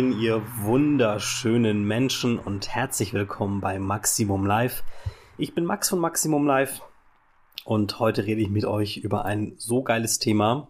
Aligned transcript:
Moin, 0.00 0.18
ihr 0.18 0.42
wunderschönen 0.62 1.84
Menschen 1.84 2.38
und 2.38 2.70
herzlich 2.74 3.12
willkommen 3.12 3.60
bei 3.60 3.78
Maximum 3.78 4.46
Live. 4.46 4.82
Ich 5.36 5.54
bin 5.54 5.66
Max 5.66 5.90
von 5.90 5.98
Maximum 5.98 6.46
Live 6.46 6.80
und 7.66 7.98
heute 7.98 8.24
rede 8.24 8.40
ich 8.40 8.48
mit 8.48 8.64
euch 8.64 8.96
über 8.96 9.26
ein 9.26 9.52
so 9.58 9.82
geiles 9.82 10.18
Thema, 10.18 10.68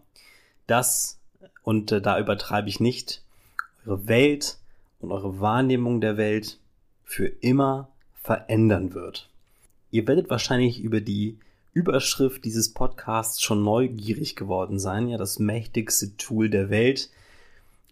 das, 0.66 1.20
und 1.62 1.92
äh, 1.92 2.00
da 2.00 2.18
übertreibe 2.18 2.68
ich 2.68 2.80
nicht, 2.80 3.22
eure 3.86 4.08
Welt 4.08 4.58
und 4.98 5.12
eure 5.12 5.38
Wahrnehmung 5.38 6.00
der 6.00 6.16
Welt 6.16 6.58
für 7.04 7.26
immer 7.26 7.88
verändern 8.24 8.94
wird. 8.94 9.30
Ihr 9.92 10.08
werdet 10.08 10.28
wahrscheinlich 10.28 10.80
über 10.80 11.00
die 11.00 11.38
Überschrift 11.72 12.44
dieses 12.44 12.72
Podcasts 12.72 13.40
schon 13.40 13.62
neugierig 13.62 14.34
geworden 14.34 14.80
sein, 14.80 15.06
ja, 15.06 15.18
das 15.18 15.38
mächtigste 15.38 16.16
Tool 16.16 16.50
der 16.50 16.68
Welt. 16.68 17.10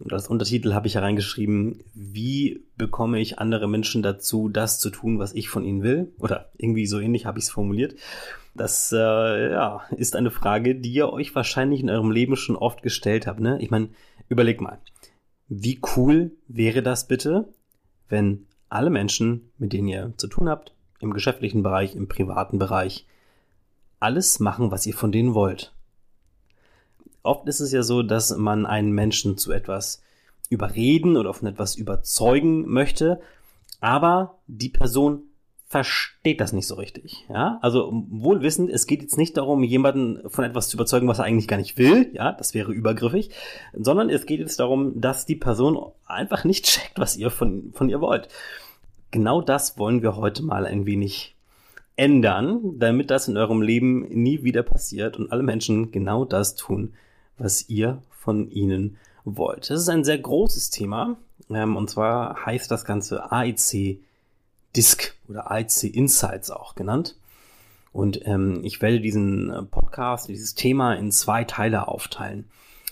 Und 0.01 0.13
als 0.13 0.29
Untertitel 0.29 0.75
habe 0.75 0.87
ich 0.87 0.95
hereingeschrieben, 0.95 1.81
wie 1.95 2.63
bekomme 2.77 3.21
ich 3.21 3.39
andere 3.39 3.69
Menschen 3.69 4.03
dazu, 4.03 4.49
das 4.49 4.79
zu 4.79 4.91
tun, 4.91 5.19
was 5.19 5.35
ich 5.35 5.49
von 5.49 5.65
ihnen 5.65 5.83
will? 5.83 6.13
Oder 6.19 6.51
irgendwie 6.57 6.87
so 6.87 7.01
ähnlich 7.01 7.27
habe 7.27 7.39
ich 7.39 7.47
es 7.47 7.51
formuliert. 7.51 7.97
Das 8.55 8.93
äh, 8.93 9.53
ja, 9.53 9.83
ist 9.97 10.17
eine 10.17 10.31
Frage, 10.31 10.75
die 10.75 10.93
ihr 10.93 11.13
euch 11.13 11.35
wahrscheinlich 11.35 11.81
in 11.81 11.91
eurem 11.91 12.11
Leben 12.11 12.37
schon 12.37 12.57
oft 12.57 12.83
gestellt 12.83 13.27
habt. 13.27 13.41
Ne? 13.41 13.61
Ich 13.61 13.71
meine, 13.71 13.89
überleg 14.29 14.61
mal, 14.61 14.79
wie 15.49 15.81
cool 15.97 16.33
wäre 16.47 16.83
das 16.83 17.09
bitte, 17.09 17.49
wenn 18.09 18.47
alle 18.69 18.91
Menschen, 18.91 19.51
mit 19.59 19.73
denen 19.73 19.89
ihr 19.89 20.13
zu 20.17 20.29
tun 20.29 20.49
habt, 20.49 20.75
im 21.01 21.13
geschäftlichen 21.13 21.63
Bereich, 21.63 21.95
im 21.95 22.09
privaten 22.09 22.59
Bereich, 22.59 23.07
alles 24.01 24.41
machen, 24.41 24.71
was 24.71 24.87
ihr 24.87 24.95
von 24.95 25.13
denen 25.13 25.35
wollt. 25.35 25.73
Oft 27.23 27.47
ist 27.49 27.61
es 27.61 27.73
ja 27.73 27.83
so, 27.83 28.03
dass 28.03 28.37
man 28.37 28.67
einen 28.67 28.93
Menschen 28.93 29.37
zu 29.37 29.53
etwas 29.53 30.03
überreden 30.51 31.17
oder 31.17 31.35
von 31.35 31.49
etwas 31.49 31.75
überzeugen 31.77 32.69
möchte, 32.69 33.21
aber 33.81 34.39
die 34.47 34.71
Person 34.71 35.25
versteht 35.69 36.41
das 36.41 36.55
nicht 36.55 36.67
so 36.67 36.77
richtig. 36.77 37.27
Ja, 37.29 37.59
also 37.61 38.05
wohlwissend, 38.09 38.71
es 38.71 38.87
geht 38.87 39.03
jetzt 39.03 39.19
nicht 39.19 39.37
darum, 39.37 39.63
jemanden 39.63 40.29
von 40.31 40.45
etwas 40.45 40.71
zu 40.71 40.79
überzeugen, 40.79 41.09
was 41.09 41.19
er 41.19 41.27
eigentlich 41.27 41.47
gar 41.47 41.59
nicht 41.59 41.77
will. 41.77 42.11
Ja, 42.15 42.33
das 42.33 42.55
wäre 42.55 42.73
übergriffig, 42.73 43.31
sondern 43.75 44.09
es 44.09 44.25
geht 44.25 44.41
jetzt 44.41 44.59
darum, 44.61 44.99
dass 44.99 45.27
die 45.27 45.37
Person 45.37 45.79
einfach 46.07 46.45
nicht 46.45 46.65
checkt, 46.67 46.99
was 46.99 47.19
ihr 47.19 47.31
von, 47.31 47.71
von 47.75 47.91
ihr 47.91 48.01
wollt. 48.01 48.29
Genau 49.11 49.43
das 49.43 49.79
wollen 49.79 50.03
wir 50.03 50.17
heute 50.17 50.43
mal 50.43 50.65
ein 50.65 50.87
wenig 50.87 51.37
ändern, 51.97 52.79
damit 52.79 53.11
das 53.11 53.29
in 53.29 53.37
eurem 53.37 53.61
Leben 53.61 54.09
nie 54.09 54.45
wieder 54.45 54.63
passiert 54.63 55.19
und 55.19 55.33
alle 55.33 55.43
Menschen 55.43 55.91
genau 55.93 56.25
das 56.25 56.55
tun, 56.55 56.95
was 57.39 57.69
ihr 57.69 58.03
von 58.11 58.51
ihnen 58.51 58.97
wollt. 59.25 59.71
Das 59.71 59.81
ist 59.81 59.89
ein 59.89 60.05
sehr 60.05 60.19
großes 60.19 60.71
Thema 60.71 61.17
ähm, 61.51 61.77
und 61.77 61.91
zwar 61.91 62.45
heißt 62.47 62.71
das 62.71 62.85
Ganze 62.85 63.31
AIC 63.33 64.01
Disk 64.77 65.15
oder 65.29 65.51
AIC 65.51 65.85
Insights 65.85 66.51
auch 66.51 66.75
genannt. 66.75 67.17
Und 67.93 68.21
ähm, 68.27 68.61
ich 68.65 68.83
werde 68.83 69.01
diesen 69.01 69.51
äh, 69.51 69.63
Podcast, 69.63 70.29
dieses 70.29 70.55
Thema 70.55 70.95
in 70.95 71.11
zwei 71.11 71.45
Teile 71.45 71.89
aufteilen. 71.89 72.45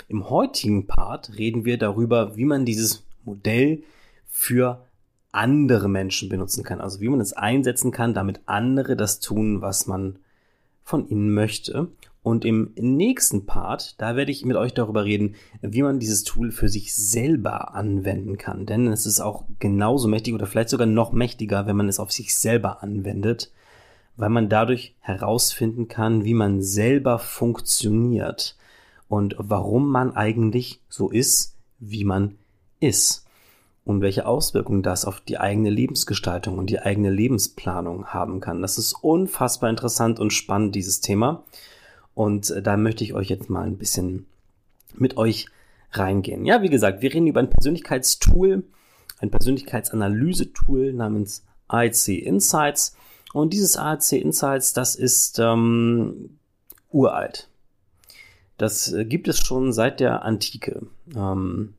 Im 0.09 0.31
heutigen 0.31 0.87
Part 0.87 1.37
reden 1.37 1.65
wir 1.65 1.79
darüber, 1.79 2.37
wie 2.37 2.45
man 2.45 2.65
dieses 2.65 3.05
Modell 3.25 3.83
für 4.29 4.85
andere 5.33 5.89
Menschen 5.89 6.29
benutzen 6.29 6.65
kann. 6.65 6.81
Also 6.81 7.01
wie 7.01 7.09
man 7.09 7.21
es 7.21 7.35
einsetzen 7.35 7.91
kann, 7.91 8.15
damit 8.15 8.41
andere 8.47 8.97
das 8.97 9.21
tun, 9.21 9.61
was 9.61 9.87
man 9.87 10.19
von 10.83 11.09
ihnen 11.09 11.35
möchte. 11.35 11.89
Und 12.27 12.45
im 12.45 12.73
nächsten 12.75 13.47
Part, 13.47 13.95
da 14.01 14.17
werde 14.17 14.33
ich 14.33 14.45
mit 14.45 14.57
euch 14.57 14.75
darüber 14.75 15.05
reden, 15.05 15.37
wie 15.63 15.83
man 15.83 16.01
dieses 16.01 16.25
Tool 16.25 16.51
für 16.51 16.69
sich 16.69 16.93
selber 16.93 17.77
anwenden 17.77 18.37
kann. 18.37 18.67
Denn 18.67 18.89
es 18.89 19.07
ist 19.07 19.21
auch 19.21 19.45
genauso 19.61 20.09
mächtig 20.09 20.35
oder 20.35 20.47
vielleicht 20.47 20.71
sogar 20.71 20.89
noch 20.89 21.13
mächtiger, 21.13 21.69
wenn 21.69 21.77
man 21.77 21.89
es 21.89 22.01
auf 22.01 22.11
sich 22.11 22.37
selber 22.37 22.83
anwendet, 22.83 23.53
weil 24.17 24.31
man 24.31 24.49
dadurch 24.49 24.97
herausfinden 24.99 25.87
kann, 25.87 26.25
wie 26.25 26.35
man 26.35 26.63
selber 26.63 27.21
funktioniert 27.21 28.57
und 29.07 29.37
warum 29.39 29.89
man 29.89 30.17
eigentlich 30.17 30.81
so 30.89 31.13
ist, 31.13 31.55
wie 31.79 32.03
man 32.03 32.39
ist 32.81 33.25
und 33.85 34.01
welche 34.01 34.27
Auswirkungen 34.27 34.83
das 34.83 35.05
auf 35.05 35.21
die 35.21 35.39
eigene 35.39 35.71
Lebensgestaltung 35.71 36.59
und 36.59 36.71
die 36.71 36.81
eigene 36.81 37.11
Lebensplanung 37.11 38.07
haben 38.07 38.41
kann. 38.41 38.63
Das 38.63 38.79
ist 38.79 38.95
unfassbar 38.95 39.71
interessant 39.71 40.19
und 40.19 40.33
spannend, 40.33 40.75
dieses 40.75 41.01
Thema. 41.01 41.45
Und 42.17 42.51
äh, 42.51 42.63
da 42.63 42.79
möchte 42.79 43.05
ich 43.05 43.13
euch 43.13 43.29
jetzt 43.29 43.51
mal 43.51 43.67
ein 43.67 43.77
bisschen 43.77 44.27
mit 44.95 45.19
euch 45.19 45.47
reingehen. 45.93 46.47
Ja, 46.47 46.63
wie 46.63 46.71
gesagt, 46.71 47.03
wir 47.03 47.13
reden 47.13 47.27
über 47.27 47.41
ein 47.41 47.51
Persönlichkeitstool, 47.51 48.65
ein 49.19 49.31
Persönlichkeitsanalyse-Tool 49.31 50.95
namens 50.95 51.45
AIC 51.69 52.09
Insights. 52.09 52.97
Und 53.35 53.53
dieses 53.53 53.77
AIC 53.77 54.13
Insights, 54.13 54.73
das 54.73 54.97
ist 54.97 55.39
ähm, 55.39 56.39
uralt. 56.91 57.51
Das 58.57 58.91
äh, 58.95 59.05
gibt 59.05 59.29
es 59.29 59.39
schon 59.39 59.75
seit 59.75 60.01
der 60.01 60.23
Antike. 60.23 60.87
Ähm, 61.15 61.75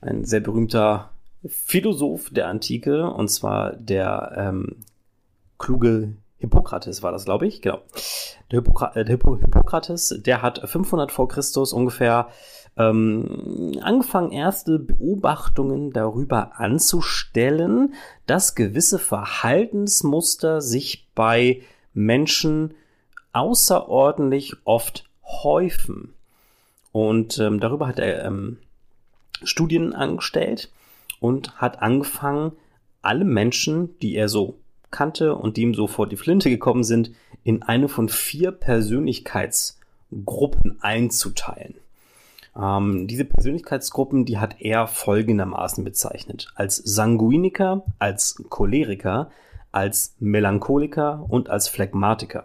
ein 0.00 0.24
sehr 0.24 0.40
berühmter 0.40 1.12
Philosoph 1.46 2.30
der 2.30 2.48
Antike, 2.48 3.08
und 3.08 3.28
zwar 3.28 3.76
der 3.76 4.32
ähm, 4.36 4.78
kluge 5.58 6.14
Hippokrates 6.40 7.02
war 7.02 7.12
das, 7.12 7.24
glaube 7.24 7.46
ich, 7.46 7.62
genau. 7.62 7.80
Der, 8.50 8.60
Hippokra 8.60 8.92
äh, 8.94 9.04
der 9.04 9.14
Hippo 9.14 9.36
Hippokrates, 9.36 10.20
der 10.24 10.42
hat 10.42 10.60
500 10.68 11.12
vor 11.12 11.28
Christus 11.28 11.72
ungefähr 11.72 12.28
ähm, 12.76 13.78
angefangen, 13.82 14.32
erste 14.32 14.78
Beobachtungen 14.78 15.92
darüber 15.92 16.58
anzustellen, 16.58 17.94
dass 18.26 18.54
gewisse 18.54 18.98
Verhaltensmuster 18.98 20.62
sich 20.62 21.08
bei 21.14 21.62
Menschen 21.92 22.74
außerordentlich 23.32 24.54
oft 24.64 25.08
häufen. 25.24 26.14
Und 26.92 27.38
ähm, 27.38 27.60
darüber 27.60 27.86
hat 27.86 27.98
er 27.98 28.24
ähm, 28.24 28.58
Studien 29.42 29.94
angestellt 29.94 30.72
und 31.20 31.56
hat 31.60 31.82
angefangen, 31.82 32.52
alle 33.02 33.24
Menschen, 33.24 33.98
die 34.00 34.14
er 34.14 34.28
so 34.28 34.58
kannte 34.90 35.34
und 35.34 35.56
die 35.56 35.62
ihm 35.62 35.74
so 35.74 35.88
die 36.04 36.16
Flinte 36.16 36.50
gekommen 36.50 36.84
sind, 36.84 37.12
in 37.44 37.62
eine 37.62 37.88
von 37.88 38.08
vier 38.08 38.52
Persönlichkeitsgruppen 38.52 40.78
einzuteilen. 40.80 41.74
Ähm, 42.56 43.06
diese 43.06 43.24
Persönlichkeitsgruppen, 43.24 44.24
die 44.24 44.38
hat 44.38 44.60
er 44.60 44.86
folgendermaßen 44.86 45.84
bezeichnet. 45.84 46.52
Als 46.54 46.76
Sanguiniker, 46.76 47.84
als 47.98 48.42
Choleriker, 48.48 49.30
als 49.72 50.14
Melancholiker 50.18 51.24
und 51.28 51.48
als 51.48 51.68
Phlegmatiker. 51.68 52.44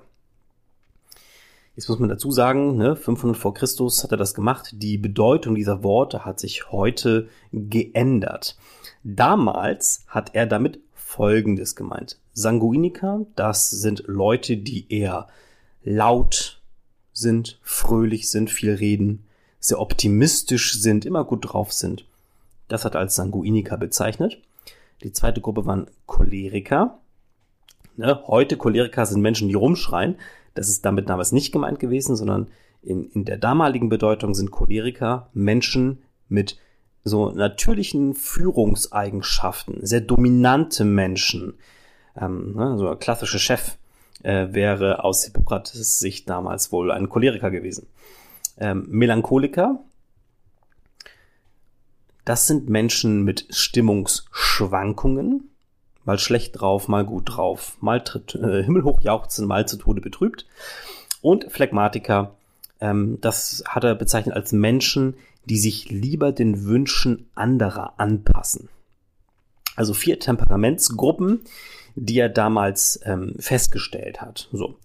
Jetzt 1.76 1.90
muss 1.90 2.00
man 2.00 2.08
dazu 2.08 2.32
sagen, 2.32 2.78
ne, 2.78 2.96
500 2.96 3.38
vor 3.38 3.54
Christus 3.54 4.04
hat 4.04 4.12
er 4.12 4.18
das 4.18 4.34
gemacht. 4.34 4.70
Die 4.76 4.98
Bedeutung 4.98 5.56
dieser 5.56 5.84
Worte 5.84 6.24
hat 6.24 6.40
sich 6.40 6.72
heute 6.72 7.28
geändert. 7.52 8.58
Damals 9.04 10.06
hat 10.08 10.36
er 10.36 10.46
damit 10.46 10.80
Folgendes 11.16 11.78
gemeint. 11.78 12.20
Sanguiniker, 12.34 13.26
das 13.38 13.70
sind 13.70 14.04
Leute, 14.06 14.58
die 14.58 14.92
eher 14.92 15.30
laut 15.82 16.62
sind, 17.14 17.58
fröhlich 17.64 18.30
sind, 18.30 18.50
viel 18.50 18.74
reden, 18.74 19.24
sehr 19.58 19.80
optimistisch 19.80 20.74
sind, 20.74 21.06
immer 21.06 21.24
gut 21.24 21.54
drauf 21.54 21.72
sind. 21.72 22.06
Das 22.68 22.84
hat 22.84 22.98
als 22.98 23.16
Sanguiniker 23.16 23.78
bezeichnet. 23.78 24.42
Die 25.04 25.14
zweite 25.14 25.40
Gruppe 25.40 25.66
waren 25.66 25.88
Choleriker. 26.06 27.00
Ne, 27.96 28.22
heute 28.28 28.58
Choleriker 28.58 29.06
sind 29.06 29.22
Menschen, 29.22 29.48
die 29.48 29.54
rumschreien. 29.54 30.16
Das 30.54 30.68
ist 30.68 30.84
damit 30.84 31.08
damals 31.08 31.32
nicht 31.32 31.54
gemeint 31.54 31.80
gewesen, 31.80 32.18
sondern 32.18 32.48
in, 32.82 33.10
in 33.12 33.24
der 33.24 33.38
damaligen 33.38 33.88
Bedeutung 33.88 34.36
sind 34.36 34.52
Choleriker 34.52 35.30
Menschen 35.34 36.04
mit 36.28 36.58
so 37.06 37.30
natürlichen 37.30 38.16
Führungseigenschaften, 38.16 39.86
sehr 39.86 40.02
dominante 40.02 40.84
Menschen. 40.84 41.54
Ähm, 42.20 42.56
ne, 42.56 42.78
so 42.78 42.90
ein 42.90 43.00
klassischer 43.00 43.38
Chef 43.38 43.78
äh, 44.24 44.48
wäre 44.52 45.04
aus 45.04 45.24
Hippokrates 45.24 46.00
Sicht 46.00 46.30
damals 46.30 46.72
wohl 46.72 46.92
ein 46.92 47.08
Choleriker 47.08 47.52
gewesen. 47.52 47.88
Ähm, 48.58 48.88
Melancholiker, 48.90 49.80
das 52.26 52.48
sind 52.48 52.70
Menschen 52.70 53.24
mit 53.24 53.46
Stimmungsschwankungen, 53.52 55.52
mal 56.06 56.18
schlecht 56.18 56.60
drauf, 56.60 56.88
mal 56.88 57.06
gut 57.06 57.38
drauf, 57.38 57.78
mal 57.82 58.04
tritt, 58.04 58.34
äh, 58.34 58.64
himmelhoch 58.64 59.00
jauchzen, 59.02 59.46
mal 59.46 59.68
zu 59.68 59.78
Tode 59.78 60.02
betrübt. 60.02 60.48
Und 61.22 61.52
Phlegmatiker, 61.52 62.34
ähm, 62.82 63.20
das 63.22 63.64
hat 63.68 63.84
er 63.84 63.94
bezeichnet 63.94 64.36
als 64.36 64.54
Menschen, 64.54 65.14
die 65.46 65.58
sich 65.58 65.90
lieber 65.90 66.32
den 66.32 66.66
Wünschen 66.66 67.28
anderer 67.36 68.00
anpassen. 68.00 68.70
Also 69.76 69.94
vier 69.94 70.20
Temperamentsgruppen, 70.20 71.42
die 71.96 72.20
er 72.20 72.30
damals 72.30 73.00
ähm, 73.04 73.36
festgestellt 73.40 74.22
hat. 74.22 74.50
So. 74.52 74.78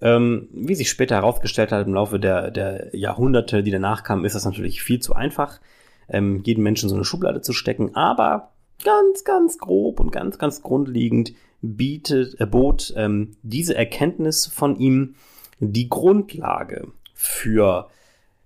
Ähm, 0.00 0.48
wie 0.52 0.74
sich 0.74 0.90
später 0.90 1.16
herausgestellt 1.16 1.72
hat 1.72 1.86
im 1.86 1.94
Laufe 1.94 2.18
der, 2.18 2.50
der 2.50 2.94
Jahrhunderte, 2.96 3.62
die 3.62 3.70
danach 3.70 4.02
kamen, 4.02 4.24
ist 4.24 4.34
das 4.34 4.44
natürlich 4.44 4.82
viel 4.82 5.00
zu 5.00 5.14
einfach. 5.14 5.60
ähm, 6.08 6.42
jeden 6.44 6.62
Menschen 6.62 6.88
so 6.88 6.94
eine 6.94 7.04
Schublade 7.04 7.40
zu 7.40 7.52
stecken, 7.52 7.94
aber 7.94 8.52
ganz, 8.84 9.24
ganz 9.24 9.58
grob 9.58 10.00
und 10.00 10.12
ganz, 10.12 10.38
ganz 10.38 10.62
grundlegend 10.62 11.32
bietet, 11.62 12.40
äh, 12.40 12.46
bot 12.46 12.92
ähm, 12.96 13.36
diese 13.42 13.74
Erkenntnis 13.74 14.46
von 14.46 14.76
ihm 14.76 15.14
die 15.60 15.88
Grundlage 15.88 16.88
für 17.14 17.88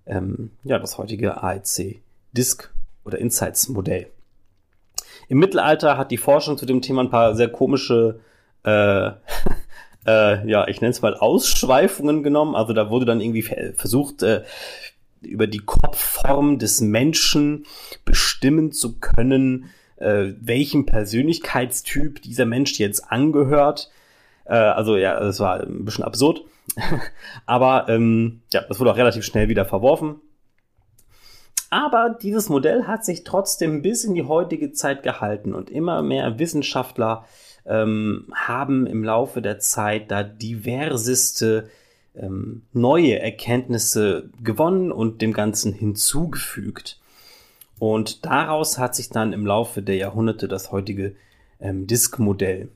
ähm, 0.08 0.50
ja, 0.64 0.78
das 0.78 0.98
heutige 0.98 1.42
AEC 1.42 2.00
Disk 2.32 2.72
oder 3.04 3.18
Insights 3.18 3.68
Modell. 3.68 4.08
Im 5.28 5.38
Mittelalter 5.38 5.98
hat 5.98 6.10
die 6.10 6.16
Forschung 6.16 6.56
zu 6.56 6.66
dem 6.66 6.80
Thema 6.80 7.02
ein 7.02 7.10
paar 7.10 7.34
sehr 7.34 7.48
komische, 7.48 8.20
äh, 8.64 9.10
äh, 10.06 10.50
ja, 10.50 10.66
ich 10.68 10.80
nenne 10.80 10.90
es 10.90 11.02
mal 11.02 11.14
Ausschweifungen 11.14 12.22
genommen. 12.22 12.54
Also 12.54 12.72
da 12.72 12.90
wurde 12.90 13.06
dann 13.06 13.20
irgendwie 13.20 13.42
versucht, 13.42 14.22
äh, 14.22 14.42
über 15.20 15.46
die 15.46 15.58
Kopfform 15.58 16.58
des 16.58 16.80
Menschen 16.80 17.66
bestimmen 18.04 18.72
zu 18.72 18.98
können, 18.98 19.70
äh, 19.96 20.32
welchem 20.40 20.86
Persönlichkeitstyp 20.86 22.22
dieser 22.22 22.46
Mensch 22.46 22.78
jetzt 22.78 23.10
angehört. 23.10 23.90
Äh, 24.44 24.54
also 24.54 24.96
ja, 24.96 25.18
das 25.18 25.40
war 25.40 25.60
ein 25.60 25.84
bisschen 25.84 26.04
absurd. 26.04 26.42
Aber 27.46 27.88
ähm, 27.88 28.42
ja, 28.52 28.62
das 28.68 28.80
wurde 28.80 28.92
auch 28.92 28.96
relativ 28.96 29.24
schnell 29.24 29.48
wieder 29.48 29.64
verworfen. 29.64 30.20
Aber 31.70 32.16
dieses 32.22 32.48
Modell 32.48 32.86
hat 32.86 33.04
sich 33.04 33.24
trotzdem 33.24 33.82
bis 33.82 34.04
in 34.04 34.14
die 34.14 34.24
heutige 34.24 34.72
Zeit 34.72 35.02
gehalten 35.02 35.54
und 35.54 35.70
immer 35.70 36.02
mehr 36.02 36.38
Wissenschaftler 36.38 37.26
ähm, 37.66 38.32
haben 38.34 38.86
im 38.86 39.04
Laufe 39.04 39.42
der 39.42 39.58
Zeit 39.58 40.10
da 40.10 40.22
diverseste 40.22 41.68
ähm, 42.16 42.62
neue 42.72 43.18
Erkenntnisse 43.18 44.30
gewonnen 44.42 44.90
und 44.90 45.20
dem 45.20 45.34
Ganzen 45.34 45.74
hinzugefügt. 45.74 46.98
Und 47.78 48.24
daraus 48.24 48.78
hat 48.78 48.96
sich 48.96 49.10
dann 49.10 49.32
im 49.32 49.46
Laufe 49.46 49.82
der 49.82 49.96
Jahrhunderte 49.96 50.48
das 50.48 50.72
heutige 50.72 51.14
ähm, 51.60 51.86
Disk-Modell 51.86 52.70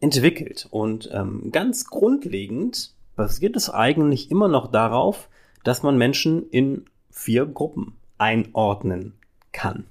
entwickelt. 0.00 0.66
Und 0.70 1.10
ähm, 1.12 1.50
ganz 1.52 1.86
grundlegend 1.86 2.94
basiert 3.16 3.56
es 3.56 3.70
eigentlich 3.70 4.30
immer 4.30 4.48
noch 4.48 4.70
darauf, 4.70 5.28
dass 5.62 5.82
man 5.82 5.98
Menschen 5.98 6.48
in 6.50 6.86
vier 7.10 7.46
Gruppen 7.46 7.96
einordnen 8.18 9.14
kann. 9.52 9.86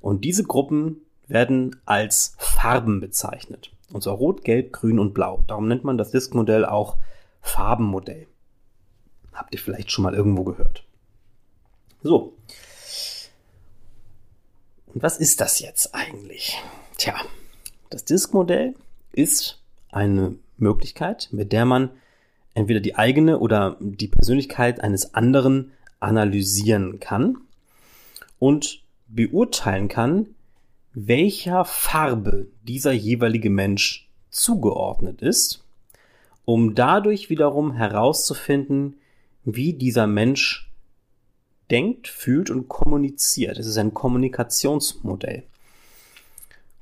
Und 0.00 0.24
diese 0.24 0.44
Gruppen 0.44 1.00
werden 1.28 1.80
als 1.86 2.34
Farben 2.38 3.00
bezeichnet. 3.00 3.70
Und 3.92 4.02
zwar 4.02 4.14
rot, 4.14 4.44
gelb, 4.44 4.72
grün 4.72 4.98
und 4.98 5.14
blau. 5.14 5.44
Darum 5.46 5.68
nennt 5.68 5.84
man 5.84 5.98
das 5.98 6.10
Diskmodell 6.10 6.64
auch 6.64 6.96
Farbenmodell. 7.40 8.26
Habt 9.32 9.54
ihr 9.54 9.60
vielleicht 9.60 9.90
schon 9.90 10.02
mal 10.02 10.14
irgendwo 10.14 10.44
gehört. 10.44 10.84
So. 12.02 12.34
Und 14.86 15.02
was 15.02 15.16
ist 15.18 15.40
das 15.40 15.60
jetzt 15.60 15.94
eigentlich? 15.94 16.58
Tja, 16.98 17.14
das 17.90 18.04
Diskmodell 18.04 18.74
ist 19.12 19.62
eine 19.90 20.36
Möglichkeit, 20.56 21.28
mit 21.32 21.52
der 21.52 21.64
man 21.64 21.90
entweder 22.54 22.80
die 22.80 22.96
eigene 22.96 23.38
oder 23.38 23.76
die 23.80 24.08
Persönlichkeit 24.08 24.80
eines 24.80 25.14
anderen 25.14 25.72
analysieren 26.00 27.00
kann 27.00 27.38
und 28.38 28.82
beurteilen 29.08 29.88
kann, 29.88 30.34
welcher 30.94 31.64
Farbe 31.64 32.48
dieser 32.62 32.92
jeweilige 32.92 33.50
Mensch 33.50 34.08
zugeordnet 34.30 35.22
ist, 35.22 35.64
um 36.44 36.74
dadurch 36.74 37.30
wiederum 37.30 37.72
herauszufinden, 37.72 38.96
wie 39.44 39.72
dieser 39.72 40.06
Mensch 40.06 40.70
denkt, 41.70 42.08
fühlt 42.08 42.50
und 42.50 42.68
kommuniziert. 42.68 43.58
Es 43.58 43.66
ist 43.66 43.78
ein 43.78 43.94
Kommunikationsmodell. 43.94 45.44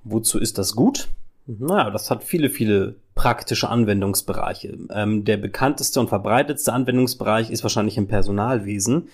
Wozu 0.02 0.38
ist 0.38 0.58
das 0.58 0.74
gut? 0.74 1.08
Naja, 1.58 1.90
das 1.90 2.10
hat 2.10 2.22
viele, 2.22 2.48
viele 2.48 2.96
praktische 3.16 3.68
Anwendungsbereiche. 3.68 4.78
Ähm, 4.90 5.24
der 5.24 5.36
bekannteste 5.36 5.98
und 5.98 6.08
verbreitetste 6.08 6.72
Anwendungsbereich 6.72 7.50
ist 7.50 7.62
wahrscheinlich 7.64 7.96
im 7.96 8.06
Personalwesen. 8.06 9.08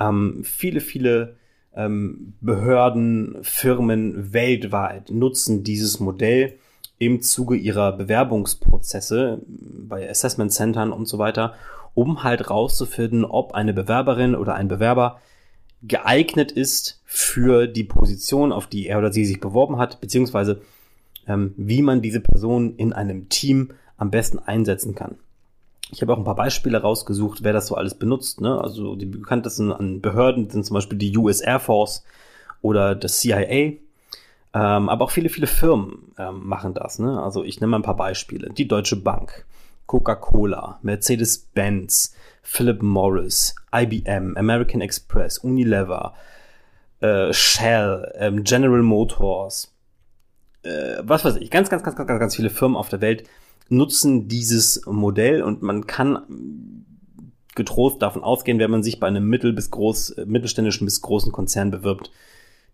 Ähm, 0.00 0.42
viele, 0.44 0.80
viele 0.80 1.36
ähm, 1.76 2.34
Behörden, 2.40 3.38
Firmen 3.42 4.32
weltweit 4.32 5.10
nutzen 5.10 5.62
dieses 5.62 6.00
Modell 6.00 6.54
im 6.98 7.22
Zuge 7.22 7.54
ihrer 7.54 7.92
Bewerbungsprozesse 7.92 9.40
bei 9.46 10.10
Assessment 10.10 10.52
Centern 10.52 10.92
und 10.92 11.06
so 11.06 11.18
weiter, 11.18 11.54
um 11.94 12.24
halt 12.24 12.50
rauszufinden, 12.50 13.24
ob 13.24 13.54
eine 13.54 13.72
Bewerberin 13.72 14.34
oder 14.34 14.54
ein 14.54 14.66
Bewerber 14.66 15.20
geeignet 15.82 16.50
ist 16.50 17.00
für 17.04 17.68
die 17.68 17.84
Position, 17.84 18.50
auf 18.50 18.66
die 18.66 18.88
er 18.88 18.98
oder 18.98 19.12
sie 19.12 19.24
sich 19.24 19.38
beworben 19.38 19.78
hat, 19.78 20.00
beziehungsweise 20.00 20.60
ähm, 21.28 21.54
wie 21.56 21.82
man 21.82 22.02
diese 22.02 22.20
Person 22.20 22.74
in 22.76 22.92
einem 22.92 23.28
Team 23.28 23.70
am 23.96 24.10
besten 24.10 24.38
einsetzen 24.38 24.94
kann. 24.94 25.16
Ich 25.90 26.02
habe 26.02 26.12
auch 26.12 26.18
ein 26.18 26.24
paar 26.24 26.34
Beispiele 26.34 26.78
rausgesucht, 26.78 27.42
wer 27.42 27.52
das 27.52 27.66
so 27.68 27.74
alles 27.74 27.94
benutzt. 27.94 28.40
Ne? 28.40 28.60
Also 28.60 28.96
die 28.96 29.06
bekanntesten 29.06 29.72
an 29.72 30.00
Behörden 30.00 30.50
sind 30.50 30.64
zum 30.64 30.74
Beispiel 30.74 30.98
die 30.98 31.16
US 31.16 31.40
Air 31.40 31.60
Force 31.60 32.04
oder 32.60 32.94
das 32.94 33.20
CIA. 33.20 33.72
Ähm, 34.54 34.88
aber 34.88 35.04
auch 35.04 35.10
viele, 35.10 35.28
viele 35.28 35.46
Firmen 35.46 36.12
ähm, 36.18 36.46
machen 36.46 36.74
das. 36.74 36.98
Ne? 36.98 37.22
Also 37.22 37.44
ich 37.44 37.60
nenne 37.60 37.70
mal 37.70 37.78
ein 37.78 37.82
paar 37.82 37.96
Beispiele. 37.96 38.50
Die 38.50 38.68
Deutsche 38.68 38.96
Bank, 38.96 39.46
Coca-Cola, 39.86 40.78
Mercedes-Benz, 40.82 42.14
Philip 42.42 42.82
Morris, 42.82 43.54
IBM, 43.74 44.36
American 44.36 44.80
Express, 44.80 45.38
Unilever, 45.38 46.14
äh, 47.00 47.32
Shell, 47.32 48.12
ähm, 48.16 48.44
General 48.44 48.82
Motors, 48.82 49.72
äh, 50.62 50.96
was 51.02 51.24
weiß 51.24 51.36
ich, 51.36 51.50
ganz, 51.50 51.70
ganz, 51.70 51.82
ganz, 51.82 51.96
ganz, 51.96 52.08
ganz 52.08 52.36
viele 52.36 52.50
Firmen 52.50 52.76
auf 52.76 52.88
der 52.88 53.00
Welt 53.00 53.24
nutzen 53.68 54.28
dieses 54.28 54.86
Modell 54.86 55.42
und 55.42 55.62
man 55.62 55.86
kann 55.86 56.84
getrost 57.54 58.00
davon 58.00 58.22
ausgehen, 58.22 58.58
wenn 58.58 58.70
man 58.70 58.82
sich 58.82 59.00
bei 59.00 59.06
einem 59.08 59.28
mittel- 59.28 59.52
bis 59.52 59.70
groß, 59.70 60.10
äh, 60.10 60.26
mittelständischen 60.26 60.84
bis 60.84 61.02
großen 61.02 61.32
Konzern 61.32 61.70
bewirbt, 61.70 62.10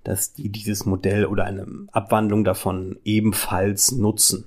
dass 0.05 0.35
die 0.35 0.51
dieses 0.51 0.85
Modell 0.85 1.25
oder 1.25 1.45
eine 1.45 1.67
Abwandlung 1.93 2.45
davon 2.45 2.99
ebenfalls 3.05 3.93
nutzen. 3.93 4.45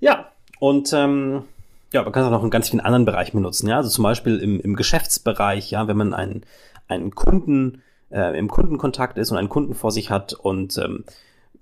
Ja, 0.00 0.30
und 0.60 0.92
ähm, 0.92 1.44
ja, 1.92 2.02
man 2.02 2.12
kann 2.12 2.22
es 2.22 2.26
auch 2.26 2.32
noch 2.32 2.44
in 2.44 2.50
ganz 2.50 2.68
vielen 2.68 2.80
anderen 2.80 3.06
Bereichen 3.06 3.38
benutzen. 3.38 3.68
Ja, 3.68 3.78
also 3.78 3.88
zum 3.88 4.04
Beispiel 4.04 4.38
im, 4.38 4.60
im 4.60 4.76
Geschäftsbereich, 4.76 5.70
ja, 5.70 5.88
wenn 5.88 5.96
man 5.96 6.12
einen, 6.12 6.44
einen 6.86 7.14
Kunden 7.14 7.82
äh, 8.10 8.38
im 8.38 8.48
Kundenkontakt 8.48 9.16
ist 9.16 9.30
und 9.30 9.38
einen 9.38 9.48
Kunden 9.48 9.74
vor 9.74 9.90
sich 9.90 10.10
hat 10.10 10.34
und 10.34 10.76
ähm, 10.76 11.04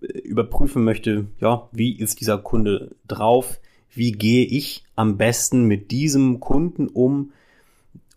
überprüfen 0.07 0.85
möchte, 0.85 1.27
ja, 1.41 1.69
wie 1.73 1.97
ist 1.97 2.21
dieser 2.21 2.39
Kunde 2.39 2.95
drauf? 3.07 3.59
Wie 3.95 4.13
gehe 4.13 4.45
ich 4.47 4.85
am 4.97 5.17
besten 5.17 5.65
mit 5.65 5.91
diesem 5.91 6.41
Kunden 6.41 6.89
um, 6.89 7.33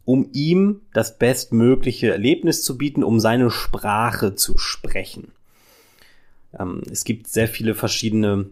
um 0.06 0.30
ihm 0.34 0.82
das 0.94 1.18
bestmögliche 1.18 2.12
Erlebnis 2.12 2.64
zu 2.64 2.78
bieten, 2.78 3.04
um 3.04 3.20
seine 3.20 3.52
Sprache 3.52 4.36
zu 4.36 4.58
sprechen? 4.58 5.32
Ähm, 6.58 6.82
es 6.90 7.04
gibt 7.04 7.28
sehr 7.28 7.48
viele 7.48 7.76
verschiedene, 7.76 8.48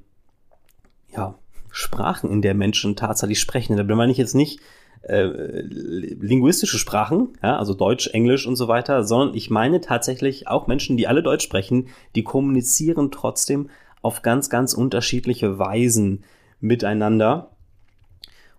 ja, 1.16 1.36
Sprachen, 1.72 2.30
in 2.30 2.44
der 2.44 2.54
Menschen 2.54 2.96
tatsächlich 2.96 3.40
sprechen. 3.40 3.75
Da 3.75 3.84
meine 3.96 4.12
ich 4.12 4.18
jetzt 4.18 4.36
nicht 4.36 4.60
äh, 5.04 5.62
linguistische 5.62 6.78
Sprachen, 6.78 7.38
ja, 7.44 7.58
also 7.58 7.74
Deutsch, 7.74 8.08
Englisch 8.08 8.48
und 8.48 8.56
so 8.56 8.68
weiter, 8.68 9.04
sondern 9.04 9.36
ich 9.36 9.50
meine 9.50 9.82
tatsächlich 9.82 10.48
auch 10.48 10.68
Menschen, 10.68 10.96
die 10.96 11.08
alle 11.08 11.22
Deutsch 11.22 11.44
sprechen, 11.44 11.90
die 12.16 12.24
kommunizieren 12.24 13.12
trotzdem 13.12 13.70
auf 14.02 14.22
ganz, 14.22 14.50
ganz 14.50 14.74
unterschiedliche 14.74 15.60
Weisen 15.60 16.24
miteinander. 16.62 17.52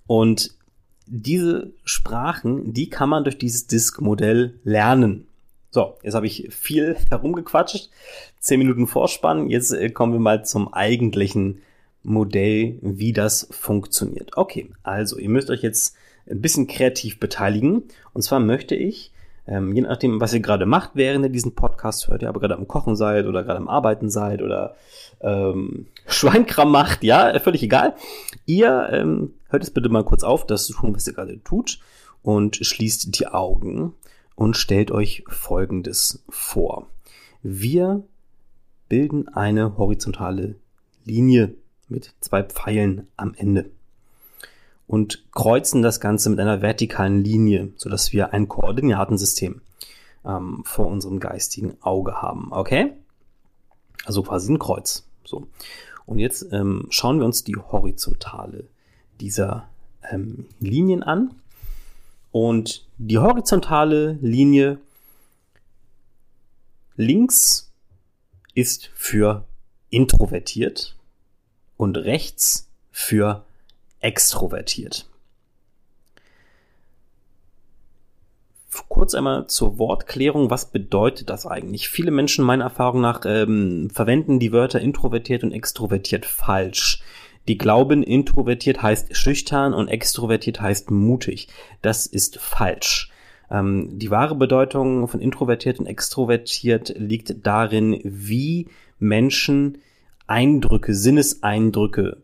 Und 0.07 0.51
diese 1.07 1.73
Sprachen, 1.85 2.73
die 2.73 2.91
kann 2.91 3.09
man 3.09 3.25
durch 3.25 3.39
dieses 3.39 3.67
Disk-Modell 3.67 4.59
lernen. 4.65 5.27
So, 5.71 5.97
jetzt 6.03 6.15
habe 6.15 6.27
ich 6.27 6.49
viel 6.51 6.97
herumgequatscht, 7.11 7.91
zehn 8.39 8.59
Minuten 8.59 8.87
Vorspann. 8.87 9.49
Jetzt 9.49 9.73
äh, 9.73 9.91
kommen 9.91 10.13
wir 10.13 10.21
mal 10.21 10.45
zum 10.45 10.73
eigentlichen 10.73 11.63
Modell, 12.03 12.79
wie 12.83 13.13
das 13.15 13.49
funktioniert. 13.51 14.37
Okay, 14.37 14.71
also 14.83 15.19
ihr 15.19 15.31
müsst 15.31 15.49
euch 15.51 15.63
jetzt 15.63 15.97
ein 16.28 16.40
bisschen 16.40 16.66
kreativ 16.66 17.21
beteiligen. 17.21 17.85
Und 18.12 18.23
zwar 18.23 18.40
möchte 18.40 18.75
ich, 18.75 19.12
ähm, 19.47 19.75
je 19.75 19.83
nachdem, 19.83 20.21
was 20.21 20.33
ihr 20.33 20.40
gerade 20.40 20.66
macht, 20.66 20.93
während 20.95 21.25
ihr 21.25 21.31
diesen 21.31 21.54
Podcast 21.54 22.09
hört, 22.09 22.23
ihr 22.23 22.28
aber 22.28 22.40
gerade 22.40 22.57
am 22.57 22.66
Kochen 22.66 22.97
seid 22.97 23.26
oder 23.26 23.43
gerade 23.43 23.59
am 23.59 23.69
Arbeiten 23.69 24.09
seid 24.09 24.40
oder 24.40 24.75
ähm, 25.21 25.87
Schweinkram 26.07 26.71
macht, 26.71 27.04
ja, 27.04 27.38
völlig 27.40 27.62
egal. 27.62 27.95
Ihr 28.47 28.88
ähm, 28.90 29.35
hört 29.49 29.62
es 29.62 29.71
bitte 29.71 29.88
mal 29.88 30.04
kurz 30.04 30.25
auf, 30.25 30.47
das 30.47 30.66
zu 30.66 30.73
tun, 30.73 30.95
was 30.95 31.07
ihr 31.07 31.12
gerade 31.12 31.43
tut 31.43 31.78
und 32.23 32.57
schließt 32.57 33.19
die 33.19 33.26
Augen 33.26 33.95
und 34.35 34.57
stellt 34.57 34.90
euch 34.90 35.25
Folgendes 35.28 36.25
vor. 36.28 36.88
Wir 37.43 38.02
bilden 38.88 39.28
eine 39.28 39.76
horizontale 39.76 40.57
Linie 41.04 41.54
mit 41.88 42.14
zwei 42.21 42.43
Pfeilen 42.43 43.09
am 43.16 43.35
Ende 43.37 43.71
und 44.87 45.25
kreuzen 45.33 45.83
das 45.83 46.00
Ganze 46.00 46.31
mit 46.31 46.41
einer 46.41 46.62
vertikalen 46.62 47.25
Linie, 47.25 47.73
sodass 47.76 48.12
wir 48.12 48.33
ein 48.33 48.49
Koordinatensystem 48.49 49.61
ähm, 50.25 50.62
vor 50.64 50.87
unserem 50.87 51.21
geistigen 51.21 51.76
Auge 51.81 52.21
haben. 52.21 52.53
Okay? 52.53 52.93
Also 54.05 54.23
quasi 54.23 54.53
ein 54.53 54.59
Kreuz. 54.59 55.07
So. 55.25 55.47
Und 56.07 56.19
jetzt 56.19 56.47
ähm, 56.53 56.87
schauen 56.91 57.19
wir 57.19 57.25
uns 57.25 57.45
die 57.45 57.57
Horizontale 57.57 58.64
dieser 59.21 59.69
ähm, 60.11 60.47
Linien 60.61 61.03
an. 61.03 61.35
Und 62.31 62.87
die 62.99 63.19
horizontale 63.19 64.19
Linie 64.21 64.79
links 66.97 67.71
ist 68.55 68.91
für 68.95 69.45
introvertiert 69.91 70.97
und 71.76 71.97
rechts 71.97 72.69
für 72.91 73.45
extrovertiert. 74.04 75.06
Kurz 78.88 79.14
einmal 79.14 79.46
zur 79.46 79.78
Wortklärung, 79.78 80.50
was 80.50 80.70
bedeutet 80.70 81.30
das 81.30 81.46
eigentlich? 81.46 81.88
Viele 81.88 82.11
Menschen 82.11 82.44
meiner 82.44 82.64
Erfahrung 82.64 83.00
nach 83.00 83.23
ähm, 83.25 83.88
verwenden 83.92 84.38
die 84.38 84.52
Wörter 84.52 84.80
introvertiert 84.80 85.42
und 85.42 85.52
extrovertiert 85.52 86.26
falsch. 86.26 87.02
Die 87.46 87.58
glauben, 87.58 88.02
introvertiert 88.02 88.82
heißt 88.82 89.16
schüchtern 89.16 89.75
und 89.75 89.88
extrovertiert 89.88 90.61
heißt 90.61 90.90
mutig. 90.90 91.49
Das 91.82 92.06
ist 92.06 92.38
falsch. 92.38 93.11
Ähm, 93.50 93.99
die 93.99 94.11
wahre 94.11 94.34
Bedeutung 94.34 95.06
von 95.08 95.20
introvertiert 95.20 95.78
und 95.78 95.87
extrovertiert 95.87 96.94
liegt 96.96 97.46
darin, 97.46 98.00
wie 98.04 98.68
Menschen 98.99 99.78
Eindrücke, 100.26 100.94
Sinneseindrücke 100.94 102.24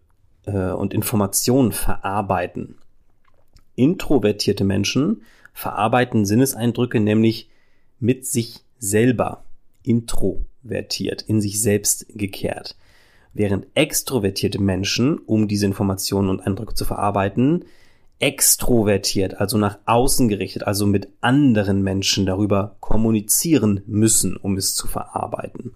äh, 0.53 0.73
und 0.73 0.95
Informationen 0.95 1.73
verarbeiten. 1.73 2.77
Introvertierte 3.75 4.65
Menschen 4.65 5.23
verarbeiten 5.53 6.25
Sinneseindrücke 6.25 7.01
nämlich 7.01 7.49
mit 7.99 8.27
sich 8.27 8.61
selber 8.79 9.45
introvertiert, 9.83 11.23
in 11.23 11.41
sich 11.41 11.61
selbst 11.61 12.07
gekehrt. 12.09 12.77
Während 13.33 13.67
extrovertierte 13.75 14.61
Menschen, 14.61 15.19
um 15.19 15.49
diese 15.49 15.67
Informationen 15.67 16.29
und 16.29 16.41
Eindrücke 16.41 16.75
zu 16.75 16.85
verarbeiten, 16.85 17.65
extrovertiert, 18.19 19.41
also 19.41 19.57
nach 19.57 19.79
außen 19.87 20.29
gerichtet, 20.29 20.65
also 20.65 20.87
mit 20.87 21.09
anderen 21.21 21.83
Menschen 21.83 22.27
darüber 22.27 22.77
kommunizieren 22.81 23.83
müssen, 23.87 24.37
um 24.37 24.57
es 24.57 24.75
zu 24.75 24.87
verarbeiten. 24.87 25.75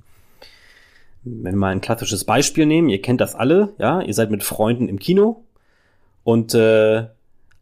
Wenn 1.25 1.55
wir 1.55 1.57
mal 1.57 1.73
ein 1.73 1.81
klassisches 1.81 2.25
Beispiel 2.25 2.67
nehmen, 2.67 2.89
ihr 2.89 3.01
kennt 3.01 3.21
das 3.21 3.35
alle, 3.35 3.75
ja, 3.79 4.03
ihr 4.03 4.15
seid 4.15 4.31
mit 4.31 4.43
Freunden 4.43 4.89
im 4.89 4.99
Kino 4.99 5.45
und 6.23 6.55
äh, 6.55 7.07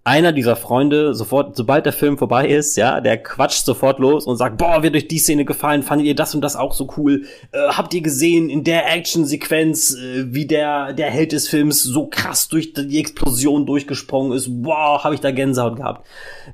einer 0.05 0.33
dieser 0.33 0.57
Freunde 0.57 1.15
sofort, 1.15 1.55
sobald 1.55 1.87
der 1.87 1.93
Film 1.93 2.19
vorbei 2.19 2.49
ist, 2.49 2.77
ja, 2.77 3.01
der 3.01 3.23
quatscht 3.23 3.65
sofort 3.65 4.01
los 4.01 4.27
und 4.27 4.37
sagt, 4.37 4.59
boah, 4.59 4.83
wird 4.83 4.97
euch 4.97 5.07
die 5.07 5.21
Szene 5.21 5.45
gefallen, 5.45 5.85
fandet 5.85 6.09
ihr 6.09 6.17
das 6.17 6.35
und 6.35 6.41
das 6.41 6.57
auch 6.57 6.73
so 6.73 6.89
cool? 6.97 7.25
Äh, 7.53 7.69
habt 7.69 7.95
ihr 7.95 8.01
gesehen 8.01 8.51
in 8.51 8.65
der 8.65 8.93
Actionsequenz, 8.93 9.95
äh, 9.95 10.35
wie 10.35 10.47
der 10.47 10.93
der 10.93 11.09
Held 11.09 11.31
des 11.31 11.49
Films 11.49 11.85
so 11.85 12.09
krass 12.09 12.49
durch 12.49 12.73
die 12.73 12.99
Explosion 12.99 13.65
durchgesprungen 13.65 14.37
ist? 14.37 14.49
Boah, 14.51 15.05
habe 15.05 15.15
ich 15.15 15.21
da 15.21 15.31
Gänsehaut 15.31 15.77
gehabt. 15.77 16.05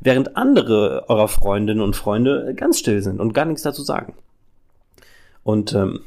Während 0.01 0.37
andere 0.37 1.07
eurer 1.09 1.29
Freundinnen 1.29 1.81
und 1.81 1.97
Freunde 1.97 2.53
ganz 2.55 2.79
still 2.79 3.03
sind 3.03 3.19
und 3.19 3.33
gar 3.33 3.47
nichts 3.47 3.63
dazu 3.63 3.83
sagen. 3.83 4.13
Und 5.43 5.73
ähm, 5.73 6.01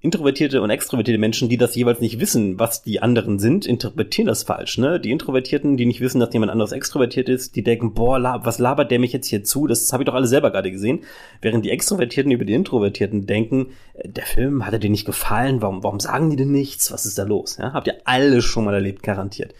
introvertierte 0.00 0.62
und 0.62 0.70
extrovertierte 0.70 1.18
Menschen, 1.18 1.48
die 1.48 1.56
das 1.56 1.74
jeweils 1.74 2.00
nicht 2.00 2.20
wissen, 2.20 2.58
was 2.58 2.82
die 2.82 3.02
anderen 3.02 3.40
sind, 3.40 3.66
interpretieren 3.66 4.28
das 4.28 4.44
falsch. 4.44 4.78
Ne? 4.78 5.00
Die 5.00 5.10
Introvertierten, 5.10 5.76
die 5.76 5.86
nicht 5.86 6.00
wissen, 6.00 6.20
dass 6.20 6.32
jemand 6.32 6.52
anderes 6.52 6.70
extrovertiert 6.70 7.28
ist, 7.28 7.56
die 7.56 7.64
denken, 7.64 7.94
boah, 7.94 8.18
lab, 8.18 8.46
was 8.46 8.60
labert 8.60 8.92
der 8.92 9.00
mich 9.00 9.12
jetzt 9.12 9.26
hier 9.26 9.42
zu? 9.42 9.66
Das 9.66 9.92
habe 9.92 10.04
ich 10.04 10.06
doch 10.06 10.14
alle 10.14 10.28
selber 10.28 10.52
gerade 10.52 10.70
gesehen. 10.70 11.00
Während 11.42 11.64
die 11.64 11.70
Extrovertierten 11.70 12.30
über 12.30 12.44
die 12.44 12.54
Introvertierten 12.54 13.26
denken, 13.26 13.70
äh, 13.94 14.08
der 14.08 14.24
Film 14.24 14.64
hat 14.64 14.80
dir 14.80 14.90
nicht 14.90 15.06
gefallen, 15.06 15.62
warum, 15.62 15.82
warum 15.82 15.98
sagen 15.98 16.30
die 16.30 16.36
denn 16.36 16.52
nichts? 16.52 16.92
Was 16.92 17.04
ist 17.04 17.18
da 17.18 17.24
los? 17.24 17.56
Ja? 17.58 17.72
Habt 17.72 17.88
ihr 17.88 17.96
alle 18.04 18.40
schon 18.40 18.64
mal 18.64 18.74
erlebt, 18.74 19.02
garantiert. 19.02 19.54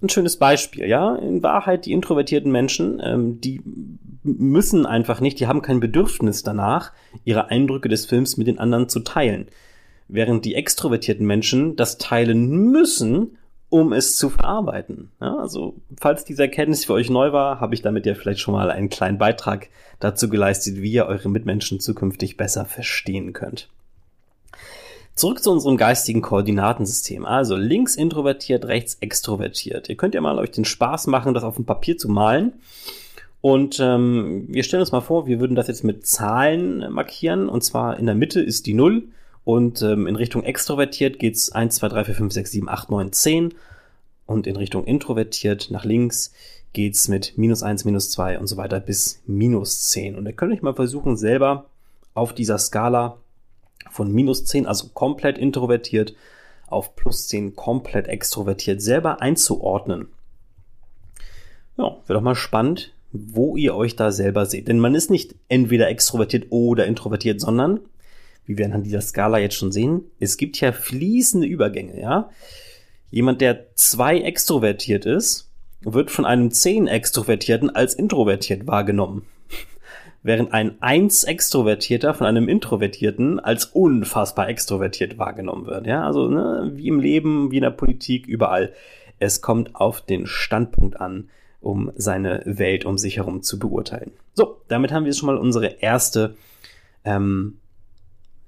Ein 0.00 0.08
schönes 0.08 0.36
Beispiel, 0.36 0.86
ja. 0.86 1.16
In 1.16 1.42
Wahrheit, 1.42 1.86
die 1.86 1.92
introvertierten 1.92 2.52
Menschen, 2.52 3.00
ähm, 3.02 3.40
die 3.40 3.62
müssen 4.26 4.86
einfach 4.86 5.20
nicht, 5.20 5.40
die 5.40 5.46
haben 5.46 5.62
kein 5.62 5.80
Bedürfnis 5.80 6.42
danach, 6.42 6.92
ihre 7.24 7.48
Eindrücke 7.48 7.88
des 7.88 8.06
Films 8.06 8.36
mit 8.36 8.46
den 8.46 8.58
anderen 8.58 8.88
zu 8.88 9.00
teilen. 9.00 9.46
Während 10.08 10.44
die 10.44 10.54
extrovertierten 10.54 11.26
Menschen 11.26 11.76
das 11.76 11.98
teilen 11.98 12.48
müssen, 12.70 13.38
um 13.68 13.92
es 13.92 14.16
zu 14.16 14.30
verarbeiten. 14.30 15.10
Ja, 15.20 15.36
also, 15.36 15.74
falls 16.00 16.24
diese 16.24 16.42
Erkenntnis 16.42 16.84
für 16.84 16.92
euch 16.92 17.10
neu 17.10 17.32
war, 17.32 17.60
habe 17.60 17.74
ich 17.74 17.82
damit 17.82 18.06
ja 18.06 18.14
vielleicht 18.14 18.40
schon 18.40 18.54
mal 18.54 18.70
einen 18.70 18.88
kleinen 18.88 19.18
Beitrag 19.18 19.68
dazu 19.98 20.28
geleistet, 20.28 20.76
wie 20.76 20.92
ihr 20.92 21.06
eure 21.06 21.28
Mitmenschen 21.28 21.80
zukünftig 21.80 22.36
besser 22.36 22.64
verstehen 22.64 23.32
könnt. 23.32 23.68
Zurück 25.16 25.42
zu 25.42 25.50
unserem 25.50 25.78
geistigen 25.78 26.20
Koordinatensystem. 26.20 27.24
Also 27.24 27.56
links 27.56 27.96
introvertiert, 27.96 28.66
rechts 28.66 28.98
extrovertiert. 29.00 29.88
Ihr 29.88 29.96
könnt 29.96 30.14
ja 30.14 30.20
mal 30.20 30.38
euch 30.38 30.50
den 30.50 30.66
Spaß 30.66 31.06
machen, 31.06 31.32
das 31.32 31.42
auf 31.42 31.56
dem 31.56 31.64
Papier 31.64 31.96
zu 31.96 32.10
malen. 32.10 32.52
Und 33.40 33.78
ähm, 33.80 34.46
wir 34.48 34.64
stellen 34.64 34.80
uns 34.80 34.92
mal 34.92 35.00
vor, 35.00 35.26
wir 35.26 35.40
würden 35.40 35.54
das 35.54 35.68
jetzt 35.68 35.84
mit 35.84 36.06
Zahlen 36.06 36.90
markieren. 36.92 37.48
Und 37.48 37.62
zwar 37.62 37.98
in 37.98 38.06
der 38.06 38.14
Mitte 38.14 38.40
ist 38.40 38.66
die 38.66 38.74
0 38.74 39.08
und 39.44 39.82
ähm, 39.82 40.06
in 40.06 40.16
Richtung 40.16 40.42
extrovertiert 40.42 41.18
geht's 41.18 41.52
1, 41.52 41.76
2, 41.76 41.88
3, 41.88 42.04
4, 42.06 42.14
5, 42.14 42.32
6, 42.32 42.50
7, 42.50 42.68
8, 42.68 42.90
9, 42.90 43.12
10. 43.12 43.54
Und 44.26 44.46
in 44.48 44.56
Richtung 44.56 44.84
introvertiert 44.84 45.70
nach 45.70 45.84
links 45.84 46.32
geht's 46.72 47.06
mit 47.08 47.38
minus 47.38 47.62
1, 47.62 47.84
minus 47.84 48.10
2 48.10 48.40
und 48.40 48.48
so 48.48 48.56
weiter 48.56 48.80
bis 48.80 49.22
minus 49.26 49.88
10. 49.88 50.16
Und 50.16 50.26
ihr 50.26 50.32
könnt 50.32 50.52
euch 50.52 50.62
mal 50.62 50.74
versuchen, 50.74 51.16
selber 51.16 51.66
auf 52.14 52.34
dieser 52.34 52.58
Skala 52.58 53.18
von 53.90 54.12
minus 54.12 54.44
10, 54.46 54.66
also 54.66 54.88
komplett 54.88 55.38
introvertiert, 55.38 56.14
auf 56.66 56.96
plus 56.96 57.28
10 57.28 57.54
komplett 57.54 58.08
extrovertiert 58.08 58.82
selber 58.82 59.22
einzuordnen. 59.22 60.08
Ja, 61.76 61.96
wäre 62.06 62.18
doch 62.18 62.22
mal 62.22 62.34
spannend, 62.34 62.92
wo 63.28 63.56
ihr 63.56 63.74
euch 63.74 63.96
da 63.96 64.12
selber 64.12 64.46
seht. 64.46 64.68
Denn 64.68 64.78
man 64.78 64.94
ist 64.94 65.10
nicht 65.10 65.34
entweder 65.48 65.88
extrovertiert 65.88 66.46
oder 66.50 66.86
introvertiert, 66.86 67.40
sondern, 67.40 67.80
wie 68.44 68.58
wir 68.58 68.64
anhand 68.64 68.86
dieser 68.86 69.00
Skala 69.00 69.38
jetzt 69.38 69.56
schon 69.56 69.72
sehen, 69.72 70.02
es 70.20 70.36
gibt 70.36 70.60
ja 70.60 70.72
fließende 70.72 71.46
Übergänge, 71.46 72.00
ja. 72.00 72.30
Jemand, 73.10 73.40
der 73.40 73.74
zwei 73.74 74.20
extrovertiert 74.20 75.06
ist, 75.06 75.48
wird 75.80 76.10
von 76.10 76.24
einem 76.24 76.50
zehn 76.50 76.86
Extrovertierten 76.86 77.70
als 77.70 77.94
introvertiert 77.94 78.66
wahrgenommen 78.66 79.22
während 80.22 80.52
ein 80.52 80.82
eins 80.82 81.22
Extrovertierter 81.22 82.14
von 82.14 82.26
einem 82.26 82.48
Introvertierten 82.48 83.38
als 83.38 83.66
unfassbar 83.66 84.48
extrovertiert 84.48 85.18
wahrgenommen 85.18 85.66
wird. 85.66 85.86
Ja, 85.86 86.04
also 86.04 86.28
ne, 86.28 86.72
wie 86.74 86.88
im 86.88 86.98
Leben, 86.98 87.52
wie 87.52 87.58
in 87.58 87.62
der 87.62 87.70
Politik, 87.70 88.26
überall. 88.26 88.72
Es 89.18 89.40
kommt 89.40 89.76
auf 89.76 90.02
den 90.02 90.26
Standpunkt 90.26 91.00
an, 91.00 91.30
um 91.60 91.90
seine 91.96 92.42
Welt 92.44 92.84
um 92.84 92.98
sich 92.98 93.16
herum 93.16 93.42
zu 93.42 93.58
beurteilen. 93.58 94.12
So, 94.34 94.60
damit 94.68 94.92
haben 94.92 95.04
wir 95.04 95.10
jetzt 95.10 95.18
schon 95.18 95.26
mal 95.26 95.38
unsere 95.38 95.66
erste 95.80 96.36
ähm, 97.04 97.58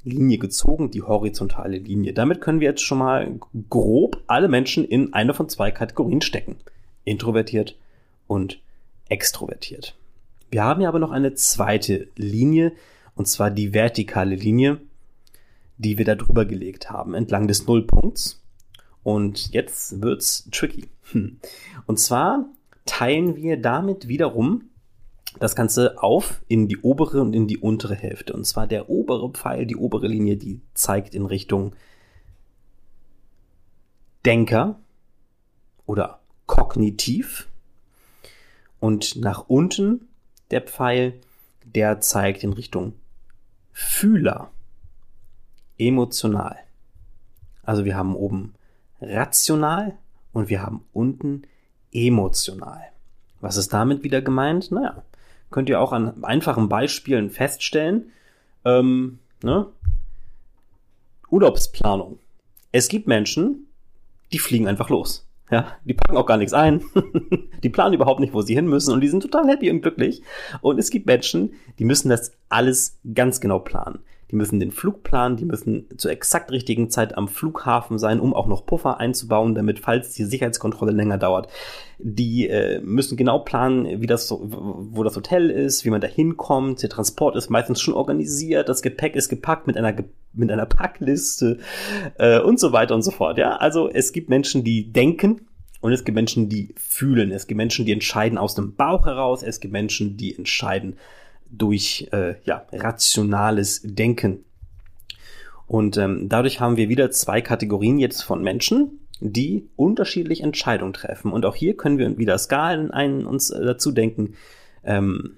Linie 0.04 0.38
gezogen, 0.38 0.90
die 0.90 1.02
horizontale 1.02 1.78
Linie. 1.78 2.12
Damit 2.12 2.40
können 2.40 2.60
wir 2.60 2.68
jetzt 2.68 2.82
schon 2.82 2.98
mal 2.98 3.38
grob 3.68 4.22
alle 4.26 4.48
Menschen 4.48 4.84
in 4.84 5.12
eine 5.12 5.34
von 5.34 5.48
zwei 5.48 5.70
Kategorien 5.70 6.20
stecken. 6.20 6.56
Introvertiert 7.04 7.76
und 8.26 8.60
extrovertiert. 9.08 9.96
Wir 10.50 10.64
haben 10.64 10.80
ja 10.80 10.88
aber 10.88 10.98
noch 10.98 11.10
eine 11.10 11.34
zweite 11.34 12.08
Linie, 12.16 12.72
und 13.14 13.26
zwar 13.26 13.50
die 13.50 13.74
vertikale 13.74 14.34
Linie, 14.34 14.80
die 15.76 15.98
wir 15.98 16.04
da 16.04 16.14
drüber 16.14 16.44
gelegt 16.44 16.90
haben, 16.90 17.14
entlang 17.14 17.48
des 17.48 17.66
Nullpunkts. 17.66 18.42
Und 19.02 19.52
jetzt 19.52 20.00
wird's 20.02 20.48
tricky. 20.50 20.88
Hm. 21.12 21.38
Und 21.86 21.98
zwar 21.98 22.46
teilen 22.88 23.36
wir 23.36 23.60
damit 23.60 24.08
wiederum 24.08 24.70
das 25.38 25.54
Ganze 25.54 26.02
auf 26.02 26.42
in 26.48 26.68
die 26.68 26.78
obere 26.78 27.20
und 27.20 27.34
in 27.34 27.46
die 27.46 27.58
untere 27.58 27.94
Hälfte. 27.94 28.32
Und 28.32 28.44
zwar 28.44 28.66
der 28.66 28.88
obere 28.88 29.30
Pfeil, 29.30 29.66
die 29.66 29.76
obere 29.76 30.08
Linie, 30.08 30.36
die 30.36 30.62
zeigt 30.74 31.14
in 31.14 31.26
Richtung 31.26 31.76
Denker 34.24 34.80
oder 35.86 36.20
kognitiv. 36.46 37.48
Und 38.80 39.16
nach 39.16 39.48
unten 39.48 40.08
der 40.50 40.62
Pfeil, 40.62 41.20
der 41.64 42.00
zeigt 42.00 42.42
in 42.42 42.52
Richtung 42.52 42.94
Fühler, 43.72 44.50
emotional. 45.76 46.56
Also 47.62 47.84
wir 47.84 47.96
haben 47.96 48.16
oben 48.16 48.54
rational 49.00 49.96
und 50.32 50.48
wir 50.48 50.62
haben 50.62 50.84
unten 50.92 51.42
emotional. 51.42 51.57
Was 53.40 53.56
ist 53.56 53.72
damit 53.72 54.02
wieder 54.02 54.22
gemeint? 54.22 54.70
Naja, 54.70 55.02
könnt 55.50 55.68
ihr 55.68 55.80
auch 55.80 55.92
an 55.92 56.24
einfachen 56.24 56.68
Beispielen 56.68 57.30
feststellen. 57.30 58.10
Ähm, 58.64 59.18
ne? 59.42 59.66
Urlaubsplanung. 61.30 62.18
Es 62.72 62.88
gibt 62.88 63.06
Menschen, 63.06 63.66
die 64.32 64.38
fliegen 64.38 64.68
einfach 64.68 64.90
los. 64.90 65.24
Ja, 65.50 65.76
die 65.84 65.94
packen 65.94 66.16
auch 66.16 66.26
gar 66.26 66.36
nichts 66.36 66.52
ein. 66.52 66.82
die 67.62 67.70
planen 67.70 67.94
überhaupt 67.94 68.20
nicht, 68.20 68.34
wo 68.34 68.42
sie 68.42 68.54
hin 68.54 68.66
müssen 68.66 68.92
und 68.92 69.00
die 69.00 69.08
sind 69.08 69.22
total 69.22 69.48
happy 69.48 69.70
und 69.70 69.80
glücklich. 69.80 70.22
Und 70.60 70.78
es 70.78 70.90
gibt 70.90 71.06
Menschen, 71.06 71.54
die 71.78 71.84
müssen 71.84 72.10
das 72.10 72.32
alles 72.50 72.98
ganz 73.14 73.40
genau 73.40 73.58
planen. 73.58 74.00
Die 74.30 74.36
müssen 74.36 74.60
den 74.60 74.72
Flug 74.72 75.02
planen, 75.02 75.36
die 75.36 75.46
müssen 75.46 75.86
zur 75.96 76.10
exakt 76.10 76.50
richtigen 76.52 76.90
Zeit 76.90 77.16
am 77.16 77.28
Flughafen 77.28 77.98
sein, 77.98 78.20
um 78.20 78.34
auch 78.34 78.46
noch 78.46 78.66
Puffer 78.66 79.00
einzubauen, 79.00 79.54
damit, 79.54 79.78
falls 79.78 80.12
die 80.12 80.24
Sicherheitskontrolle 80.24 80.92
länger 80.92 81.16
dauert, 81.16 81.48
die 81.98 82.48
äh, 82.48 82.80
müssen 82.80 83.16
genau 83.16 83.38
planen, 83.38 84.02
wie 84.02 84.06
das, 84.06 84.30
wo 84.30 85.02
das 85.02 85.16
Hotel 85.16 85.50
ist, 85.50 85.84
wie 85.84 85.90
man 85.90 86.00
da 86.00 86.06
hinkommt. 86.06 86.82
Der 86.82 86.90
Transport 86.90 87.36
ist 87.36 87.48
meistens 87.48 87.80
schon 87.80 87.94
organisiert, 87.94 88.68
das 88.68 88.82
Gepäck 88.82 89.16
ist 89.16 89.30
gepackt 89.30 89.66
mit 89.66 89.76
einer, 89.76 89.94
mit 90.34 90.52
einer 90.52 90.66
Packliste 90.66 91.58
äh, 92.18 92.38
und 92.40 92.60
so 92.60 92.72
weiter 92.72 92.94
und 92.94 93.02
so 93.02 93.10
fort. 93.10 93.38
Ja, 93.38 93.56
also 93.56 93.88
es 93.88 94.12
gibt 94.12 94.28
Menschen, 94.28 94.62
die 94.62 94.92
denken, 94.92 95.48
und 95.80 95.92
es 95.92 96.04
gibt 96.04 96.16
Menschen, 96.16 96.48
die 96.48 96.74
fühlen. 96.76 97.30
Es 97.30 97.46
gibt 97.46 97.56
Menschen, 97.56 97.86
die 97.86 97.92
entscheiden 97.92 98.36
aus 98.36 98.54
dem 98.54 98.74
Bauch 98.74 99.06
heraus. 99.06 99.42
Es 99.42 99.60
gibt 99.60 99.72
Menschen, 99.72 100.16
die 100.16 100.36
entscheiden 100.36 100.96
durch 101.50 102.08
äh, 102.12 102.34
ja, 102.44 102.66
rationales 102.72 103.80
Denken. 103.84 104.44
Und 105.66 105.96
ähm, 105.96 106.28
dadurch 106.28 106.60
haben 106.60 106.76
wir 106.76 106.88
wieder 106.88 107.10
zwei 107.10 107.40
Kategorien 107.42 107.98
jetzt 107.98 108.22
von 108.22 108.42
Menschen, 108.42 109.00
die 109.20 109.68
unterschiedlich 109.76 110.42
Entscheidungen 110.42 110.92
treffen. 110.92 111.32
Und 111.32 111.44
auch 111.44 111.54
hier 111.54 111.76
können 111.76 111.98
wir 111.98 112.16
wieder 112.18 112.38
Skalen 112.38 112.90
ein, 112.90 113.26
uns 113.26 113.50
äh, 113.50 113.64
dazu 113.64 113.92
denken. 113.92 114.34
Ähm, 114.84 115.36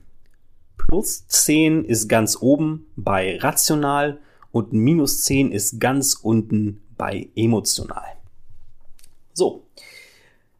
plus 0.76 1.26
10 1.26 1.84
ist 1.84 2.08
ganz 2.08 2.36
oben 2.40 2.86
bei 2.96 3.38
rational 3.38 4.18
und 4.52 4.72
minus 4.72 5.22
10 5.24 5.52
ist 5.52 5.80
ganz 5.80 6.14
unten 6.14 6.82
bei 6.96 7.28
emotional. 7.34 8.04
So, 9.32 9.64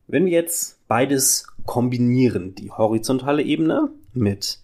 wenn 0.07 0.25
wir 0.25 0.33
jetzt 0.33 0.78
beides 0.88 1.47
kombinieren, 1.66 2.54
die 2.54 2.71
horizontale 2.71 3.42
Ebene 3.42 3.90
mit 4.12 4.59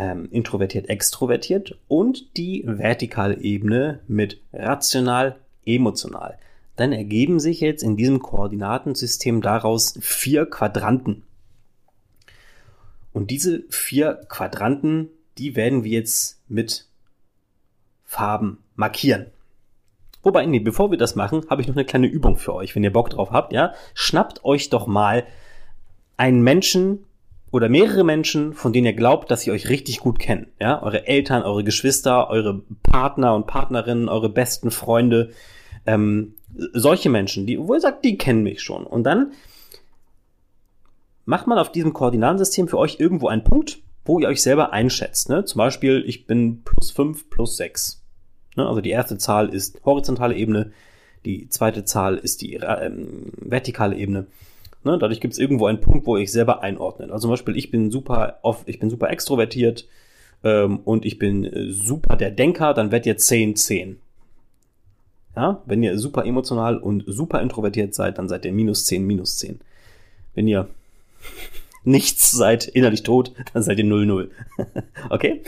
ähm, 0.00 0.28
introvertiert, 0.30 0.88
extrovertiert 0.88 1.76
und 1.86 2.38
die 2.38 2.62
vertikale 2.66 3.38
Ebene 3.38 4.00
mit 4.08 4.40
rational, 4.50 5.36
emotional. 5.66 6.38
Dann 6.76 6.92
ergeben 6.92 7.38
sich 7.38 7.60
jetzt 7.60 7.82
in 7.82 7.98
diesem 7.98 8.20
Koordinatensystem 8.20 9.42
daraus 9.42 9.98
vier 10.00 10.46
Quadranten. 10.46 11.22
Und 13.12 13.30
diese 13.30 13.64
vier 13.68 14.14
Quadranten, 14.28 15.10
die 15.36 15.54
werden 15.54 15.84
wir 15.84 15.90
jetzt 15.90 16.40
mit 16.48 16.86
Farben 18.06 18.64
markieren. 18.76 19.26
Wobei, 20.22 20.46
nee, 20.46 20.60
bevor 20.60 20.90
wir 20.90 20.98
das 20.98 21.14
machen, 21.14 21.44
habe 21.50 21.60
ich 21.60 21.68
noch 21.68 21.76
eine 21.76 21.84
kleine 21.84 22.06
Übung 22.06 22.38
für 22.38 22.54
euch, 22.54 22.74
wenn 22.74 22.84
ihr 22.84 22.92
Bock 22.92 23.10
drauf 23.10 23.32
habt, 23.32 23.52
ja. 23.52 23.74
Schnappt 23.92 24.46
euch 24.46 24.70
doch 24.70 24.86
mal 24.86 25.26
einen 26.16 26.40
Menschen, 26.42 27.04
oder 27.50 27.68
mehrere 27.68 28.04
Menschen, 28.04 28.54
von 28.54 28.72
denen 28.72 28.86
ihr 28.86 28.92
glaubt, 28.92 29.30
dass 29.30 29.42
sie 29.42 29.50
euch 29.50 29.68
richtig 29.68 30.00
gut 30.00 30.18
kennen. 30.18 30.48
Ja, 30.60 30.82
eure 30.82 31.06
Eltern, 31.06 31.42
eure 31.42 31.64
Geschwister, 31.64 32.30
eure 32.30 32.62
Partner 32.82 33.34
und 33.34 33.46
Partnerinnen, 33.46 34.08
eure 34.08 34.28
besten 34.28 34.70
Freunde, 34.70 35.30
ähm, 35.86 36.34
solche 36.72 37.10
Menschen, 37.10 37.46
die, 37.46 37.58
wo 37.58 37.74
ihr 37.74 37.80
sagt, 37.80 38.04
die 38.04 38.18
kennen 38.18 38.42
mich 38.42 38.60
schon. 38.60 38.86
Und 38.86 39.04
dann 39.04 39.32
macht 41.24 41.46
man 41.46 41.58
auf 41.58 41.72
diesem 41.72 41.92
Koordinatensystem 41.92 42.68
für 42.68 42.78
euch 42.78 43.00
irgendwo 43.00 43.28
einen 43.28 43.44
Punkt, 43.44 43.78
wo 44.04 44.18
ihr 44.18 44.28
euch 44.28 44.42
selber 44.42 44.72
einschätzt. 44.72 45.28
Ne? 45.28 45.44
Zum 45.44 45.58
Beispiel, 45.58 46.04
ich 46.06 46.26
bin 46.26 46.62
plus 46.62 46.90
fünf 46.90 47.30
plus 47.30 47.56
sechs. 47.56 48.02
Ne? 48.56 48.66
Also 48.66 48.80
die 48.80 48.90
erste 48.90 49.18
Zahl 49.18 49.48
ist 49.48 49.80
horizontale 49.84 50.34
Ebene, 50.34 50.72
die 51.24 51.48
zweite 51.48 51.84
Zahl 51.84 52.16
ist 52.16 52.40
die 52.40 52.54
ähm, 52.54 53.32
vertikale 53.36 53.96
Ebene 53.96 54.26
Ne? 54.82 54.98
Dadurch 54.98 55.20
gibt 55.20 55.34
es 55.34 55.38
irgendwo 55.38 55.66
einen 55.66 55.80
Punkt, 55.80 56.06
wo 56.06 56.16
ich 56.16 56.32
selber 56.32 56.62
einordne. 56.62 57.06
Also 57.06 57.22
zum 57.22 57.30
Beispiel, 57.30 57.56
ich 57.56 57.70
bin 57.70 57.90
super 57.90 58.38
oft, 58.42 58.68
ich 58.68 58.78
bin 58.78 58.90
super 58.90 59.10
extrovertiert 59.10 59.86
ähm, 60.42 60.80
und 60.84 61.04
ich 61.04 61.18
bin 61.18 61.44
äh, 61.44 61.70
super 61.70 62.16
der 62.16 62.30
Denker, 62.30 62.72
dann 62.74 62.90
werdet 62.90 63.06
ihr 63.06 63.16
10, 63.16 63.56
10. 63.56 64.00
Ja, 65.36 65.62
wenn 65.66 65.82
ihr 65.82 65.98
super 65.98 66.24
emotional 66.24 66.78
und 66.78 67.04
super 67.06 67.40
introvertiert 67.40 67.94
seid, 67.94 68.18
dann 68.18 68.28
seid 68.28 68.44
ihr 68.44 68.52
minus 68.52 68.84
10, 68.86 69.06
minus 69.06 69.36
10. 69.38 69.60
Wenn 70.34 70.48
ihr 70.48 70.68
nichts 71.84 72.30
seid, 72.30 72.66
innerlich 72.66 73.02
tot, 73.02 73.32
dann 73.52 73.62
seid 73.62 73.78
ihr 73.78 73.84
0, 73.84 74.06
0. 74.06 74.30
okay? 75.10 75.42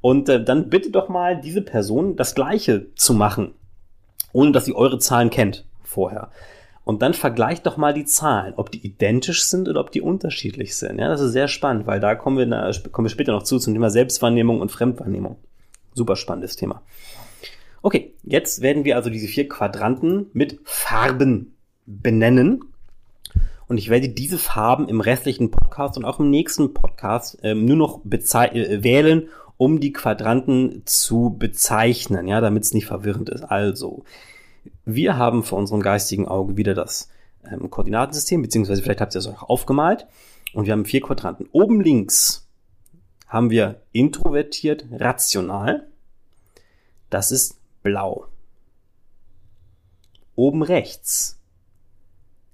Und 0.00 0.28
äh, 0.28 0.44
dann 0.44 0.68
bitte 0.68 0.90
doch 0.90 1.08
mal 1.08 1.40
diese 1.40 1.62
Person 1.62 2.16
das 2.16 2.34
Gleiche 2.34 2.94
zu 2.94 3.14
machen, 3.14 3.54
ohne 4.32 4.52
dass 4.52 4.66
sie 4.66 4.74
eure 4.74 4.98
Zahlen 4.98 5.30
kennt 5.30 5.64
vorher. 5.82 6.30
Und 6.86 7.02
dann 7.02 7.14
vergleicht 7.14 7.66
doch 7.66 7.76
mal 7.76 7.92
die 7.92 8.04
Zahlen, 8.04 8.54
ob 8.56 8.70
die 8.70 8.86
identisch 8.86 9.46
sind 9.46 9.68
oder 9.68 9.80
ob 9.80 9.90
die 9.90 10.00
unterschiedlich 10.00 10.76
sind. 10.76 11.00
Ja, 11.00 11.08
das 11.08 11.20
ist 11.20 11.32
sehr 11.32 11.48
spannend, 11.48 11.88
weil 11.88 11.98
da 11.98 12.14
kommen 12.14 12.38
wir, 12.38 12.46
kommen 12.92 13.06
wir 13.06 13.10
später 13.10 13.32
noch 13.32 13.42
zu 13.42 13.58
zum 13.58 13.72
Thema 13.72 13.90
Selbstwahrnehmung 13.90 14.60
und 14.60 14.70
Fremdwahrnehmung. 14.70 15.36
Super 15.94 16.14
spannendes 16.14 16.54
Thema. 16.54 16.82
Okay, 17.82 18.14
jetzt 18.22 18.60
werden 18.60 18.84
wir 18.84 18.94
also 18.94 19.10
diese 19.10 19.26
vier 19.26 19.48
Quadranten 19.48 20.26
mit 20.32 20.60
Farben 20.62 21.56
benennen. 21.86 22.62
Und 23.66 23.78
ich 23.78 23.90
werde 23.90 24.08
diese 24.08 24.38
Farben 24.38 24.88
im 24.88 25.00
restlichen 25.00 25.50
Podcast 25.50 25.96
und 25.96 26.04
auch 26.04 26.20
im 26.20 26.30
nächsten 26.30 26.72
Podcast 26.72 27.36
ähm, 27.42 27.64
nur 27.64 27.76
noch 27.76 28.04
äh, 28.04 28.84
wählen, 28.84 29.28
um 29.56 29.80
die 29.80 29.92
Quadranten 29.92 30.82
zu 30.84 31.34
bezeichnen, 31.36 32.28
ja, 32.28 32.40
damit 32.40 32.62
es 32.62 32.74
nicht 32.74 32.86
verwirrend 32.86 33.28
ist. 33.28 33.42
Also, 33.42 34.04
wir 34.84 35.16
haben 35.16 35.42
vor 35.42 35.58
unserem 35.58 35.82
geistigen 35.82 36.28
Auge 36.28 36.56
wieder 36.56 36.74
das 36.74 37.08
ähm, 37.44 37.70
Koordinatensystem, 37.70 38.42
beziehungsweise 38.42 38.82
vielleicht 38.82 39.00
habt 39.00 39.14
ihr 39.14 39.18
es 39.18 39.26
euch 39.26 39.42
aufgemalt. 39.42 40.06
Und 40.52 40.66
wir 40.66 40.72
haben 40.72 40.84
vier 40.84 41.00
Quadranten. 41.00 41.48
Oben 41.52 41.80
links 41.80 42.48
haben 43.26 43.50
wir 43.50 43.82
introvertiert 43.92 44.86
rational. 44.92 45.86
Das 47.10 47.30
ist 47.30 47.58
blau. 47.82 48.26
Oben 50.34 50.62
rechts 50.62 51.40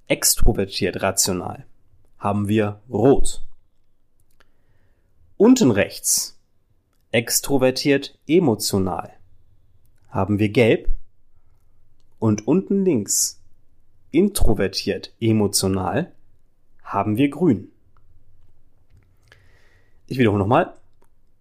extrovertiert 0.09 1.03
rational 1.03 1.66
haben 2.18 2.48
wir 2.48 2.81
rot. 2.88 3.42
Unten 5.37 5.70
rechts 5.70 6.38
extrovertiert 7.11 8.18
emotional 8.27 9.12
haben 10.09 10.38
wir 10.38 10.51
gelb 10.51 10.94
und 12.22 12.46
unten 12.46 12.85
links 12.85 13.40
introvertiert 14.12 15.12
emotional 15.20 16.12
haben 16.85 17.16
wir 17.16 17.28
grün. 17.28 17.72
Ich 20.06 20.18
wiederhole 20.18 20.38
nochmal. 20.38 20.72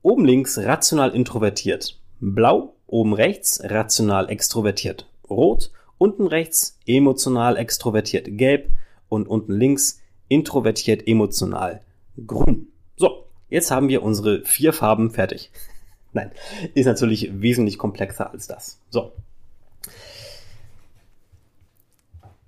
Oben 0.02 0.26
links 0.26 0.58
rational 0.58 1.12
introvertiert 1.12 2.00
blau, 2.20 2.74
oben 2.88 3.14
rechts 3.14 3.62
rational 3.64 4.32
extrovertiert 4.32 5.08
rot, 5.30 5.70
unten 6.00 6.26
rechts 6.26 6.80
emotional 6.88 7.58
extrovertiert 7.58 8.36
gelb 8.36 8.72
und 9.08 9.28
unten 9.28 9.54
links 9.54 10.02
introvertiert 10.30 11.08
emotional 11.08 11.82
grün. 12.26 12.70
So, 12.96 13.28
jetzt 13.50 13.70
haben 13.70 13.88
wir 13.88 14.02
unsere 14.02 14.44
vier 14.46 14.74
Farben 14.74 15.12
fertig. 15.12 15.52
Nein, 16.12 16.32
ist 16.74 16.88
natürlich 16.88 17.40
wesentlich 17.40 17.78
komplexer 17.78 18.32
als 18.32 18.48
das. 18.48 18.80
So, 18.90 19.12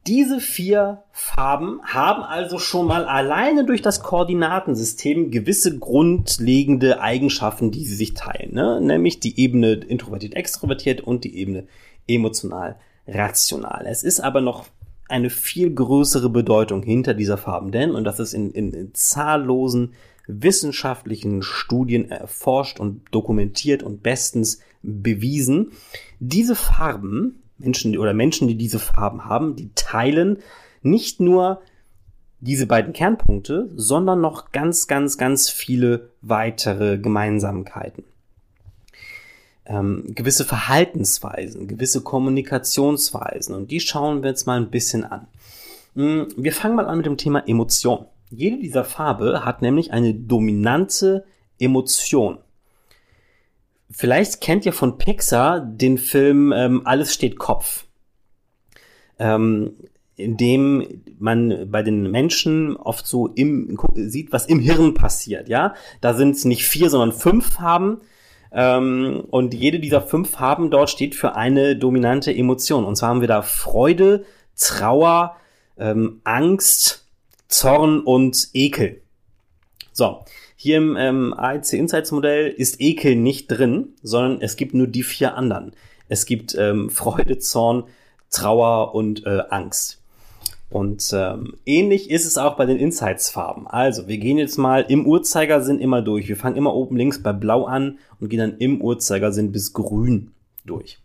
Diese 0.06 0.42
vier 0.42 1.04
Farben 1.12 1.80
haben 1.84 2.24
also 2.24 2.60
schon 2.60 2.88
mal 2.88 3.06
alleine 3.06 3.66
durch 3.66 3.82
das 3.82 4.02
Koordinatensystem 4.02 5.32
gewisse 5.32 5.80
grundlegende 5.80 7.00
Eigenschaften, 7.00 7.72
die 7.72 7.86
sie 7.86 7.96
sich 7.96 8.14
teilen, 8.14 8.54
ne? 8.54 8.82
nämlich 8.82 9.22
die 9.22 9.40
Ebene 9.40 9.74
introvertiert 9.74 10.36
extrovertiert 10.36 11.00
und 11.00 11.24
die 11.24 11.38
Ebene 11.38 11.68
emotional 12.06 12.76
rational. 13.08 13.86
Es 13.88 14.04
ist 14.04 14.20
aber 14.20 14.42
noch 14.42 14.66
eine 15.08 15.30
viel 15.30 15.74
größere 15.74 16.30
Bedeutung 16.30 16.84
hinter 16.84 17.14
dieser 17.14 17.38
Farben, 17.38 17.72
denn, 17.72 17.92
und 17.92 18.04
das 18.04 18.20
ist 18.20 18.34
in, 18.34 18.52
in, 18.52 18.74
in 18.74 18.94
zahllosen 18.94 19.94
wissenschaftlichen 20.28 21.44
Studien 21.44 22.10
erforscht 22.10 22.80
und 22.80 23.04
dokumentiert 23.12 23.84
und 23.84 24.04
bestens 24.04 24.60
bewiesen, 24.82 25.72
diese 26.20 26.56
Farben 26.56 27.43
Menschen 27.64 27.98
oder 27.98 28.14
Menschen, 28.14 28.48
die 28.48 28.56
diese 28.56 28.80
Farben 28.80 29.26
haben, 29.26 29.56
die 29.56 29.72
teilen 29.74 30.38
nicht 30.82 31.20
nur 31.20 31.62
diese 32.40 32.68
beiden 32.68 32.92
Kernpunkte, 32.92 33.70
sondern 33.76 34.20
noch 34.20 34.52
ganz, 34.52 34.88
ganz, 34.88 35.18
ganz 35.18 35.50
viele 35.50 36.10
weitere 36.22 36.98
Gemeinsamkeiten. 36.98 38.04
Ähm, 39.66 40.04
gewisse 40.10 40.44
Verhaltensweisen, 40.44 41.70
gewisse 41.70 42.02
Kommunikationsweisen 42.02 43.56
und 43.56 43.72
die 43.72 43.80
schauen 43.80 44.24
wir 44.24 44.30
jetzt 44.30 44.46
mal 44.46 44.60
ein 44.60 44.70
bisschen 44.70 45.06
an. 45.06 45.28
Hm, 45.96 46.28
wir 46.36 46.52
fangen 46.52 46.76
mal 46.76 46.86
an 46.86 46.98
mit 46.98 47.06
dem 47.06 47.16
Thema 47.16 47.48
Emotion. 47.48 48.08
Jede 48.30 48.58
dieser 48.58 48.84
Farbe 48.84 49.46
hat 49.46 49.62
nämlich 49.62 49.94
eine 49.94 50.14
dominante 50.14 51.24
Emotion. 51.60 52.40
Vielleicht 53.96 54.42
kennt 54.42 54.66
ihr 54.66 54.74
von 54.74 54.98
Pixar 54.98 55.60
den 55.60 55.98
Film 55.98 56.52
ähm, 56.52 56.82
Alles 56.86 57.14
steht 57.14 57.38
Kopf. 57.38 57.86
Ähm, 59.20 59.74
in 60.16 60.38
dem 60.38 61.04
man 61.20 61.70
bei 61.72 61.82
den 61.82 62.10
Menschen 62.10 62.76
oft 62.76 63.06
so 63.08 63.28
im, 63.28 63.78
sieht, 63.96 64.32
was 64.32 64.46
im 64.46 64.60
Hirn 64.60 64.94
passiert, 64.94 65.50
ja. 65.50 65.74
Da 66.02 66.14
sind 66.14 66.36
es 66.36 66.46
nicht 66.46 66.66
vier, 66.66 66.90
sondern 66.90 67.12
fünf 67.12 67.54
Farben. 67.54 68.02
Ähm, 68.52 69.24
und 69.30 69.54
jede 69.54 69.80
dieser 69.80 70.02
fünf 70.02 70.30
Farben 70.30 70.70
dort 70.70 70.90
steht 70.90 71.16
für 71.16 71.36
eine 71.36 71.76
dominante 71.76 72.34
Emotion. 72.34 72.86
Und 72.86 72.96
zwar 72.96 73.10
haben 73.10 73.22
wir 73.22 73.28
da 73.28 73.42
Freude, 73.42 74.26
Trauer, 74.56 75.36
ähm, 75.78 76.22
Angst, 76.24 77.08
Zorn 77.48 78.00
und 78.00 78.50
Ekel. 78.54 79.02
So, 79.92 80.24
hier 80.64 80.78
im 80.78 80.96
ähm, 80.96 81.34
AEC 81.34 81.74
Insights 81.74 82.14
Modell 82.14 82.48
ist 82.48 82.80
Ekel 82.80 83.18
nicht 83.18 83.48
drin, 83.48 83.90
sondern 84.02 84.40
es 84.40 84.56
gibt 84.56 84.74
nur 84.74 84.88
die 84.88 85.04
vier 85.04 85.36
anderen. 85.36 85.74
Es 86.08 86.26
gibt 86.26 86.56
ähm, 86.58 86.90
Freude, 86.90 87.38
Zorn, 87.38 87.84
Trauer 88.30 88.96
und 88.96 89.26
äh, 89.26 89.44
Angst. 89.50 90.02
Und 90.70 91.12
ähm, 91.14 91.56
ähnlich 91.66 92.10
ist 92.10 92.26
es 92.26 92.38
auch 92.38 92.56
bei 92.56 92.66
den 92.66 92.78
Insights-Farben. 92.78 93.68
Also, 93.68 94.08
wir 94.08 94.18
gehen 94.20 94.38
jetzt 94.38 94.56
mal 94.56 94.86
im 94.88 95.06
Uhrzeigersinn 95.06 95.82
immer 95.82 96.02
durch. 96.02 96.30
Wir 96.30 96.38
fangen 96.38 96.56
immer 96.56 96.74
oben 96.74 96.96
links 96.96 97.22
bei 97.22 97.34
Blau 97.34 97.66
an 97.66 98.00
und 98.22 98.30
gehen 98.30 98.40
dann 98.40 98.58
im 98.60 98.80
Uhrzeigersinn 98.80 99.52
bis 99.52 99.74
Grün 99.74 100.32
durch. 100.64 100.98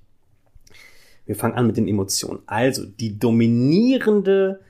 Wir 1.26 1.34
fangen 1.34 1.54
an 1.54 1.66
mit 1.66 1.76
den 1.76 1.88
Emotionen. 1.88 2.42
Also, 2.46 2.86
die 2.86 3.18
dominierende 3.18 4.60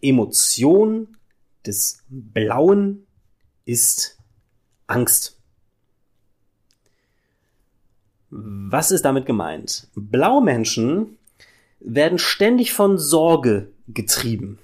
Emotion 0.00 1.18
des 1.66 2.02
Blauen 2.08 3.04
ist 3.68 4.16
Angst. 4.86 5.36
Was 8.30 8.90
ist 8.90 9.04
damit 9.04 9.26
gemeint? 9.26 9.88
Blaumenschen 9.94 11.18
werden 11.78 12.18
ständig 12.18 12.72
von 12.72 12.96
Sorge 12.98 13.70
getrieben. 13.86 14.58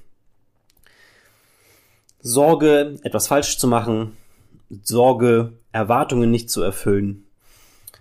Sorge, 2.21 2.99
etwas 3.03 3.29
falsch 3.29 3.59
zu 3.59 3.69
machen, 3.69 4.17
Sorge, 4.83 5.53
Erwartungen 5.73 6.31
nicht 6.31 6.51
zu 6.51 6.63
erfüllen, 6.63 7.27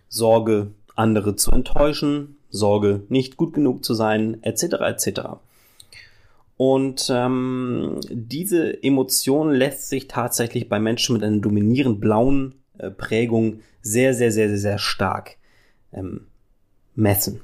Sorge, 0.07 0.71
andere 0.95 1.35
zu 1.35 1.51
enttäuschen, 1.51 2.37
Sorge, 2.49 3.03
nicht 3.09 3.35
gut 3.35 3.53
genug 3.53 3.83
zu 3.83 3.93
sein, 3.93 4.41
etc. 4.43 4.63
etc. 4.79 5.19
Und 6.57 7.09
ähm, 7.13 7.99
diese 8.09 8.83
Emotion 8.83 9.51
lässt 9.51 9.89
sich 9.89 10.07
tatsächlich 10.07 10.69
bei 10.69 10.79
Menschen 10.79 11.13
mit 11.13 11.23
einer 11.23 11.39
dominierend 11.39 11.99
blauen 11.99 12.55
äh, 12.77 12.91
Prägung 12.91 13.61
sehr, 13.81 14.13
sehr, 14.13 14.31
sehr, 14.31 14.49
sehr, 14.49 14.57
sehr 14.57 14.77
stark 14.77 15.37
ähm, 15.91 16.27
messen. 16.95 17.41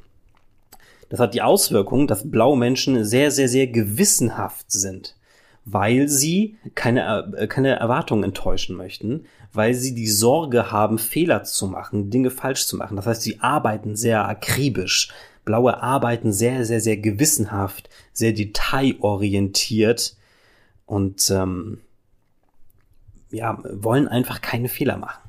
Das 1.09 1.19
hat 1.19 1.33
die 1.33 1.41
Auswirkung, 1.41 2.07
dass 2.07 2.29
blaue 2.29 2.57
Menschen 2.57 3.03
sehr, 3.03 3.31
sehr, 3.31 3.49
sehr 3.49 3.67
gewissenhaft 3.67 4.71
sind, 4.71 5.15
weil 5.65 6.07
sie 6.07 6.57
keine, 6.75 7.33
äh, 7.35 7.47
keine 7.47 7.79
Erwartungen 7.79 8.23
enttäuschen 8.23 8.75
möchten, 8.75 9.25
weil 9.51 9.73
sie 9.73 9.95
die 9.95 10.07
Sorge 10.07 10.71
haben, 10.71 10.99
Fehler 10.99 11.43
zu 11.43 11.67
machen, 11.67 12.11
Dinge 12.11 12.29
falsch 12.29 12.67
zu 12.67 12.77
machen. 12.77 12.95
Das 12.95 13.07
heißt, 13.07 13.23
sie 13.23 13.39
arbeiten 13.39 13.95
sehr 13.95 14.27
akribisch. 14.27 15.09
Blaue 15.49 15.81
arbeiten 15.81 16.31
sehr, 16.31 16.63
sehr, 16.63 16.79
sehr 16.79 16.97
gewissenhaft, 16.97 17.89
sehr 18.13 18.33
detailorientiert 18.33 20.15
und 20.85 21.31
ähm, 21.31 21.81
ja, 23.31 23.57
wollen 23.63 24.07
einfach 24.07 24.41
keine 24.41 24.69
Fehler 24.69 24.97
machen. 24.97 25.27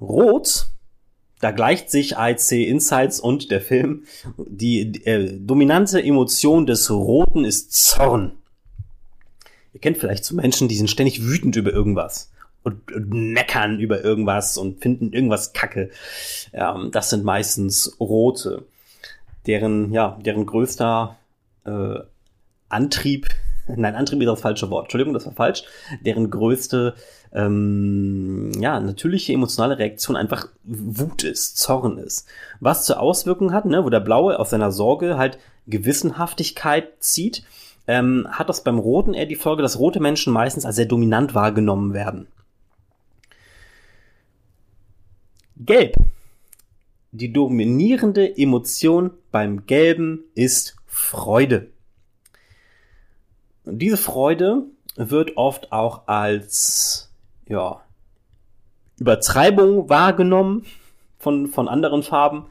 Rot 0.00 0.66
da 1.38 1.52
gleicht 1.52 1.88
sich 1.88 2.16
IC 2.18 2.66
Insights 2.66 3.20
und 3.20 3.52
der 3.52 3.60
Film. 3.60 4.06
Die, 4.36 5.04
äh, 5.04 5.38
dominante 5.38 6.02
Emotion 6.02 6.66
des 6.66 6.90
Roten 6.90 7.44
ist 7.44 7.72
Zorn. 7.74 8.32
Ihr 9.72 9.80
kennt 9.80 9.98
vielleicht 9.98 10.24
so 10.24 10.34
Menschen, 10.34 10.66
die 10.66 10.76
sind 10.76 10.90
ständig 10.90 11.22
wütend 11.22 11.54
über 11.54 11.72
irgendwas 11.72 12.32
und, 12.64 12.90
und 12.92 13.10
meckern 13.10 13.78
über 13.78 14.02
irgendwas 14.02 14.58
und 14.58 14.80
finden 14.80 15.12
irgendwas 15.12 15.52
kacke. 15.52 15.90
Ähm, 16.52 16.90
das 16.90 17.10
sind 17.10 17.24
meistens 17.24 17.96
Rote, 18.00 18.64
deren, 19.46 19.92
ja, 19.92 20.18
deren 20.24 20.46
größter 20.46 21.16
äh, 21.64 22.00
Antrieb 22.68 23.28
nein, 23.76 23.94
Antrieb 23.94 24.20
ist 24.20 24.26
das 24.26 24.40
falsche 24.40 24.70
Wort. 24.70 24.86
Entschuldigung, 24.86 25.14
das 25.14 25.26
war 25.26 25.32
falsch. 25.32 25.64
Deren 26.04 26.30
größte, 26.30 26.94
ähm, 27.32 28.52
ja, 28.58 28.78
natürliche 28.80 29.32
emotionale 29.32 29.78
Reaktion 29.78 30.16
einfach 30.16 30.48
Wut 30.64 31.24
ist, 31.24 31.58
Zorn 31.58 31.98
ist. 31.98 32.28
Was 32.60 32.84
zur 32.84 33.00
Auswirkung 33.00 33.52
hat, 33.52 33.64
ne, 33.64 33.84
wo 33.84 33.90
der 33.90 34.00
Blaue 34.00 34.38
aus 34.38 34.50
seiner 34.50 34.70
Sorge 34.70 35.16
halt 35.16 35.38
Gewissenhaftigkeit 35.66 37.02
zieht, 37.02 37.44
ähm, 37.86 38.26
hat 38.30 38.48
das 38.48 38.64
beim 38.64 38.78
Roten 38.78 39.14
eher 39.14 39.26
die 39.26 39.34
Folge, 39.34 39.62
dass 39.62 39.78
rote 39.78 40.00
Menschen 40.00 40.32
meistens 40.32 40.64
als 40.64 40.76
sehr 40.76 40.86
dominant 40.86 41.34
wahrgenommen 41.34 41.92
werden. 41.94 42.28
Gelb. 45.56 45.96
Die 47.12 47.32
dominierende 47.32 48.36
Emotion 48.36 49.12
beim 49.30 49.66
Gelben 49.66 50.24
ist 50.34 50.76
Freude. 50.86 51.68
Und 53.64 53.78
diese 53.78 53.96
Freude 53.96 54.64
wird 54.96 55.36
oft 55.36 55.72
auch 55.72 56.06
als 56.06 57.12
ja, 57.48 57.80
Übertreibung 58.98 59.88
wahrgenommen 59.88 60.64
von, 61.18 61.46
von 61.46 61.68
anderen 61.68 62.02
Farben. 62.02 62.46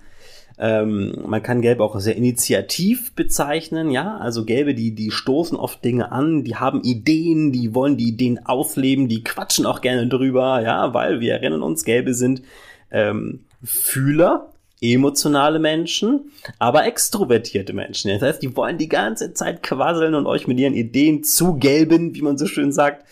Ähm, 0.57 1.15
man 1.25 1.41
kann 1.41 1.61
Gelb 1.61 1.79
auch 1.79 1.99
sehr 1.99 2.15
initiativ 2.15 3.15
bezeichnen, 3.15 3.89
ja, 3.89 4.17
also 4.17 4.45
Gelbe, 4.45 4.75
die, 4.75 4.93
die 4.93 5.09
stoßen 5.09 5.57
oft 5.57 5.83
Dinge 5.83 6.11
an, 6.11 6.43
die 6.43 6.55
haben 6.55 6.83
Ideen, 6.83 7.51
die 7.51 7.73
wollen 7.73 7.97
die 7.97 8.09
Ideen 8.09 8.45
ausleben, 8.45 9.07
die 9.07 9.23
quatschen 9.23 9.65
auch 9.65 9.81
gerne 9.81 10.07
drüber, 10.07 10.61
ja, 10.61 10.93
weil 10.93 11.19
wir 11.21 11.33
erinnern 11.33 11.63
uns, 11.63 11.85
Gelbe 11.85 12.13
sind 12.13 12.43
ähm, 12.93 13.45
Fühler, 13.63 14.53
emotionale 14.81 15.59
Menschen, 15.59 16.31
aber 16.59 16.85
extrovertierte 16.85 17.73
Menschen. 17.73 18.11
Das 18.11 18.21
heißt, 18.21 18.41
die 18.41 18.55
wollen 18.55 18.77
die 18.77 18.89
ganze 18.89 19.33
Zeit 19.33 19.63
quasseln 19.63 20.13
und 20.13 20.27
euch 20.27 20.47
mit 20.47 20.59
ihren 20.59 20.73
Ideen 20.73 21.23
zugelben, 21.23 22.15
wie 22.15 22.21
man 22.21 22.37
so 22.37 22.47
schön 22.47 22.71
sagt. 22.71 23.05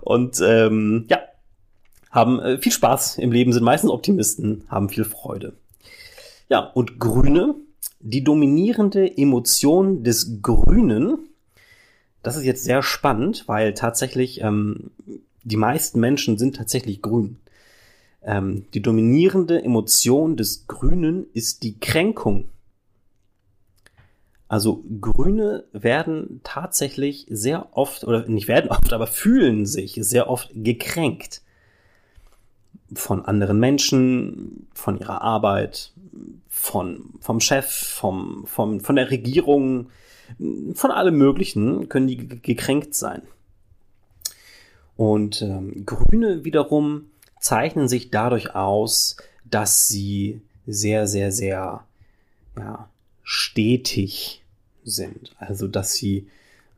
Und 0.00 0.40
ähm, 0.44 1.06
ja, 1.08 1.20
haben 2.10 2.40
äh, 2.40 2.58
viel 2.58 2.72
Spaß 2.72 3.18
im 3.18 3.32
Leben, 3.32 3.52
sind 3.52 3.62
meistens 3.62 3.90
Optimisten, 3.90 4.64
haben 4.68 4.88
viel 4.88 5.04
Freude. 5.04 5.54
Ja, 6.48 6.60
und 6.60 6.98
Grüne, 6.98 7.54
die 8.00 8.24
dominierende 8.24 9.16
Emotion 9.16 10.02
des 10.02 10.42
Grünen, 10.42 11.28
das 12.22 12.36
ist 12.36 12.44
jetzt 12.44 12.64
sehr 12.64 12.82
spannend, 12.82 13.44
weil 13.46 13.74
tatsächlich 13.74 14.40
ähm, 14.42 14.90
die 15.44 15.56
meisten 15.56 16.00
Menschen 16.00 16.36
sind 16.36 16.56
tatsächlich 16.56 17.00
grün. 17.00 17.38
Ähm, 18.24 18.66
die 18.72 18.82
dominierende 18.82 19.62
Emotion 19.62 20.36
des 20.36 20.66
Grünen 20.66 21.26
ist 21.32 21.62
die 21.62 21.78
Kränkung. 21.78 22.48
Also 24.48 24.84
Grüne 25.00 25.64
werden 25.72 26.40
tatsächlich 26.44 27.26
sehr 27.30 27.68
oft, 27.76 28.04
oder 28.04 28.28
nicht 28.28 28.48
werden 28.48 28.70
oft, 28.70 28.92
aber 28.92 29.06
fühlen 29.06 29.64
sich 29.64 29.94
sehr 29.94 30.28
oft 30.28 30.50
gekränkt. 30.52 31.40
Von 32.92 33.24
anderen 33.24 33.58
Menschen, 33.58 34.66
von 34.74 34.98
ihrer 34.98 35.22
Arbeit, 35.22 35.92
von, 36.48 37.14
vom 37.20 37.40
Chef, 37.40 37.66
vom, 37.66 38.44
vom, 38.46 38.80
von 38.80 38.96
der 38.96 39.10
Regierung, 39.10 39.88
von 40.74 40.90
allem 40.90 41.16
Möglichen 41.16 41.88
können 41.88 42.06
die 42.06 42.28
gekränkt 42.28 42.94
sein. 42.94 43.22
Und 44.96 45.40
ähm, 45.40 45.86
Grüne 45.86 46.44
wiederum 46.44 47.06
zeichnen 47.42 47.88
sich 47.88 48.10
dadurch 48.10 48.54
aus, 48.54 49.16
dass 49.44 49.88
sie 49.88 50.40
sehr, 50.66 51.06
sehr, 51.06 51.32
sehr 51.32 51.84
ja, 52.56 52.88
stetig 53.22 54.42
sind. 54.84 55.34
Also, 55.38 55.68
dass 55.68 55.94
sie 55.94 56.28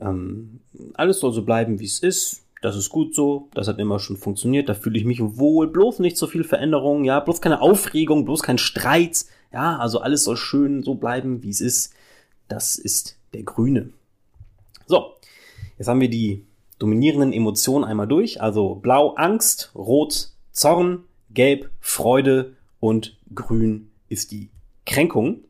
ähm, 0.00 0.61
alles 0.94 1.20
soll 1.20 1.33
so 1.33 1.42
bleiben, 1.42 1.79
wie 1.79 1.85
es 1.85 2.00
ist. 2.00 2.40
Das 2.62 2.77
ist 2.77 2.88
gut 2.88 3.14
so, 3.14 3.48
das 3.53 3.68
hat 3.68 3.79
immer 3.79 3.98
schon 3.98 4.16
funktioniert, 4.16 4.70
da 4.70 4.74
fühle 4.74 4.98
ich 4.98 5.05
mich 5.05 5.20
wohl, 5.20 5.66
bloß 5.66 5.98
nicht 5.98 6.16
so 6.16 6.27
viel 6.27 6.44
Veränderung, 6.44 7.05
ja, 7.05 7.20
bloß 7.20 7.42
keine 7.42 7.61
Aufregung, 7.61 8.24
bloß 8.24 8.42
kein 8.42 8.57
Streit, 8.57 9.27
ja, 9.53 9.77
also 9.77 10.00
alles 10.00 10.24
soll 10.24 10.38
schön 10.38 10.83
so 10.83 10.94
bleiben, 10.94 11.42
wie 11.42 11.50
es 11.50 11.61
ist. 11.61 11.92
Das 12.48 12.77
ist 12.77 13.18
der 13.35 13.42
Grüne. 13.42 13.90
So, 14.87 15.12
jetzt 15.77 15.88
haben 15.88 16.00
wir 16.00 16.09
die 16.09 16.46
dominierenden 16.79 17.35
Emotionen 17.35 17.85
einmal 17.85 18.09
durch, 18.09 18.40
also 18.40 18.77
blau 18.77 19.11
Angst, 19.11 19.70
rot 19.74 20.31
Zorn, 20.54 21.04
Gelb 21.30 21.68
Freude 21.80 22.54
und 22.80 23.18
Grün 23.34 23.90
ist 24.08 24.30
die 24.30 24.48
Kränkung. 24.86 25.40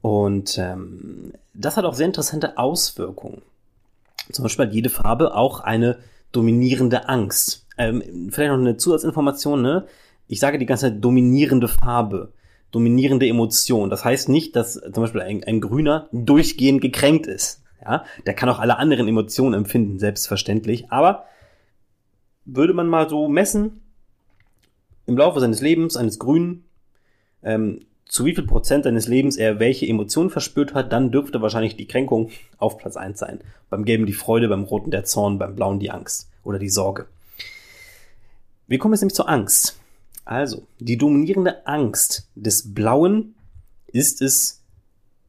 Und 0.00 0.58
ähm, 0.58 1.32
das 1.54 1.76
hat 1.76 1.84
auch 1.84 1.94
sehr 1.94 2.06
interessante 2.06 2.58
Auswirkungen. 2.58 3.42
Zum 4.30 4.44
Beispiel 4.44 4.66
hat 4.66 4.74
jede 4.74 4.90
Farbe 4.90 5.34
auch 5.34 5.60
eine 5.60 5.98
dominierende 6.30 7.08
Angst. 7.08 7.66
Ähm, 7.76 8.30
vielleicht 8.30 8.50
noch 8.52 8.58
eine 8.58 8.76
Zusatzinformation, 8.76 9.60
ne? 9.60 9.86
Ich 10.28 10.40
sage 10.40 10.58
die 10.58 10.66
ganze 10.66 10.86
Zeit 10.86 11.04
dominierende 11.04 11.68
Farbe. 11.68 12.32
dominierende 12.70 13.28
Emotion. 13.28 13.90
Das 13.90 14.04
heißt 14.04 14.30
nicht, 14.30 14.56
dass 14.56 14.74
zum 14.74 15.02
Beispiel 15.02 15.20
ein, 15.20 15.44
ein 15.44 15.60
Grüner 15.60 16.08
durchgehend 16.10 16.80
gekränkt 16.80 17.26
ist. 17.26 17.62
Ja, 17.84 18.04
der 18.26 18.34
kann 18.34 18.48
auch 18.48 18.58
alle 18.58 18.78
anderen 18.78 19.08
Emotionen 19.08 19.54
empfinden, 19.54 19.98
selbstverständlich. 19.98 20.90
Aber 20.90 21.26
würde 22.44 22.72
man 22.72 22.88
mal 22.88 23.10
so 23.10 23.28
messen, 23.28 23.81
im 25.06 25.16
Laufe 25.16 25.40
seines 25.40 25.60
Lebens 25.60 25.96
eines 25.96 26.18
Grünen, 26.18 26.64
ähm, 27.42 27.80
zu 28.04 28.26
wie 28.26 28.34
viel 28.34 28.46
Prozent 28.46 28.84
seines 28.84 29.08
Lebens 29.08 29.36
er 29.36 29.58
welche 29.58 29.86
Emotionen 29.86 30.28
verspürt 30.28 30.74
hat, 30.74 30.92
dann 30.92 31.10
dürfte 31.10 31.40
wahrscheinlich 31.40 31.76
die 31.76 31.86
Kränkung 31.86 32.30
auf 32.58 32.76
Platz 32.76 32.96
eins 32.96 33.18
sein. 33.18 33.40
Beim 33.70 33.84
Gelben 33.84 34.04
die 34.04 34.12
Freude, 34.12 34.48
beim 34.48 34.64
Roten 34.64 34.90
der 34.90 35.04
Zorn, 35.04 35.38
beim 35.38 35.56
Blauen 35.56 35.80
die 35.80 35.90
Angst 35.90 36.28
oder 36.44 36.58
die 36.58 36.68
Sorge. 36.68 37.06
Wir 38.66 38.78
kommen 38.78 38.92
jetzt 38.92 39.00
nämlich 39.00 39.14
zur 39.14 39.28
Angst. 39.28 39.78
Also, 40.24 40.66
die 40.78 40.98
dominierende 40.98 41.66
Angst 41.66 42.28
des 42.34 42.74
Blauen 42.74 43.34
ist 43.86 44.22
es, 44.22 44.62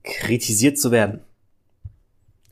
kritisiert 0.03 0.77
zu 0.77 0.91
werden. 0.91 1.21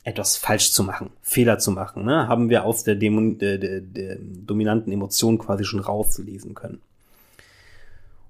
Etwas 0.03 0.37
falsch 0.37 0.71
zu 0.71 0.83
machen, 0.83 1.11
Fehler 1.21 1.59
zu 1.59 1.71
machen, 1.71 2.05
ne? 2.05 2.27
haben 2.27 2.49
wir 2.49 2.63
aus 2.63 2.83
der, 2.83 2.95
Dämon, 2.95 3.37
der, 3.37 3.57
der, 3.59 3.81
der 3.81 4.17
dominanten 4.19 4.91
Emotion 4.91 5.37
quasi 5.37 5.63
schon 5.63 5.79
rauslesen 5.79 6.55
können. 6.55 6.81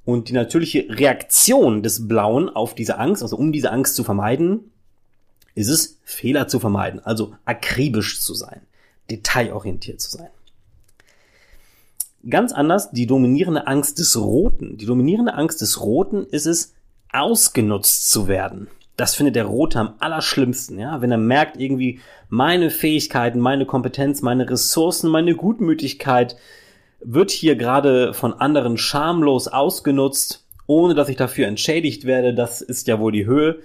Und 0.03 0.29
die 0.29 0.33
natürliche 0.33 0.87
Reaktion 0.89 1.83
des 1.83 2.07
Blauen 2.07 2.49
auf 2.49 2.73
diese 2.73 2.97
Angst, 2.97 3.21
also 3.21 3.37
um 3.37 3.51
diese 3.51 3.71
Angst 3.71 3.95
zu 3.95 4.03
vermeiden, 4.03 4.71
ist 5.53 5.69
es, 5.69 5.99
Fehler 6.03 6.47
zu 6.47 6.59
vermeiden, 6.59 6.99
also 6.99 7.35
akribisch 7.45 8.21
zu 8.21 8.33
sein, 8.33 8.61
detailorientiert 9.09 10.01
zu 10.01 10.09
sein. 10.17 10.29
Ganz 12.29 12.51
anders 12.51 12.91
die 12.91 13.07
dominierende 13.07 13.67
Angst 13.67 13.99
des 13.99 14.19
Roten. 14.19 14.77
Die 14.77 14.85
dominierende 14.85 15.33
Angst 15.33 15.61
des 15.61 15.81
Roten 15.81 16.25
ist 16.25 16.45
es, 16.45 16.73
ausgenutzt 17.11 18.09
zu 18.09 18.27
werden. 18.27 18.67
Das 18.95 19.15
findet 19.15 19.35
der 19.35 19.45
Rote 19.45 19.79
am 19.79 19.95
allerschlimmsten, 19.99 20.77
ja. 20.77 21.01
Wenn 21.01 21.11
er 21.11 21.17
merkt 21.17 21.57
irgendwie, 21.57 21.99
meine 22.29 22.69
Fähigkeiten, 22.69 23.39
meine 23.39 23.65
Kompetenz, 23.65 24.21
meine 24.21 24.49
Ressourcen, 24.49 25.09
meine 25.09 25.35
Gutmütigkeit 25.35 26.37
wird 27.03 27.31
hier 27.31 27.55
gerade 27.55 28.13
von 28.13 28.33
anderen 28.33 28.77
schamlos 28.77 29.47
ausgenutzt, 29.47 30.45
ohne 30.67 30.93
dass 30.93 31.09
ich 31.09 31.17
dafür 31.17 31.47
entschädigt 31.47 32.05
werde. 32.05 32.33
Das 32.33 32.61
ist 32.61 32.87
ja 32.87 32.99
wohl 32.99 33.11
die 33.11 33.25
Höhe. 33.25 33.59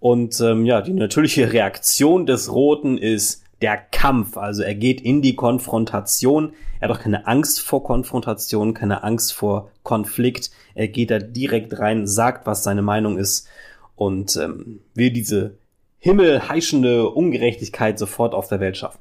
Und 0.00 0.40
ähm, 0.40 0.66
ja, 0.66 0.80
die 0.80 0.92
natürliche 0.92 1.52
Reaktion 1.52 2.26
des 2.26 2.52
Roten 2.52 2.98
ist 2.98 3.42
der 3.62 3.76
Kampf. 3.76 4.36
Also 4.36 4.62
er 4.62 4.74
geht 4.74 5.00
in 5.00 5.22
die 5.22 5.36
Konfrontation. 5.36 6.52
Er 6.80 6.88
hat 6.88 6.96
auch 6.96 7.00
keine 7.00 7.26
Angst 7.26 7.60
vor 7.60 7.84
Konfrontation, 7.84 8.74
keine 8.74 9.04
Angst 9.04 9.32
vor 9.32 9.70
Konflikt. 9.84 10.50
Er 10.74 10.88
geht 10.88 11.10
da 11.10 11.18
direkt 11.18 11.78
rein, 11.78 12.06
sagt, 12.06 12.46
was 12.46 12.64
seine 12.64 12.82
Meinung 12.82 13.18
ist 13.18 13.46
und 13.94 14.36
ähm, 14.36 14.80
will 14.94 15.10
diese 15.10 15.54
himmelheischende 16.00 17.08
Ungerechtigkeit 17.08 17.98
sofort 17.98 18.34
auf 18.34 18.48
der 18.48 18.58
Welt 18.58 18.76
schaffen. 18.76 18.98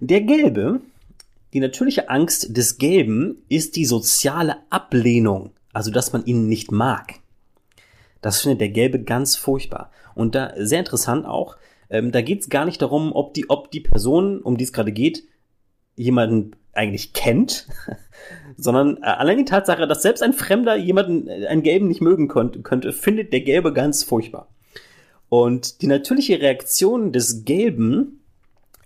Der 0.00 0.22
Gelbe, 0.22 0.80
die 1.52 1.60
natürliche 1.60 2.08
Angst 2.08 2.56
des 2.56 2.78
Gelben 2.78 3.42
ist 3.48 3.76
die 3.76 3.84
soziale 3.84 4.56
Ablehnung, 4.70 5.52
also 5.72 5.90
dass 5.90 6.12
man 6.12 6.24
ihn 6.24 6.48
nicht 6.48 6.72
mag. 6.72 7.14
Das 8.20 8.40
findet 8.40 8.60
der 8.60 8.70
Gelbe 8.70 9.02
ganz 9.02 9.36
furchtbar. 9.36 9.90
Und 10.14 10.34
da 10.34 10.52
sehr 10.56 10.78
interessant 10.78 11.26
auch, 11.26 11.56
ähm, 11.90 12.12
da 12.12 12.22
geht 12.22 12.40
es 12.40 12.48
gar 12.48 12.64
nicht 12.64 12.80
darum, 12.80 13.12
ob 13.12 13.34
die, 13.34 13.50
ob 13.50 13.70
die 13.70 13.80
Person, 13.80 14.40
um 14.40 14.56
die 14.56 14.64
es 14.64 14.72
gerade 14.72 14.92
geht, 14.92 15.24
jemanden 15.94 16.56
eigentlich 16.72 17.12
kennt, 17.12 17.68
sondern 18.56 18.96
äh, 18.98 19.06
allein 19.06 19.38
die 19.38 19.44
Tatsache, 19.44 19.86
dass 19.86 20.02
selbst 20.02 20.22
ein 20.22 20.32
Fremder 20.32 20.76
jemanden, 20.76 21.28
äh, 21.28 21.46
einen 21.46 21.62
Gelben 21.62 21.88
nicht 21.88 22.00
mögen 22.00 22.28
könnte, 22.28 22.62
könnte, 22.62 22.92
findet 22.92 23.32
der 23.32 23.40
Gelbe 23.40 23.72
ganz 23.72 24.04
furchtbar. 24.04 24.48
Und 25.28 25.82
die 25.82 25.86
natürliche 25.86 26.40
Reaktion 26.40 27.12
des 27.12 27.44
Gelben 27.44 28.20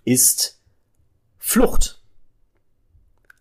ist 0.04 0.60
Flucht. 1.38 1.95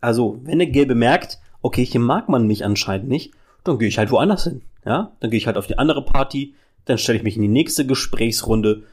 Also, 0.06 0.40
wenn 0.44 0.60
der 0.60 0.68
Gelbe 0.68 0.94
merkt, 0.94 1.40
okay, 1.64 1.84
hier 1.84 2.00
mag 2.00 2.30
man 2.30 2.46
mich 2.46 2.64
anscheinend 2.64 3.10
nicht, 3.10 3.34
dann 3.64 3.80
gehe 3.80 3.88
ich 3.88 3.98
halt 3.98 4.12
woanders 4.12 4.44
hin. 4.44 4.62
Ja, 4.86 5.14
dann 5.20 5.32
gehe 5.32 5.40
ich 5.40 5.48
halt 5.48 5.58
auf 5.58 5.66
die 5.66 5.80
andere 5.80 6.06
Party, 6.06 6.54
dann 6.86 7.00
stelle 7.00 7.18
ich 7.18 7.24
mich 7.24 7.38
in 7.38 7.42
die 7.42 7.48
nächste 7.48 7.88
Gesprächsrunde, 7.88 8.84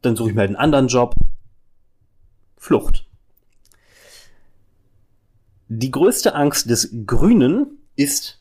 dann 0.00 0.14
suche 0.14 0.28
ich 0.28 0.34
mir 0.36 0.42
halt 0.42 0.50
einen 0.50 0.56
anderen 0.56 0.86
Job. 0.86 1.14
Flucht. 2.56 3.04
Die 5.66 5.90
größte 5.90 6.36
Angst 6.36 6.70
des 6.70 6.94
Grünen 7.04 7.78
ist 7.96 8.40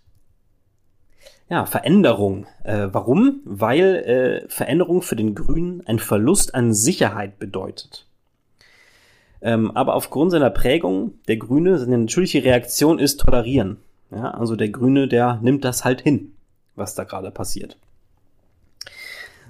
ja, 1.50 1.66
Veränderung. 1.66 2.46
Äh, 2.64 2.90
warum? 2.92 3.42
Weil 3.44 3.96
äh, 4.46 4.50
Veränderung 4.50 5.02
für 5.02 5.16
den 5.16 5.34
Grünen 5.34 5.82
ein 5.88 5.98
Verlust 5.98 6.54
an 6.54 6.76
Sicherheit 6.76 7.40
bedeutet. 7.40 8.06
Ähm, 9.42 9.72
aber 9.72 9.96
aufgrund 9.96 10.32
seiner 10.32 10.50
Prägung, 10.50 11.14
der 11.28 11.38
Grüne, 11.38 11.78
seine 11.78 11.98
natürliche 11.98 12.44
Reaktion 12.44 13.00
ist 13.00 13.22
tolerieren. 13.22 13.78
Ja, 14.12 14.32
also 14.32 14.56
der 14.56 14.70
Grüne, 14.70 15.08
der 15.08 15.40
nimmt 15.42 15.64
das 15.64 15.86
halt 15.86 16.02
hin, 16.02 16.34
was 16.76 16.96
da 16.96 17.04
gerade 17.04 17.32
passiert. 17.32 17.78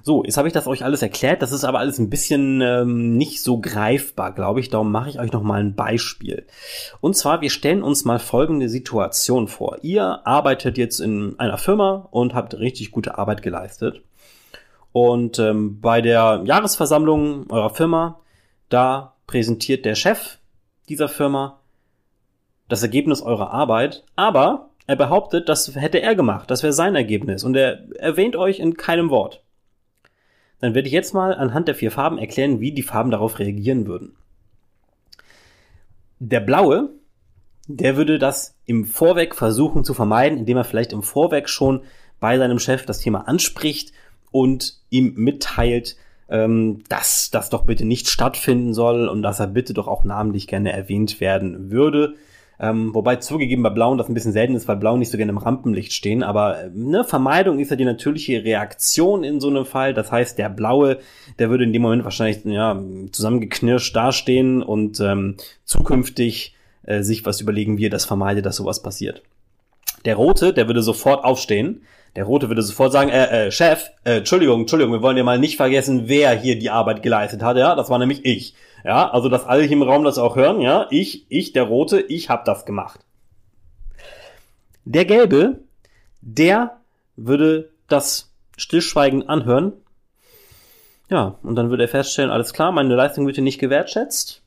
So, 0.02 0.24
jetzt 0.24 0.38
habe 0.38 0.48
ich 0.48 0.54
das 0.54 0.66
euch 0.66 0.84
alles 0.84 1.02
erklärt. 1.02 1.42
Das 1.42 1.52
ist 1.52 1.64
aber 1.64 1.78
alles 1.78 1.98
ein 1.98 2.10
bisschen 2.10 2.60
ähm, 2.62 3.16
nicht 3.16 3.42
so 3.42 3.60
greifbar, 3.60 4.32
glaube 4.32 4.60
ich. 4.60 4.70
Darum 4.70 4.90
mache 4.90 5.10
ich 5.10 5.20
euch 5.20 5.32
noch 5.32 5.42
mal 5.42 5.60
ein 5.60 5.74
Beispiel. 5.74 6.46
Und 7.00 7.16
zwar, 7.16 7.40
wir 7.40 7.50
stellen 7.50 7.82
uns 7.82 8.04
mal 8.04 8.18
folgende 8.18 8.68
Situation 8.68 9.48
vor. 9.48 9.78
Ihr 9.82 10.26
arbeitet 10.26 10.78
jetzt 10.78 11.00
in 11.00 11.38
einer 11.38 11.58
Firma 11.58 12.08
und 12.10 12.34
habt 12.34 12.54
richtig 12.54 12.92
gute 12.92 13.18
Arbeit 13.18 13.42
geleistet. 13.42 14.00
Und 14.92 15.38
ähm, 15.38 15.80
bei 15.80 16.00
der 16.00 16.42
Jahresversammlung 16.44 17.50
eurer 17.50 17.70
Firma, 17.70 18.20
da 18.70 19.14
präsentiert 19.30 19.84
der 19.84 19.94
Chef 19.94 20.38
dieser 20.88 21.08
Firma 21.08 21.60
das 22.68 22.82
Ergebnis 22.82 23.22
eurer 23.22 23.52
Arbeit, 23.52 24.04
aber 24.16 24.70
er 24.88 24.96
behauptet, 24.96 25.48
das 25.48 25.72
hätte 25.76 26.02
er 26.02 26.16
gemacht, 26.16 26.50
das 26.50 26.64
wäre 26.64 26.72
sein 26.72 26.96
Ergebnis 26.96 27.44
und 27.44 27.54
er 27.54 27.88
erwähnt 28.00 28.34
euch 28.34 28.58
in 28.58 28.76
keinem 28.76 29.08
Wort. 29.08 29.44
Dann 30.58 30.74
werde 30.74 30.88
ich 30.88 30.92
jetzt 30.92 31.14
mal 31.14 31.32
anhand 31.32 31.68
der 31.68 31.76
vier 31.76 31.92
Farben 31.92 32.18
erklären, 32.18 32.58
wie 32.58 32.72
die 32.72 32.82
Farben 32.82 33.12
darauf 33.12 33.38
reagieren 33.38 33.86
würden. 33.86 34.16
Der 36.18 36.40
blaue, 36.40 36.90
der 37.68 37.96
würde 37.96 38.18
das 38.18 38.58
im 38.66 38.84
Vorweg 38.84 39.36
versuchen 39.36 39.84
zu 39.84 39.94
vermeiden, 39.94 40.40
indem 40.40 40.56
er 40.56 40.64
vielleicht 40.64 40.92
im 40.92 41.04
Vorweg 41.04 41.48
schon 41.48 41.84
bei 42.18 42.36
seinem 42.36 42.58
Chef 42.58 42.84
das 42.84 42.98
Thema 42.98 43.28
anspricht 43.28 43.92
und 44.32 44.80
ihm 44.90 45.14
mitteilt, 45.14 45.96
ähm, 46.30 46.82
dass 46.88 47.30
das 47.30 47.50
doch 47.50 47.64
bitte 47.64 47.84
nicht 47.84 48.08
stattfinden 48.08 48.72
soll 48.72 49.08
und 49.08 49.22
dass 49.22 49.40
er 49.40 49.48
bitte 49.48 49.74
doch 49.74 49.88
auch 49.88 50.04
namentlich 50.04 50.46
gerne 50.46 50.72
erwähnt 50.72 51.20
werden 51.20 51.70
würde. 51.70 52.14
Ähm, 52.62 52.94
wobei 52.94 53.16
zugegeben 53.16 53.62
bei 53.62 53.70
Blauen 53.70 53.96
das 53.96 54.08
ein 54.08 54.14
bisschen 54.14 54.34
selten 54.34 54.54
ist, 54.54 54.68
weil 54.68 54.76
Blauen 54.76 54.98
nicht 54.98 55.10
so 55.10 55.16
gerne 55.16 55.32
im 55.32 55.38
Rampenlicht 55.38 55.94
stehen. 55.94 56.22
Aber 56.22 56.64
äh, 56.64 56.70
ne, 56.72 57.04
Vermeidung 57.04 57.58
ist 57.58 57.70
ja 57.70 57.76
die 57.76 57.86
natürliche 57.86 58.44
Reaktion 58.44 59.24
in 59.24 59.40
so 59.40 59.48
einem 59.48 59.64
Fall. 59.64 59.94
Das 59.94 60.12
heißt, 60.12 60.38
der 60.38 60.50
Blaue, 60.50 60.98
der 61.38 61.48
würde 61.48 61.64
in 61.64 61.72
dem 61.72 61.80
Moment 61.80 62.04
wahrscheinlich 62.04 62.44
ja, 62.44 62.78
zusammengeknirscht 63.12 63.96
dastehen 63.96 64.62
und 64.62 65.00
ähm, 65.00 65.36
zukünftig 65.64 66.54
äh, 66.82 67.02
sich 67.02 67.24
was 67.24 67.40
überlegen, 67.40 67.78
wie 67.78 67.86
er 67.86 67.90
das 67.90 68.04
vermeidet, 68.04 68.44
dass 68.44 68.56
sowas 68.56 68.82
passiert. 68.82 69.22
Der 70.04 70.16
Rote, 70.16 70.52
der 70.52 70.66
würde 70.66 70.82
sofort 70.82 71.24
aufstehen 71.24 71.82
der 72.16 72.24
Rote 72.24 72.48
würde 72.48 72.62
sofort 72.62 72.92
sagen, 72.92 73.10
äh, 73.10 73.46
äh, 73.46 73.50
Chef, 73.52 73.90
äh, 74.04 74.18
Entschuldigung, 74.18 74.62
Entschuldigung, 74.62 74.92
wir 74.92 75.02
wollen 75.02 75.16
ja 75.16 75.22
mal 75.22 75.38
nicht 75.38 75.56
vergessen, 75.56 76.08
wer 76.08 76.32
hier 76.32 76.58
die 76.58 76.70
Arbeit 76.70 77.02
geleistet 77.02 77.42
hat, 77.42 77.56
ja, 77.56 77.74
das 77.74 77.88
war 77.88 77.98
nämlich 77.98 78.24
ich. 78.24 78.54
Ja, 78.84 79.10
also 79.10 79.28
dass 79.28 79.46
alle 79.46 79.62
hier 79.62 79.72
im 79.72 79.82
Raum 79.82 80.04
das 80.04 80.18
auch 80.18 80.36
hören, 80.36 80.60
ja, 80.60 80.86
ich, 80.90 81.26
ich, 81.28 81.52
der 81.52 81.64
Rote, 81.64 82.00
ich 82.00 82.28
hab 82.28 82.44
das 82.44 82.64
gemacht. 82.64 83.00
Der 84.84 85.04
Gelbe, 85.04 85.60
der 86.20 86.78
würde 87.16 87.70
das 87.88 88.32
stillschweigend 88.56 89.28
anhören. 89.28 89.72
Ja, 91.10 91.38
und 91.42 91.56
dann 91.56 91.70
würde 91.70 91.84
er 91.84 91.88
feststellen, 91.88 92.30
alles 92.30 92.52
klar, 92.52 92.72
meine 92.72 92.94
Leistung 92.94 93.26
wird 93.26 93.36
hier 93.36 93.44
nicht 93.44 93.60
gewertschätzt. 93.60 94.39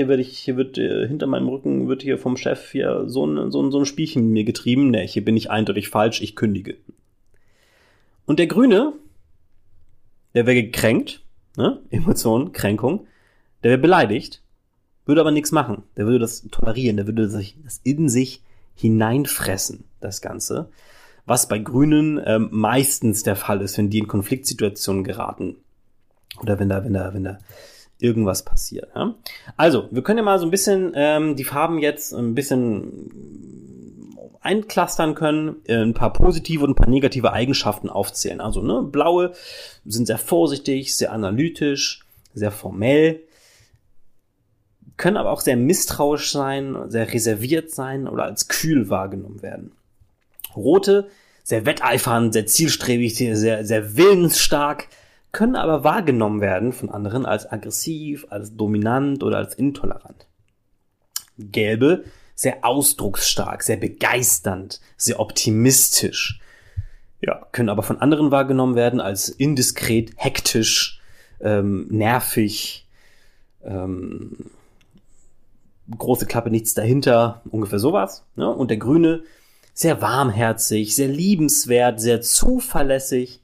Hier 0.00 0.08
werde 0.08 0.22
ich, 0.22 0.38
hier 0.38 0.56
wird 0.56 0.78
äh, 0.78 1.06
hinter 1.06 1.26
meinem 1.26 1.46
Rücken 1.50 1.86
wird 1.86 2.00
hier 2.00 2.16
vom 2.16 2.38
Chef 2.38 2.70
hier 2.70 3.04
so 3.06 3.26
ein, 3.26 3.50
so 3.50 3.62
ein, 3.62 3.70
so 3.70 3.80
ein 3.80 3.84
Spielchen 3.84 4.30
mir 4.30 4.44
getrieben. 4.44 4.90
Ne, 4.90 5.02
hier 5.02 5.22
bin 5.22 5.36
ich 5.36 5.50
eindeutig 5.50 5.90
falsch, 5.90 6.22
ich 6.22 6.36
kündige. 6.36 6.78
Und 8.24 8.38
der 8.38 8.46
Grüne, 8.46 8.94
der 10.32 10.46
wäre 10.46 10.62
gekränkt, 10.62 11.22
ne? 11.58 11.82
Emotion, 11.90 12.52
Kränkung, 12.52 13.08
der 13.62 13.72
wäre 13.72 13.78
beleidigt, 13.78 14.42
würde 15.04 15.20
aber 15.20 15.32
nichts 15.32 15.52
machen. 15.52 15.82
Der 15.98 16.06
würde 16.06 16.20
das 16.20 16.48
tolerieren, 16.50 16.96
der 16.96 17.06
würde 17.06 17.28
das 17.28 17.80
in 17.84 18.08
sich 18.08 18.42
hineinfressen, 18.74 19.84
das 20.00 20.22
Ganze. 20.22 20.70
Was 21.26 21.46
bei 21.46 21.58
Grünen 21.58 22.18
ähm, 22.24 22.48
meistens 22.50 23.22
der 23.22 23.36
Fall 23.36 23.60
ist, 23.60 23.76
wenn 23.76 23.90
die 23.90 23.98
in 23.98 24.08
Konfliktsituationen 24.08 25.04
geraten. 25.04 25.56
Oder 26.40 26.58
wenn 26.58 26.70
da, 26.70 26.84
wenn 26.86 26.94
da, 26.94 27.12
wenn 27.12 27.24
da 27.24 27.38
irgendwas 28.02 28.44
passiert. 28.44 28.88
Ja? 28.94 29.14
Also, 29.56 29.88
wir 29.90 30.02
können 30.02 30.18
ja 30.18 30.24
mal 30.24 30.38
so 30.38 30.46
ein 30.46 30.50
bisschen 30.50 30.92
ähm, 30.94 31.36
die 31.36 31.44
Farben 31.44 31.78
jetzt 31.78 32.12
ein 32.12 32.34
bisschen 32.34 33.10
einclustern 34.40 35.14
können, 35.14 35.56
äh, 35.66 35.76
ein 35.76 35.94
paar 35.94 36.12
positive 36.12 36.64
und 36.64 36.70
ein 36.70 36.74
paar 36.74 36.88
negative 36.88 37.32
Eigenschaften 37.32 37.90
aufzählen. 37.90 38.40
Also 38.40 38.62
ne, 38.62 38.82
blaue 38.82 39.32
sind 39.84 40.06
sehr 40.06 40.18
vorsichtig, 40.18 40.96
sehr 40.96 41.12
analytisch, 41.12 42.04
sehr 42.32 42.50
formell, 42.50 43.20
können 44.96 45.16
aber 45.16 45.30
auch 45.30 45.40
sehr 45.40 45.56
misstrauisch 45.56 46.30
sein, 46.30 46.76
sehr 46.88 47.12
reserviert 47.12 47.70
sein 47.70 48.08
oder 48.08 48.24
als 48.24 48.48
kühl 48.48 48.88
wahrgenommen 48.88 49.42
werden. 49.42 49.72
Rote, 50.56 51.08
sehr 51.42 51.66
wetteifernd, 51.66 52.32
sehr 52.32 52.46
zielstrebig, 52.46 53.14
sehr, 53.14 53.64
sehr 53.64 53.96
willensstark, 53.96 54.88
können 55.32 55.56
aber 55.56 55.84
wahrgenommen 55.84 56.40
werden 56.40 56.72
von 56.72 56.90
anderen 56.90 57.26
als 57.26 57.50
aggressiv, 57.50 58.26
als 58.30 58.56
dominant 58.56 59.22
oder 59.22 59.38
als 59.38 59.54
intolerant. 59.54 60.26
Gelbe, 61.38 62.04
sehr 62.34 62.64
ausdrucksstark, 62.64 63.62
sehr 63.62 63.76
begeisternd, 63.76 64.80
sehr 64.96 65.20
optimistisch. 65.20 66.40
Ja, 67.20 67.46
können 67.52 67.68
aber 67.68 67.82
von 67.82 68.00
anderen 68.00 68.30
wahrgenommen 68.30 68.74
werden 68.74 69.00
als 69.00 69.28
indiskret, 69.28 70.12
hektisch, 70.16 71.00
ähm, 71.40 71.86
nervig, 71.90 72.88
ähm, 73.62 74.50
große 75.96 76.26
Klappe, 76.26 76.50
nichts 76.50 76.74
dahinter, 76.74 77.42
ungefähr 77.50 77.78
sowas. 77.78 78.24
Ne? 78.36 78.48
Und 78.48 78.70
der 78.70 78.78
Grüne, 78.78 79.22
sehr 79.74 80.00
warmherzig, 80.00 80.94
sehr 80.94 81.08
liebenswert, 81.08 82.00
sehr 82.00 82.20
zuverlässig, 82.20 83.39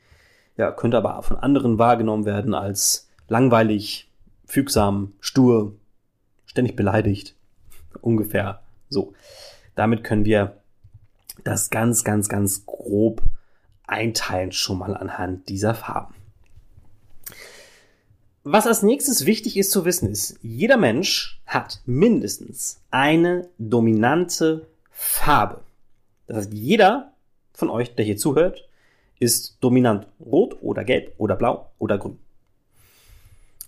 ja, 0.56 0.70
könnte 0.70 0.96
aber 0.96 1.22
von 1.22 1.36
anderen 1.36 1.78
wahrgenommen 1.78 2.24
werden 2.24 2.54
als 2.54 3.08
langweilig, 3.28 4.10
fügsam, 4.44 5.12
stur, 5.20 5.74
ständig 6.46 6.76
beleidigt. 6.76 7.34
Ungefähr 8.00 8.62
so. 8.88 9.14
Damit 9.74 10.04
können 10.04 10.24
wir 10.24 10.56
das 11.44 11.70
ganz, 11.70 12.04
ganz, 12.04 12.28
ganz 12.28 12.64
grob 12.64 13.22
einteilen 13.86 14.52
schon 14.52 14.78
mal 14.78 14.96
anhand 14.96 15.48
dieser 15.48 15.74
Farben. 15.74 16.14
Was 18.42 18.66
als 18.66 18.82
nächstes 18.82 19.26
wichtig 19.26 19.56
ist 19.56 19.72
zu 19.72 19.84
wissen 19.84 20.08
ist, 20.08 20.38
jeder 20.40 20.76
Mensch 20.76 21.40
hat 21.46 21.82
mindestens 21.84 22.80
eine 22.90 23.48
dominante 23.58 24.68
Farbe. 24.92 25.62
Das 26.26 26.36
heißt, 26.38 26.52
jeder 26.52 27.12
von 27.52 27.70
euch, 27.70 27.94
der 27.96 28.04
hier 28.04 28.16
zuhört, 28.16 28.68
ist 29.18 29.58
dominant 29.60 30.06
rot 30.20 30.56
oder 30.60 30.84
gelb 30.84 31.14
oder 31.18 31.36
blau 31.36 31.70
oder 31.78 31.98
grün. 31.98 32.18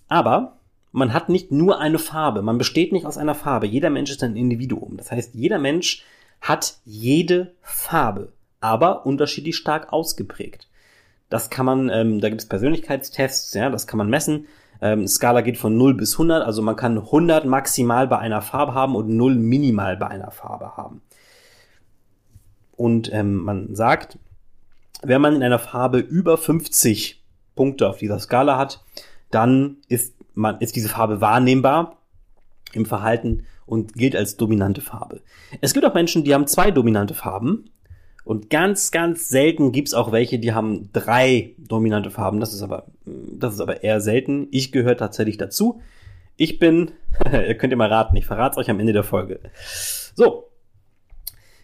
Aber 0.07 0.57
man 0.91 1.13
hat 1.13 1.29
nicht 1.29 1.51
nur 1.51 1.79
eine 1.79 1.99
Farbe, 1.99 2.41
man 2.41 2.57
besteht 2.57 2.91
nicht 2.91 3.05
aus 3.05 3.17
einer 3.17 3.35
Farbe. 3.35 3.67
Jeder 3.67 3.89
Mensch 3.89 4.11
ist 4.11 4.23
ein 4.23 4.35
Individuum. 4.35 4.97
Das 4.97 5.11
heißt, 5.11 5.35
jeder 5.35 5.59
Mensch 5.59 6.03
hat 6.41 6.77
jede 6.85 7.53
Farbe, 7.61 8.33
aber 8.59 9.05
unterschiedlich 9.05 9.55
stark 9.55 9.93
ausgeprägt. 9.93 10.67
Das 11.29 11.49
kann 11.49 11.65
man, 11.65 11.89
ähm, 11.89 12.21
da 12.21 12.29
gibt 12.29 12.41
es 12.41 12.47
Persönlichkeitstests, 12.47 13.53
ja, 13.53 13.69
das 13.69 13.85
kann 13.85 13.99
man 13.99 14.09
messen. 14.09 14.47
Ähm, 14.81 15.07
Skala 15.07 15.41
geht 15.41 15.57
von 15.57 15.77
0 15.77 15.93
bis 15.93 16.13
100, 16.13 16.43
also 16.43 16.61
man 16.61 16.75
kann 16.75 16.97
100 16.97 17.45
maximal 17.45 18.07
bei 18.07 18.17
einer 18.17 18.41
Farbe 18.41 18.73
haben 18.73 18.95
und 18.95 19.09
0 19.09 19.35
minimal 19.35 19.97
bei 19.97 20.07
einer 20.07 20.31
Farbe 20.31 20.75
haben. 20.75 21.01
Und 22.75 23.11
ähm, 23.13 23.35
man 23.35 23.75
sagt, 23.75 24.17
wenn 25.01 25.21
man 25.21 25.35
in 25.35 25.43
einer 25.43 25.59
Farbe 25.59 25.99
über 25.99 26.37
50 26.37 27.23
Punkte 27.55 27.89
auf 27.89 27.97
dieser 27.97 28.19
Skala 28.19 28.57
hat, 28.57 28.83
dann 29.31 29.77
ist 29.87 30.15
man, 30.33 30.59
ist 30.59 30.75
diese 30.75 30.89
Farbe 30.89 31.21
wahrnehmbar 31.21 31.97
im 32.73 32.85
Verhalten 32.85 33.45
und 33.65 33.93
gilt 33.93 34.15
als 34.15 34.37
dominante 34.37 34.81
Farbe. 34.81 35.21
Es 35.61 35.73
gibt 35.73 35.85
auch 35.85 35.93
Menschen, 35.93 36.23
die 36.23 36.33
haben 36.33 36.47
zwei 36.47 36.71
dominante 36.71 37.13
Farben 37.13 37.69
und 38.23 38.49
ganz, 38.49 38.91
ganz 38.91 39.29
selten 39.29 39.71
gibt's 39.71 39.93
auch 39.93 40.11
welche, 40.11 40.39
die 40.39 40.53
haben 40.53 40.91
drei 40.93 41.55
dominante 41.57 42.11
Farben. 42.11 42.39
Das 42.39 42.53
ist 42.53 42.61
aber, 42.61 42.87
das 43.05 43.55
ist 43.55 43.61
aber 43.61 43.83
eher 43.83 44.01
selten. 44.01 44.47
Ich 44.51 44.71
gehöre 44.71 44.97
tatsächlich 44.97 45.37
dazu. 45.37 45.81
Ich 46.37 46.59
bin, 46.59 46.91
ihr 47.31 47.55
könnt 47.55 47.73
ihr 47.73 47.77
mal 47.77 47.91
raten, 47.91 48.15
ich 48.15 48.25
verrate 48.25 48.57
euch 48.57 48.69
am 48.69 48.79
Ende 48.79 48.93
der 48.93 49.03
Folge. 49.03 49.39
So. 50.15 50.48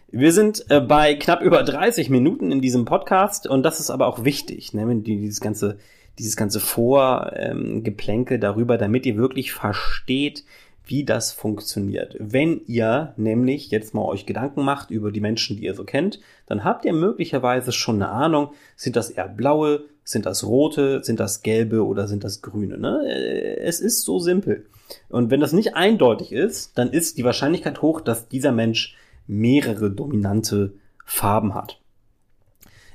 Wir 0.08 0.32
sind 0.32 0.64
äh, 0.68 0.80
bei 0.80 1.16
knapp 1.16 1.42
über 1.42 1.64
30 1.64 2.10
Minuten 2.10 2.52
in 2.52 2.60
diesem 2.60 2.84
Podcast 2.84 3.48
und 3.48 3.64
das 3.64 3.80
ist 3.80 3.90
aber 3.90 4.06
auch 4.06 4.24
wichtig, 4.24 4.72
ne, 4.72 4.86
dieses 5.00 5.40
ganze, 5.40 5.78
dieses 6.20 6.36
ganze 6.36 6.60
Vorgeplänkel 6.60 8.36
ähm, 8.36 8.40
darüber, 8.40 8.78
damit 8.78 9.04
ihr 9.04 9.16
wirklich 9.16 9.52
versteht, 9.52 10.44
wie 10.84 11.04
das 11.04 11.32
funktioniert. 11.32 12.16
Wenn 12.20 12.60
ihr 12.66 13.14
nämlich 13.16 13.72
jetzt 13.72 13.94
mal 13.94 14.04
euch 14.04 14.26
Gedanken 14.26 14.64
macht 14.64 14.92
über 14.92 15.10
die 15.10 15.20
Menschen, 15.20 15.56
die 15.56 15.64
ihr 15.64 15.74
so 15.74 15.82
kennt, 15.82 16.20
dann 16.46 16.62
habt 16.62 16.84
ihr 16.84 16.92
möglicherweise 16.92 17.72
schon 17.72 17.96
eine 17.96 18.08
Ahnung, 18.08 18.50
sind 18.76 18.94
das 18.94 19.10
eher 19.10 19.28
blaue, 19.28 19.86
sind 20.04 20.24
das 20.24 20.44
rote, 20.44 21.02
sind 21.02 21.18
das 21.18 21.42
gelbe 21.42 21.84
oder 21.84 22.06
sind 22.06 22.22
das 22.22 22.42
grüne. 22.42 22.78
Ne? 22.78 23.02
Äh, 23.08 23.56
es 23.62 23.80
ist 23.80 24.02
so 24.02 24.20
simpel. 24.20 24.66
Und 25.08 25.32
wenn 25.32 25.40
das 25.40 25.52
nicht 25.52 25.74
eindeutig 25.74 26.30
ist, 26.30 26.78
dann 26.78 26.92
ist 26.92 27.18
die 27.18 27.24
Wahrscheinlichkeit 27.24 27.82
hoch, 27.82 28.00
dass 28.00 28.28
dieser 28.28 28.52
Mensch 28.52 28.94
mehrere 29.26 29.90
dominante 29.90 30.74
Farben 31.04 31.54
hat. 31.54 31.80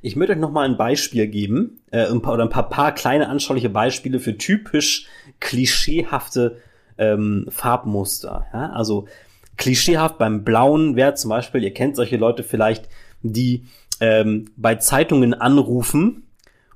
Ich 0.02 0.16
möchte 0.16 0.34
euch 0.34 0.40
noch 0.40 0.52
mal 0.52 0.68
ein 0.68 0.78
Beispiel 0.78 1.28
geben, 1.28 1.82
äh, 1.92 2.08
ein 2.08 2.22
paar, 2.22 2.34
oder 2.34 2.44
ein 2.44 2.50
paar, 2.50 2.70
paar 2.70 2.94
kleine 2.94 3.30
anschauliche 3.30 3.70
Beispiele 3.70 4.20
für 4.20 4.38
typisch 4.38 5.08
klischeehafte 5.40 6.58
ähm, 6.98 7.46
Farbmuster. 7.50 8.48
Ja? 8.52 8.72
Also 8.72 9.08
klischeehaft 9.58 10.18
beim 10.18 10.44
Blauen 10.44 10.96
wäre 10.96 11.14
zum 11.14 11.30
Beispiel, 11.30 11.64
ihr 11.64 11.74
kennt 11.74 11.96
solche 11.96 12.18
Leute 12.18 12.44
vielleicht, 12.44 12.90
die 13.22 13.66
ähm, 14.00 14.46
bei 14.58 14.76
Zeitungen 14.76 15.36
anrufen, 15.36 16.24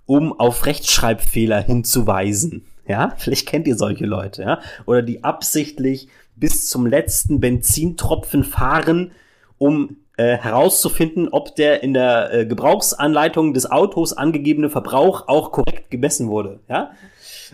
um 0.05 0.39
auf 0.39 0.67
Rechtschreibfehler 0.67 1.61
hinzuweisen. 1.61 2.65
Ja, 2.87 3.15
vielleicht 3.17 3.47
kennt 3.47 3.67
ihr 3.67 3.75
solche 3.75 4.05
Leute, 4.05 4.43
ja, 4.43 4.61
oder 4.85 5.01
die 5.01 5.23
absichtlich 5.23 6.07
bis 6.35 6.67
zum 6.67 6.85
letzten 6.85 7.39
Benzintropfen 7.39 8.43
fahren, 8.43 9.11
um 9.57 9.97
äh, 10.17 10.37
herauszufinden, 10.37 11.29
ob 11.29 11.55
der 11.55 11.83
in 11.83 11.93
der 11.93 12.33
äh, 12.33 12.45
Gebrauchsanleitung 12.45 13.53
des 13.53 13.69
Autos 13.69 14.13
angegebene 14.13 14.69
Verbrauch 14.69 15.27
auch 15.27 15.51
korrekt 15.51 15.91
gemessen 15.91 16.29
wurde. 16.29 16.59
Ja, 16.69 16.91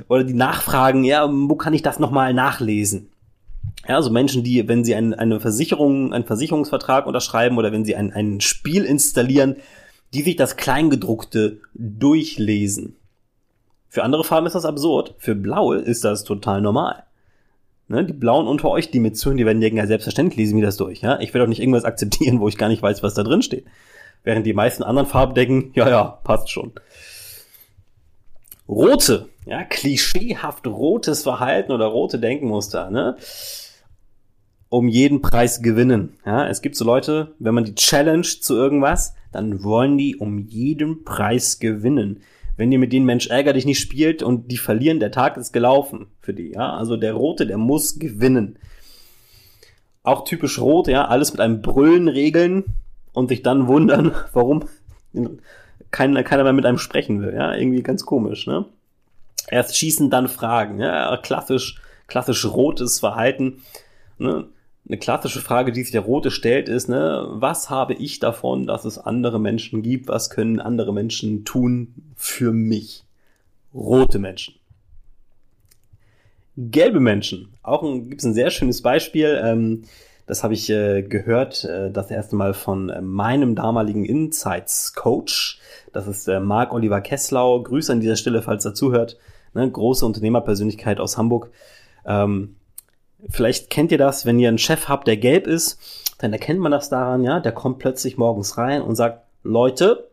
oder 0.08 0.24
die 0.24 0.34
nachfragen, 0.34 1.04
ja, 1.04 1.28
wo 1.32 1.56
kann 1.56 1.74
ich 1.74 1.82
das 1.82 2.00
nochmal 2.00 2.34
nachlesen? 2.34 3.10
Ja, 3.88 3.96
also 3.96 4.12
Menschen, 4.12 4.44
die, 4.44 4.68
wenn 4.68 4.84
sie 4.84 4.96
ein, 4.96 5.14
eine 5.14 5.40
Versicherung, 5.40 6.14
einen 6.14 6.26
Versicherungsvertrag 6.26 7.08
unterschreiben 7.08 7.58
oder 7.58 7.72
wenn 7.72 7.86
sie 7.86 7.96
ein, 7.96 8.14
ein 8.14 8.42
Spiel 8.42 8.84
installieren, 8.86 9.56
die 10.14 10.22
sich 10.22 10.36
das 10.36 10.56
Kleingedruckte 10.56 11.62
durchlesen. 11.74 12.96
Für 13.90 14.04
andere 14.04 14.24
Farben 14.24 14.48
ist 14.48 14.54
das 14.54 14.66
absurd. 14.66 15.16
Für 15.18 15.36
blaue 15.36 15.78
ist 15.78 16.04
das 16.04 16.24
total 16.24 16.62
normal. 16.62 17.04
Ne, 17.92 18.06
die 18.06 18.14
Blauen 18.14 18.48
unter 18.48 18.70
euch, 18.70 18.90
die 18.90 19.02
mit 19.02 19.18
zuhören, 19.18 19.38
die 19.38 19.46
werden 19.46 19.60
denken, 19.60 19.76
ja, 19.76 19.86
selbstverständlich 19.86 20.38
lesen 20.38 20.56
wir 20.56 20.66
das 20.66 20.78
durch. 20.78 21.02
Ja? 21.02 21.20
Ich 21.20 21.34
werde 21.34 21.44
auch 21.44 21.50
nicht 21.50 21.60
irgendwas 21.60 21.84
akzeptieren, 21.84 22.40
wo 22.40 22.48
ich 22.48 22.58
gar 22.58 22.70
nicht 22.70 22.82
weiß, 22.82 23.04
was 23.04 23.16
da 23.16 23.24
drin 23.24 23.42
steht. 23.42 23.66
Während 24.24 24.46
die 24.46 24.54
meisten 24.54 24.82
anderen 24.82 25.10
Farben 25.10 25.34
denken, 25.34 25.72
ja, 25.76 25.90
ja, 25.90 26.04
passt 26.06 26.50
schon. 26.50 26.72
Rote, 28.66 29.28
ja, 29.46 29.66
klischeehaft 29.66 30.66
rotes 30.68 31.24
Verhalten 31.24 31.74
oder 31.74 31.88
rote 31.88 32.18
Denkmuster, 32.18 32.90
ne? 32.92 33.18
Um 34.70 34.88
jeden 34.88 35.22
Preis 35.22 35.62
gewinnen. 35.62 36.14
Ja, 36.26 36.48
es 36.48 36.62
gibt 36.62 36.78
so 36.78 36.86
Leute, 36.86 37.34
wenn 37.40 37.54
man 37.54 37.66
die 37.66 37.76
challenge 37.76 38.38
zu 38.40 38.56
irgendwas, 38.56 39.16
dann 39.34 39.66
wollen 39.66 39.98
die 39.98 40.16
um 40.16 40.40
jeden 40.40 41.04
Preis 41.04 41.60
gewinnen. 41.60 42.22
Wenn 42.62 42.72
ihr 42.72 42.78
mit 42.78 42.94
den 42.94 43.06
Mensch 43.06 43.26
ärger 43.26 43.54
dich 43.54 43.66
nicht 43.66 43.80
spielt 43.80 44.22
und 44.22 44.52
die 44.52 44.58
verlieren, 44.58 45.00
der 45.00 45.10
Tag 45.10 45.36
ist 45.36 45.52
gelaufen 45.52 46.06
für 46.20 46.32
die. 46.32 46.52
Ja, 46.52 46.76
also 46.76 46.96
der 46.96 47.14
Rote, 47.14 47.48
der 47.48 47.58
muss 47.58 47.98
gewinnen. 47.98 48.60
Auch 50.04 50.26
typisch 50.26 50.60
rot, 50.60 50.88
ja, 50.88 51.08
alles 51.08 51.32
mit 51.34 51.42
einem 51.42 51.64
Brüllen 51.64 52.08
regeln 52.08 52.66
und 53.14 53.30
sich 53.30 53.42
dann 53.42 53.66
wundern, 53.66 54.14
warum 54.34 54.66
keiner, 55.90 56.22
keiner 56.22 56.44
mehr 56.44 56.54
mit 56.54 56.68
einem 56.68 56.78
sprechen 56.78 57.24
will. 57.24 57.34
Ja, 57.34 57.56
irgendwie 57.56 57.82
ganz 57.82 58.06
komisch, 58.06 58.46
ne? 58.46 58.66
Erst 59.48 59.76
schießen, 59.76 60.12
dann 60.12 60.28
fragen. 60.28 60.80
Ja, 60.80 61.18
klassisch, 61.18 61.82
klassisch 62.06 62.46
rotes 62.46 63.00
Verhalten. 63.00 63.64
Ne? 64.20 64.46
Eine 64.88 65.00
klassische 65.00 65.42
Frage, 65.42 65.72
die 65.72 65.82
sich 65.82 65.94
der 65.94 66.02
Rote 66.02 66.30
stellt, 66.30 66.70
ist, 66.70 66.90
ne, 66.90 67.26
was 67.28 67.72
habe 67.72 67.96
ich 67.96 68.20
davon, 68.20 68.68
dass 68.68 68.86
es 68.86 69.00
andere 69.00 69.40
Menschen 69.40 69.82
gibt? 69.82 70.10
Was 70.10 70.30
können 70.30 70.60
andere 70.60 70.94
Menschen 70.94 71.44
tun 71.44 72.11
für 72.22 72.54
mich? 72.54 73.04
Rote 73.74 74.20
Menschen. 74.20 74.56
Gelbe 76.56 77.00
Menschen. 77.00 77.54
Auch 77.64 77.82
gibt 77.82 78.20
es 78.20 78.26
ein 78.26 78.34
sehr 78.34 78.52
schönes 78.52 78.82
Beispiel. 78.82 79.42
Ähm, 79.44 79.84
das 80.28 80.44
habe 80.44 80.54
ich 80.54 80.70
äh, 80.70 81.02
gehört, 81.02 81.64
äh, 81.64 81.90
das 81.90 82.12
erste 82.12 82.36
Mal 82.36 82.54
von 82.54 82.90
äh, 82.90 83.02
meinem 83.02 83.56
damaligen 83.56 84.06
Insights 84.06 84.94
Coach. 84.94 85.60
Das 85.94 86.08
ist 86.08 86.28
äh, 86.28 86.40
Marc 86.40 86.74
Oliver 86.74 87.02
Kesslau. 87.02 87.64
Grüße 87.64 87.92
an 87.92 88.02
dieser 88.02 88.18
Stelle, 88.18 88.42
falls 88.42 88.66
er 88.66 88.74
zuhört. 88.74 89.18
Ne, 89.54 89.70
große 89.70 90.06
Unternehmerpersönlichkeit 90.06 91.00
aus 91.00 91.18
Hamburg. 91.18 91.50
Ähm, 92.06 92.56
Vielleicht 93.30 93.70
kennt 93.70 93.92
ihr 93.92 93.98
das, 93.98 94.26
wenn 94.26 94.40
ihr 94.40 94.48
einen 94.48 94.58
Chef 94.58 94.88
habt, 94.88 95.08
der 95.08 95.18
gelb 95.18 95.46
ist, 95.46 95.80
dann 96.18 96.34
erkennt 96.34 96.60
man 96.60 96.72
das 96.72 96.90
daran, 96.90 97.24
ja, 97.24 97.40
der 97.40 97.52
kommt 97.52 97.78
plötzlich 97.78 98.18
morgens 98.18 98.58
rein 98.58 98.82
und 98.82 98.96
sagt, 98.96 99.26
Leute, 99.44 100.11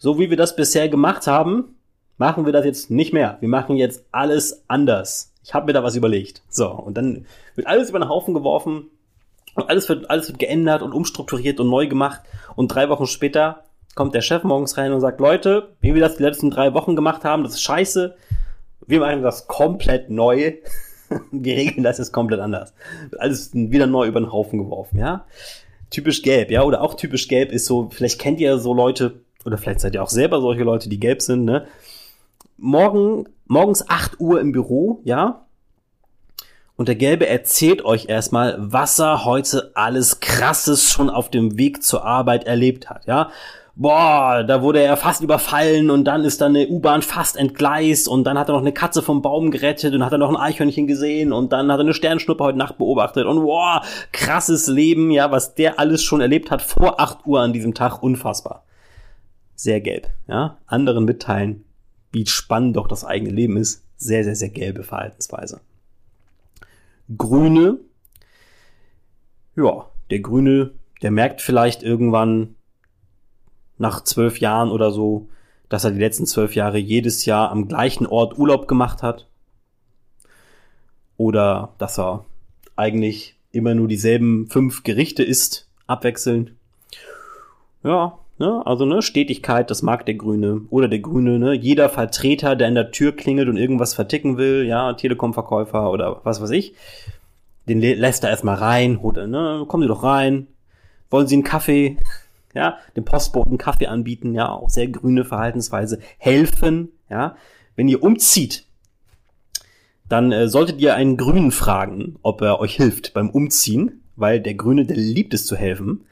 so 0.00 0.18
wie 0.18 0.30
wir 0.30 0.36
das 0.36 0.56
bisher 0.56 0.88
gemacht 0.88 1.26
haben, 1.26 1.76
machen 2.16 2.46
wir 2.46 2.52
das 2.52 2.64
jetzt 2.64 2.90
nicht 2.90 3.12
mehr. 3.12 3.36
Wir 3.40 3.48
machen 3.48 3.76
jetzt 3.76 4.04
alles 4.10 4.64
anders. 4.66 5.32
Ich 5.44 5.54
habe 5.54 5.66
mir 5.66 5.74
da 5.74 5.84
was 5.84 5.94
überlegt. 5.94 6.42
So, 6.48 6.68
und 6.70 6.96
dann 6.96 7.26
wird 7.54 7.66
alles 7.66 7.90
über 7.90 7.98
den 7.98 8.08
Haufen 8.08 8.34
geworfen 8.34 8.88
und 9.54 9.68
alles 9.68 9.88
wird, 9.88 10.08
alles 10.10 10.28
wird 10.28 10.38
geändert 10.38 10.82
und 10.82 10.92
umstrukturiert 10.92 11.60
und 11.60 11.68
neu 11.68 11.86
gemacht. 11.86 12.22
Und 12.56 12.68
drei 12.68 12.88
Wochen 12.88 13.06
später 13.06 13.64
kommt 13.94 14.14
der 14.14 14.22
Chef 14.22 14.42
morgens 14.42 14.78
rein 14.78 14.92
und 14.92 15.00
sagt, 15.00 15.20
Leute, 15.20 15.68
wie 15.80 15.94
wir 15.94 16.00
das 16.00 16.16
die 16.16 16.22
letzten 16.22 16.50
drei 16.50 16.72
Wochen 16.72 16.96
gemacht 16.96 17.24
haben, 17.24 17.42
das 17.42 17.52
ist 17.52 17.62
scheiße. 17.62 18.16
Wir 18.86 19.00
machen 19.00 19.22
das 19.22 19.46
komplett 19.46 20.10
neu. 20.10 20.54
Wir 21.32 21.56
regeln 21.56 21.82
das 21.82 21.98
jetzt 21.98 22.12
komplett 22.12 22.38
anders. 22.38 22.72
Alles 23.18 23.50
wieder 23.52 23.88
neu 23.88 24.06
über 24.06 24.20
den 24.20 24.32
Haufen 24.32 24.60
geworfen, 24.60 25.00
ja. 25.00 25.26
Typisch 25.90 26.22
gelb, 26.22 26.52
ja, 26.52 26.62
oder 26.62 26.82
auch 26.82 26.94
typisch 26.94 27.26
gelb 27.26 27.50
ist 27.50 27.66
so, 27.66 27.90
vielleicht 27.90 28.20
kennt 28.20 28.38
ihr 28.38 28.58
so 28.58 28.72
Leute, 28.72 29.20
oder 29.44 29.58
vielleicht 29.58 29.80
seid 29.80 29.94
ihr 29.94 30.02
auch 30.02 30.10
selber 30.10 30.40
solche 30.40 30.64
Leute, 30.64 30.88
die 30.88 31.00
gelb 31.00 31.22
sind, 31.22 31.44
ne? 31.44 31.66
Morgen, 32.56 33.26
morgens 33.46 33.88
8 33.88 34.20
Uhr 34.20 34.40
im 34.40 34.52
Büro, 34.52 35.00
ja? 35.04 35.46
Und 36.76 36.88
der 36.88 36.96
Gelbe 36.96 37.26
erzählt 37.26 37.84
euch 37.84 38.08
erstmal, 38.08 38.56
was 38.58 38.98
er 38.98 39.24
heute 39.24 39.72
alles 39.74 40.20
krasses 40.20 40.90
schon 40.90 41.10
auf 41.10 41.30
dem 41.30 41.58
Weg 41.58 41.82
zur 41.82 42.04
Arbeit 42.04 42.44
erlebt 42.44 42.88
hat, 42.88 43.06
ja? 43.06 43.30
boah, 43.80 44.44
da 44.46 44.60
wurde 44.60 44.82
er 44.82 44.96
fast 44.98 45.22
überfallen 45.22 45.90
und 45.90 46.04
dann 46.04 46.24
ist 46.24 46.42
da 46.42 46.46
eine 46.46 46.68
U-Bahn 46.68 47.00
fast 47.00 47.36
entgleist 47.36 48.08
und 48.08 48.24
dann 48.24 48.38
hat 48.38 48.50
er 48.50 48.52
noch 48.52 48.60
eine 48.60 48.72
Katze 48.72 49.00
vom 49.00 49.22
Baum 49.22 49.50
gerettet 49.50 49.94
und 49.94 50.04
hat 50.04 50.12
er 50.12 50.18
noch 50.18 50.28
ein 50.28 50.36
Eichhörnchen 50.36 50.86
gesehen 50.86 51.32
und 51.32 51.52
dann 51.52 51.72
hat 51.72 51.78
er 51.78 51.84
eine 51.84 51.94
Sternschnuppe 51.94 52.44
heute 52.44 52.58
Nacht 52.58 52.76
beobachtet 52.76 53.24
und 53.24 53.40
boah, 53.42 53.82
krasses 54.12 54.66
Leben, 54.66 55.10
ja, 55.10 55.30
was 55.30 55.54
der 55.54 55.78
alles 55.78 56.02
schon 56.02 56.20
erlebt 56.20 56.50
hat 56.50 56.60
vor 56.60 57.00
8 57.00 57.26
Uhr 57.26 57.40
an 57.40 57.54
diesem 57.54 57.72
Tag, 57.72 58.02
unfassbar. 58.02 58.64
Sehr 59.60 59.82
gelb, 59.82 60.08
ja. 60.26 60.56
Anderen 60.64 61.04
mitteilen, 61.04 61.66
wie 62.12 62.24
spannend 62.24 62.76
doch 62.76 62.88
das 62.88 63.04
eigene 63.04 63.30
Leben 63.30 63.58
ist. 63.58 63.84
Sehr, 63.98 64.24
sehr, 64.24 64.34
sehr 64.34 64.48
gelbe 64.48 64.84
Verhaltensweise. 64.84 65.60
Grüne, 67.18 67.76
ja, 69.54 69.86
der 70.08 70.20
Grüne, 70.20 70.70
der 71.02 71.10
merkt 71.10 71.42
vielleicht 71.42 71.82
irgendwann, 71.82 72.56
nach 73.76 74.02
zwölf 74.02 74.38
Jahren 74.40 74.70
oder 74.70 74.92
so, 74.92 75.28
dass 75.68 75.84
er 75.84 75.90
die 75.90 76.00
letzten 76.00 76.24
zwölf 76.24 76.54
Jahre 76.54 76.78
jedes 76.78 77.26
Jahr 77.26 77.50
am 77.50 77.68
gleichen 77.68 78.06
Ort 78.06 78.38
Urlaub 78.38 78.66
gemacht 78.66 79.02
hat. 79.02 79.28
Oder 81.18 81.74
dass 81.76 81.98
er 81.98 82.24
eigentlich 82.76 83.36
immer 83.52 83.74
nur 83.74 83.88
dieselben 83.88 84.46
fünf 84.46 84.84
Gerichte 84.84 85.22
isst, 85.22 85.68
abwechselnd. 85.86 86.52
Ja, 87.82 88.19
ne, 88.40 88.66
also 88.66 88.84
ne, 88.84 89.02
Stetigkeit, 89.02 89.70
das 89.70 89.82
mag 89.82 90.04
der 90.06 90.16
Grüne. 90.16 90.62
Oder 90.70 90.88
der 90.88 90.98
Grüne, 90.98 91.38
ne, 91.38 91.52
jeder 91.52 91.88
Vertreter, 91.88 92.56
der 92.56 92.68
in 92.68 92.74
der 92.74 92.90
Tür 92.90 93.14
klingelt 93.14 93.48
und 93.48 93.56
irgendwas 93.56 93.94
verticken 93.94 94.36
will, 94.36 94.66
ja, 94.66 94.92
Telekom-Verkäufer 94.94 95.90
oder 95.90 96.20
was 96.24 96.42
weiß 96.42 96.50
ich, 96.50 96.74
den 97.68 97.80
lässt 97.80 98.24
er 98.24 98.30
erstmal 98.30 98.56
rein, 98.56 99.00
holt, 99.02 99.16
ne, 99.16 99.64
kommen 99.68 99.84
Sie 99.84 99.88
doch 99.88 100.02
rein. 100.02 100.48
Wollen 101.10 101.28
Sie 101.28 101.36
einen 101.36 101.44
Kaffee? 101.44 101.96
ja, 102.54 102.78
dem 102.96 103.04
Postboten 103.04 103.58
Kaffee 103.58 103.86
anbieten, 103.86 104.34
ja, 104.34 104.50
auch 104.50 104.70
sehr 104.70 104.88
grüne 104.88 105.24
Verhaltensweise, 105.24 106.00
helfen, 106.18 106.90
ja. 107.08 107.36
Wenn 107.76 107.88
ihr 107.88 108.02
umzieht, 108.02 108.66
dann 110.08 110.32
äh, 110.32 110.48
solltet 110.48 110.80
ihr 110.80 110.96
einen 110.96 111.16
Grünen 111.16 111.52
fragen, 111.52 112.16
ob 112.22 112.42
er 112.42 112.60
euch 112.60 112.74
hilft 112.74 113.14
beim 113.14 113.30
Umziehen, 113.30 114.02
weil 114.16 114.40
der 114.40 114.54
Grüne, 114.54 114.84
der 114.84 114.96
liebt 114.96 115.32
es 115.34 115.46
zu 115.46 115.56
helfen. 115.56 116.04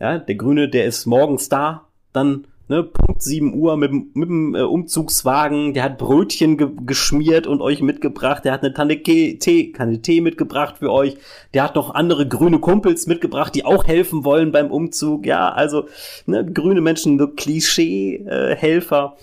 Ja, 0.00 0.18
der 0.18 0.34
Grüne, 0.36 0.68
der 0.68 0.84
ist 0.84 1.06
morgens 1.06 1.48
da, 1.48 1.88
dann 2.12 2.46
ne, 2.68 2.84
Punkt 2.84 3.22
7 3.22 3.54
Uhr 3.54 3.76
mit, 3.76 3.92
mit 3.92 4.28
dem 4.28 4.54
äh, 4.54 4.60
Umzugswagen, 4.62 5.74
der 5.74 5.82
hat 5.82 5.98
Brötchen 5.98 6.56
ge 6.56 6.68
geschmiert 6.86 7.46
und 7.46 7.60
euch 7.60 7.80
mitgebracht, 7.80 8.44
der 8.44 8.52
hat 8.52 8.62
eine 8.62 8.72
Tanne 8.72 9.02
Tee, 9.02 9.72
Kanne 9.72 10.00
Tee 10.00 10.20
mitgebracht 10.20 10.76
für 10.78 10.92
euch, 10.92 11.16
der 11.54 11.64
hat 11.64 11.74
noch 11.74 11.94
andere 11.94 12.28
grüne 12.28 12.60
Kumpels 12.60 13.06
mitgebracht, 13.06 13.54
die 13.54 13.64
auch 13.64 13.86
helfen 13.86 14.24
wollen 14.24 14.52
beim 14.52 14.70
Umzug, 14.70 15.26
ja, 15.26 15.50
also 15.50 15.88
ne, 16.26 16.44
grüne 16.44 16.80
Menschen, 16.80 17.18
so 17.18 17.28
Klischee-Helfer. 17.28 19.16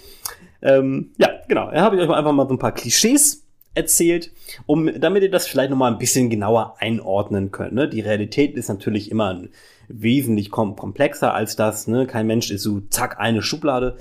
Äh, 0.61 0.77
ähm, 0.77 1.11
ja, 1.17 1.29
genau, 1.47 1.71
da 1.71 1.81
habe 1.81 1.95
ich 1.95 2.01
euch 2.01 2.09
einfach 2.09 2.33
mal 2.33 2.47
so 2.47 2.55
ein 2.55 2.59
paar 2.59 2.73
Klischees 2.73 3.43
erzählt, 3.75 4.31
um 4.65 4.89
damit 4.99 5.23
ihr 5.23 5.29
das 5.29 5.47
vielleicht 5.47 5.69
noch 5.69 5.77
mal 5.77 5.91
ein 5.91 5.99
bisschen 5.99 6.29
genauer 6.29 6.75
einordnen 6.79 7.51
könnt. 7.51 7.73
Ne? 7.73 7.89
Die 7.89 7.99
Realität 7.99 8.55
ist 8.55 8.69
natürlich 8.69 9.11
immer 9.11 9.33
ein 9.33 9.49
wesentlich 9.87 10.51
kom 10.51 10.75
komplexer 10.75 11.33
als 11.33 11.55
das. 11.55 11.87
Ne? 11.87 12.07
Kein 12.07 12.27
Mensch 12.27 12.51
ist 12.51 12.63
so 12.63 12.81
zack 12.89 13.19
eine 13.19 13.41
Schublade. 13.41 13.97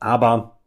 Aber 0.00 0.58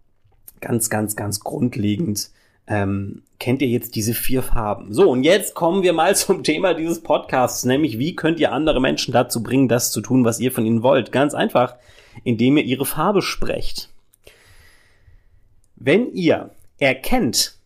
ganz, 0.62 0.90
ganz, 0.90 1.16
ganz 1.16 1.40
grundlegend 1.40 2.32
ähm, 2.68 3.24
kennt 3.40 3.62
ihr 3.62 3.68
jetzt 3.68 3.96
diese 3.96 4.14
vier 4.14 4.44
Farben. 4.44 4.94
So, 4.94 5.10
und 5.10 5.24
jetzt 5.24 5.56
kommen 5.56 5.84
wir 5.84 5.94
mal 5.94 6.16
zum 6.16 6.44
Thema 6.44 6.74
dieses 6.74 7.02
Podcasts, 7.02 7.64
nämlich 7.66 7.98
wie 7.98 8.16
könnt 8.16 8.40
ihr 8.40 8.52
andere 8.52 8.82
Menschen 8.82 9.14
dazu 9.14 9.42
bringen, 9.42 9.68
das 9.68 9.92
zu 9.92 10.02
tun, 10.02 10.26
was 10.26 10.40
ihr 10.40 10.52
von 10.52 10.66
ihnen 10.66 10.84
wollt. 10.84 11.12
Ganz 11.12 11.34
einfach, 11.34 11.76
indem 12.24 12.58
ihr 12.58 12.64
ihre 12.64 12.86
Farbe 12.86 13.22
sprecht. 13.22 13.90
Wenn 15.76 16.12
ihr 16.14 16.52
erkennt, 16.80 17.58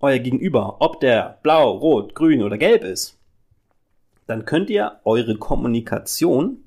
euer 0.00 0.18
Gegenüber, 0.18 0.76
ob 0.80 1.00
der 1.00 1.38
blau, 1.42 1.70
rot, 1.70 2.14
grün 2.14 2.42
oder 2.42 2.58
gelb 2.58 2.84
ist, 2.84 3.17
dann 4.28 4.44
könnt 4.44 4.70
ihr 4.70 5.00
eure 5.04 5.36
Kommunikation 5.36 6.64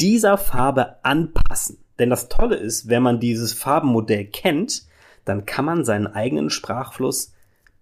dieser 0.00 0.38
Farbe 0.38 1.04
anpassen. 1.04 1.78
Denn 1.98 2.08
das 2.08 2.28
Tolle 2.28 2.56
ist, 2.56 2.88
wenn 2.88 3.02
man 3.02 3.20
dieses 3.20 3.52
Farbenmodell 3.52 4.26
kennt, 4.26 4.84
dann 5.24 5.44
kann 5.44 5.64
man 5.64 5.84
seinen 5.84 6.06
eigenen 6.06 6.48
Sprachfluss 6.50 7.32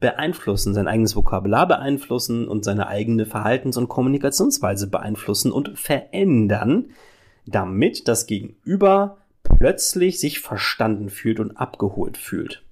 beeinflussen, 0.01 0.73
sein 0.73 0.89
eigenes 0.89 1.15
Vokabular 1.15 1.69
beeinflussen 1.69 2.49
und 2.49 2.65
seine 2.65 2.89
eigene 2.89 3.27
Verhaltens- 3.27 3.77
und 3.77 3.89
Kommunikationsweise 3.89 4.89
beeinflussen 4.89 5.53
und 5.53 5.79
verändern, 5.79 6.87
damit 7.47 8.09
das 8.09 8.27
Gegenüber 8.27 9.19
plötzlich 9.43 10.21
sich 10.21 10.41
verstanden 10.41 11.11
fühlt 11.11 11.39
und 11.39 11.59
abgeholt 11.59 12.17
fühlt. 12.17 12.64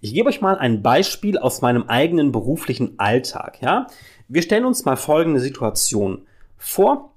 Ich 0.00 0.14
gebe 0.14 0.28
euch 0.28 0.40
mal 0.40 0.56
ein 0.58 0.82
Beispiel 0.82 1.38
aus 1.38 1.60
meinem 1.60 1.84
eigenen 1.84 2.32
beruflichen 2.32 2.98
Alltag, 2.98 3.60
ja? 3.60 3.86
Wir 4.28 4.42
stellen 4.42 4.66
uns 4.66 4.84
mal 4.84 4.96
folgende 4.96 5.40
Situation 5.40 6.22
vor. 6.56 7.12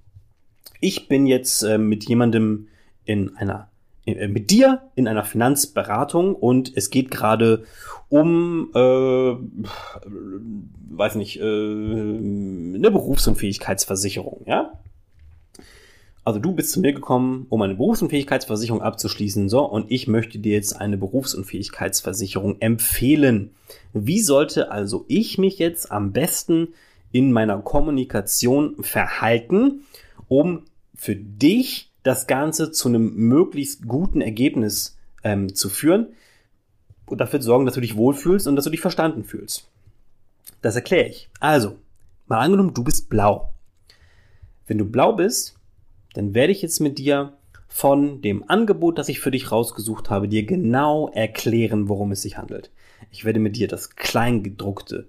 Ich 0.80 1.08
bin 1.08 1.26
jetzt 1.26 1.62
äh, 1.64 1.78
mit 1.78 2.08
jemandem 2.08 2.68
in 3.06 3.36
einer 3.36 3.68
äh, 4.06 4.28
mit 4.28 4.50
dir 4.50 4.82
in 4.96 5.08
einer 5.08 5.24
Finanzberatung 5.24 6.36
und 6.36 6.76
es 6.76 6.90
geht 6.90 7.12
gerade 7.12 7.66
um, 8.10 8.72
äh, 8.74 9.36
weiß 10.96 11.16
nicht, 11.16 11.40
äh, 11.40 11.44
eine 11.44 12.92
Berufsunfähigkeitsversicherung, 12.92 14.42
ja? 14.46 14.74
Also 16.24 16.40
du 16.40 16.54
bist 16.54 16.72
zu 16.72 16.80
mir 16.80 16.94
gekommen, 16.94 17.48
um 17.50 17.62
eine 17.64 17.74
Berufsunfähigkeitsversicherung 17.76 18.82
abzuschließen, 18.82 19.50
so, 19.50 19.64
und 19.66 19.90
ich 19.90 20.08
möchte 20.08 20.38
dir 20.38 20.54
jetzt 20.54 20.80
eine 20.80 20.98
Berufsunfähigkeitsversicherung 20.98 22.62
empfehlen. 22.62 23.52
Wie 23.94 24.22
sollte 24.22 24.72
also 24.72 25.06
ich 25.08 25.40
mich 25.40 25.58
jetzt 25.58 25.92
am 25.92 26.12
besten 26.12 26.70
in 27.12 27.32
meiner 27.32 27.58
Kommunikation 27.60 28.84
verhalten, 28.84 29.82
um 30.28 30.66
für 30.94 31.16
dich 31.16 31.92
das 32.04 32.28
Ganze 32.28 32.72
zu 32.72 32.90
einem 32.90 33.16
möglichst 33.16 33.88
guten 33.88 34.22
Ergebnis 34.22 34.98
ähm, 35.24 35.54
zu 35.56 35.70
führen 35.70 36.14
und 37.08 37.20
dafür 37.20 37.40
zu 37.40 37.48
sorgen, 37.48 37.66
dass 37.66 37.76
du 37.76 37.82
dich 37.82 37.96
wohlfühlst 37.96 38.48
und 38.48 38.56
dass 38.56 38.66
du 38.66 38.72
dich 38.72 38.82
verstanden 38.82 39.24
fühlst. 39.24 39.68
Das 40.62 40.76
erkläre 40.76 41.10
ich. 41.10 41.30
Also, 41.40 41.78
mal 42.28 42.40
angenommen, 42.40 42.74
du 42.74 42.84
bist 42.84 43.10
blau. 43.10 43.54
Wenn 44.68 44.78
du 44.78 44.86
blau 44.86 45.14
bist, 45.14 45.60
dann 46.14 46.34
werde 46.34 46.52
ich 46.52 46.62
jetzt 46.62 46.80
mit 46.80 46.98
dir 46.98 47.34
von 47.68 48.22
dem 48.22 48.50
Angebot, 48.50 48.98
das 48.98 49.10
ich 49.10 49.20
für 49.20 49.32
dich 49.32 49.52
rausgesucht 49.52 50.10
habe, 50.10 50.28
dir 50.28 50.46
genau 50.46 51.10
erklären, 51.10 51.88
worum 51.88 52.12
es 52.12 52.22
sich 52.22 52.38
handelt. 52.38 52.70
Ich 53.12 53.26
werde 53.26 53.40
mit 53.40 53.56
dir 53.56 53.68
das 53.68 53.96
Kleingedruckte 53.96 55.08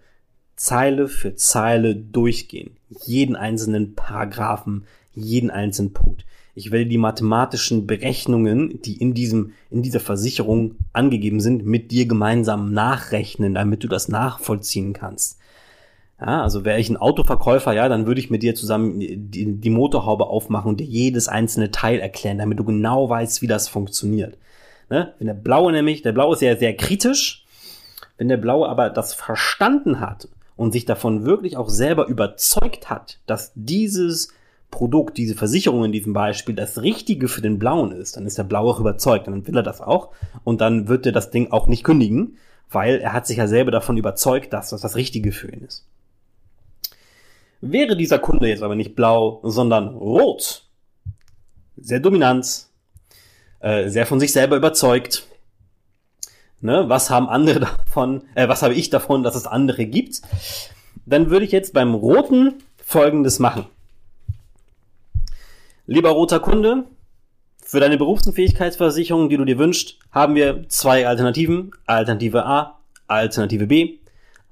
Zeile 0.55 1.09
für 1.09 1.35
Zeile 1.35 1.97
durchgehen. 1.97 2.77
Jeden 3.05 3.35
einzelnen 3.35 3.95
Paragraphen, 3.95 4.85
jeden 5.13 5.51
einzelnen 5.51 5.93
Punkt. 5.93 6.25
Ich 6.55 6.71
werde 6.71 6.87
die 6.87 6.99
mathematischen 6.99 7.87
Berechnungen, 7.87 8.81
die 8.83 8.99
in 8.99 9.15
diesem, 9.15 9.53
in 9.71 9.83
dieser 9.83 10.01
Versicherung 10.01 10.77
angegeben 10.93 11.41
sind, 11.41 11.65
mit 11.65 11.91
dir 11.91 12.07
gemeinsam 12.07 12.73
nachrechnen, 12.73 13.55
damit 13.55 13.83
du 13.83 13.89
das 13.89 14.09
nachvollziehen 14.09 14.93
kannst. 14.93 15.39
Ja, 16.25 16.43
also 16.43 16.65
wäre 16.65 16.79
ich 16.79 16.89
ein 16.89 16.97
Autoverkäufer, 16.97 17.73
ja, 17.73 17.89
dann 17.89 18.07
würde 18.07 18.21
ich 18.21 18.31
mit 18.31 18.45
dir 18.45 18.55
zusammen 18.55 19.01
die, 19.01 19.57
die 19.57 19.71
Motorhaube 19.71 20.29
aufmachen 20.29 20.69
und 20.69 20.79
dir 20.79 20.87
jedes 20.87 21.27
einzelne 21.27 21.73
Teil 21.73 21.99
erklären, 21.99 22.39
damit 22.39 22.61
du 22.61 22.65
genau 22.65 23.09
weißt, 23.09 23.43
wie 23.43 23.49
das 23.49 23.69
funktioniert. 23.69 24.39
Ne? 24.89 25.15
Wenn 25.19 25.27
der 25.27 25.35
Blaue 25.35 25.73
nämlich, 25.73 26.03
der 26.03 26.13
Blaue 26.13 26.35
ist 26.35 26.43
ja 26.43 26.57
sehr 26.57 26.77
kritisch, 26.77 27.45
wenn 28.19 28.29
der 28.29 28.37
Blaue 28.37 28.69
aber 28.69 28.89
das 28.89 29.15
verstanden 29.15 29.99
hat 29.99 30.29
und 30.55 30.71
sich 30.71 30.85
davon 30.85 31.25
wirklich 31.25 31.57
auch 31.57 31.69
selber 31.69 32.07
überzeugt 32.07 32.89
hat, 32.89 33.19
dass 33.27 33.51
dieses 33.57 34.29
Produkt, 34.71 35.19
diese 35.19 35.35
Versicherung 35.35 35.85
in 35.85 35.93
diesem 35.93 36.13
Beispiel 36.13 36.55
das 36.55 36.83
Richtige 36.83 37.27
für 37.27 37.43
den 37.43 37.59
Blauen 37.59 37.91
ist, 37.91 38.17
dann 38.17 38.27
ist 38.27 38.39
der 38.39 38.45
Blaue 38.45 38.71
auch 38.71 38.81
überzeugt 38.81 39.27
dann 39.27 39.45
will 39.45 39.57
er 39.57 39.65
das 39.65 39.81
auch 39.81 40.11
und 40.45 40.61
dann 40.61 40.87
wird 40.87 41.05
er 41.05 41.13
das 41.13 41.31
Ding 41.31 41.51
auch 41.51 41.67
nicht 41.67 41.83
kündigen, 41.83 42.37
weil 42.71 43.01
er 43.01 43.13
hat 43.13 43.27
sich 43.27 43.39
ja 43.39 43.49
selber 43.49 43.73
davon 43.73 43.97
überzeugt, 43.97 44.53
dass 44.53 44.71
das 44.71 44.83
das 44.83 44.95
Richtige 44.95 45.33
für 45.33 45.51
ihn 45.51 45.65
ist. 45.65 45.85
Wäre 47.65 47.97
dieser 47.97 48.19
Kunde 48.19 48.49
jetzt 48.49 48.65
aber 48.65 48.75
nicht 48.75 48.97
blau, 48.97 49.39
sondern 49.45 49.95
rot, 49.95 50.65
sehr 51.77 52.01
dominant, 52.01 52.67
äh, 53.61 53.89
sehr 53.89 54.05
von 54.05 54.19
sich 54.19 54.33
selber 54.33 54.57
überzeugt, 54.57 55.29
ne, 56.61 56.89
was 56.89 57.09
haben 57.09 57.29
andere 57.29 57.61
davon, 57.87 58.25
äh, 58.35 58.49
was 58.49 58.63
habe 58.63 58.75
ich 58.75 58.91
davon, 58.91 59.23
dass 59.23 59.37
es 59.37 59.47
andere 59.47 59.87
gibt, 59.87 60.23
dann 61.07 61.31
würde 61.31 61.45
ich 61.45 61.53
jetzt 61.53 61.73
beim 61.73 61.95
roten 61.95 62.55
folgendes 62.85 63.39
machen. 63.39 63.67
Lieber 65.87 66.11
roter 66.11 66.41
Kunde, 66.41 66.87
für 67.61 67.79
deine 67.79 67.97
Berufsunfähigkeitsversicherung, 67.97 69.29
die 69.29 69.37
du 69.37 69.45
dir 69.45 69.59
wünschst, 69.59 70.01
haben 70.11 70.35
wir 70.35 70.69
zwei 70.69 71.07
Alternativen. 71.07 71.71
Alternative 71.87 72.45
A, 72.45 72.81
Alternative 73.07 73.69
B. 73.69 74.01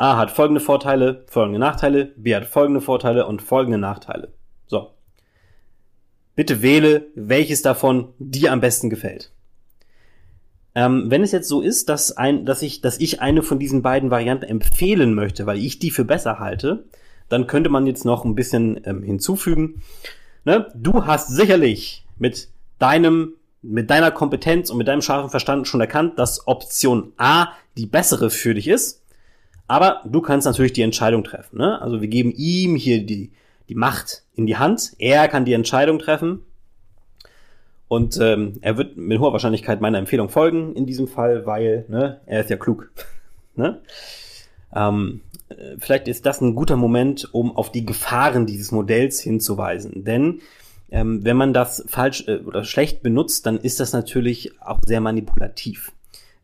A 0.00 0.16
hat 0.16 0.30
folgende 0.30 0.62
Vorteile, 0.62 1.26
folgende 1.28 1.58
Nachteile, 1.58 2.06
B 2.16 2.34
hat 2.34 2.46
folgende 2.46 2.80
Vorteile 2.80 3.26
und 3.26 3.42
folgende 3.42 3.76
Nachteile. 3.76 4.32
So. 4.66 4.92
Bitte 6.34 6.62
wähle, 6.62 7.08
welches 7.14 7.60
davon 7.60 8.14
dir 8.18 8.50
am 8.50 8.62
besten 8.62 8.88
gefällt. 8.88 9.30
Ähm, 10.74 11.10
wenn 11.10 11.22
es 11.22 11.32
jetzt 11.32 11.48
so 11.48 11.60
ist, 11.60 11.90
dass, 11.90 12.16
ein, 12.16 12.46
dass, 12.46 12.62
ich, 12.62 12.80
dass 12.80 12.98
ich 12.98 13.20
eine 13.20 13.42
von 13.42 13.58
diesen 13.58 13.82
beiden 13.82 14.10
Varianten 14.10 14.46
empfehlen 14.46 15.12
möchte, 15.12 15.44
weil 15.44 15.58
ich 15.58 15.78
die 15.80 15.90
für 15.90 16.06
besser 16.06 16.38
halte, 16.38 16.86
dann 17.28 17.46
könnte 17.46 17.68
man 17.68 17.86
jetzt 17.86 18.06
noch 18.06 18.24
ein 18.24 18.34
bisschen 18.34 18.80
ähm, 18.84 19.02
hinzufügen. 19.02 19.82
Ne? 20.46 20.72
Du 20.74 21.04
hast 21.04 21.28
sicherlich 21.28 22.06
mit 22.16 22.48
deinem, 22.78 23.34
mit 23.60 23.90
deiner 23.90 24.12
Kompetenz 24.12 24.70
und 24.70 24.78
mit 24.78 24.88
deinem 24.88 25.02
scharfen 25.02 25.28
Verstand 25.28 25.68
schon 25.68 25.82
erkannt, 25.82 26.18
dass 26.18 26.46
Option 26.46 27.12
A 27.18 27.48
die 27.76 27.84
bessere 27.84 28.30
für 28.30 28.54
dich 28.54 28.66
ist. 28.66 28.99
Aber 29.70 30.02
du 30.04 30.20
kannst 30.20 30.46
natürlich 30.46 30.72
die 30.72 30.82
Entscheidung 30.82 31.22
treffen. 31.22 31.58
Ne? 31.58 31.80
Also 31.80 32.00
wir 32.00 32.08
geben 32.08 32.32
ihm 32.36 32.74
hier 32.74 33.06
die, 33.06 33.30
die 33.68 33.76
Macht 33.76 34.24
in 34.34 34.46
die 34.46 34.56
Hand. 34.56 34.94
Er 34.98 35.28
kann 35.28 35.44
die 35.44 35.52
Entscheidung 35.52 36.00
treffen. 36.00 36.40
Und 37.86 38.18
ähm, 38.20 38.54
er 38.62 38.76
wird 38.76 38.96
mit 38.96 39.20
hoher 39.20 39.30
Wahrscheinlichkeit 39.30 39.80
meiner 39.80 39.98
Empfehlung 39.98 40.28
folgen 40.28 40.74
in 40.74 40.86
diesem 40.86 41.06
Fall, 41.06 41.46
weil 41.46 41.84
ne, 41.86 42.20
er 42.26 42.40
ist 42.40 42.50
ja 42.50 42.56
klug. 42.56 42.90
ne? 43.54 43.80
ähm, 44.74 45.20
vielleicht 45.78 46.08
ist 46.08 46.26
das 46.26 46.40
ein 46.40 46.56
guter 46.56 46.76
Moment, 46.76 47.32
um 47.32 47.56
auf 47.56 47.70
die 47.70 47.86
Gefahren 47.86 48.46
dieses 48.46 48.72
Modells 48.72 49.20
hinzuweisen. 49.20 50.02
Denn 50.02 50.40
ähm, 50.90 51.24
wenn 51.24 51.36
man 51.36 51.54
das 51.54 51.84
falsch 51.86 52.24
äh, 52.26 52.38
oder 52.38 52.64
schlecht 52.64 53.04
benutzt, 53.04 53.46
dann 53.46 53.56
ist 53.56 53.78
das 53.78 53.92
natürlich 53.92 54.60
auch 54.60 54.80
sehr 54.84 55.00
manipulativ, 55.00 55.92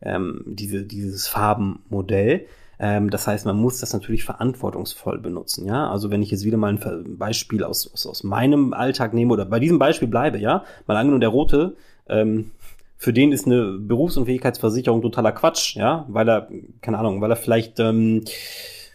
ähm, 0.01 0.43
diese, 0.45 0.83
dieses 0.83 1.27
Farbenmodell. 1.27 2.47
Ähm, 2.79 3.09
das 3.09 3.27
heißt, 3.27 3.45
man 3.45 3.57
muss 3.57 3.79
das 3.79 3.93
natürlich 3.93 4.23
verantwortungsvoll 4.23 5.19
benutzen. 5.19 5.65
Ja, 5.65 5.89
also 5.89 6.11
wenn 6.11 6.21
ich 6.21 6.31
jetzt 6.31 6.45
wieder 6.45 6.57
mal 6.57 6.77
ein 6.77 7.17
Beispiel 7.17 7.63
aus, 7.63 7.91
aus, 7.91 8.05
aus 8.05 8.23
meinem 8.23 8.73
Alltag 8.73 9.13
nehme 9.13 9.33
oder 9.33 9.45
bei 9.45 9.59
diesem 9.59 9.79
Beispiel 9.79 10.07
bleibe, 10.07 10.37
ja, 10.37 10.63
mal 10.85 10.97
angenommen 10.97 11.21
der 11.21 11.29
Rote, 11.29 11.75
ähm, 12.07 12.51
für 12.97 13.13
den 13.13 13.31
ist 13.31 13.45
eine 13.45 13.77
Berufsunfähigkeitsversicherung 13.79 15.01
totaler 15.01 15.31
Quatsch, 15.31 15.75
ja, 15.75 16.05
weil 16.07 16.27
er, 16.27 16.47
keine 16.81 16.97
Ahnung, 16.97 17.21
weil 17.21 17.31
er 17.31 17.35
vielleicht 17.35 17.79
ähm, 17.79 18.23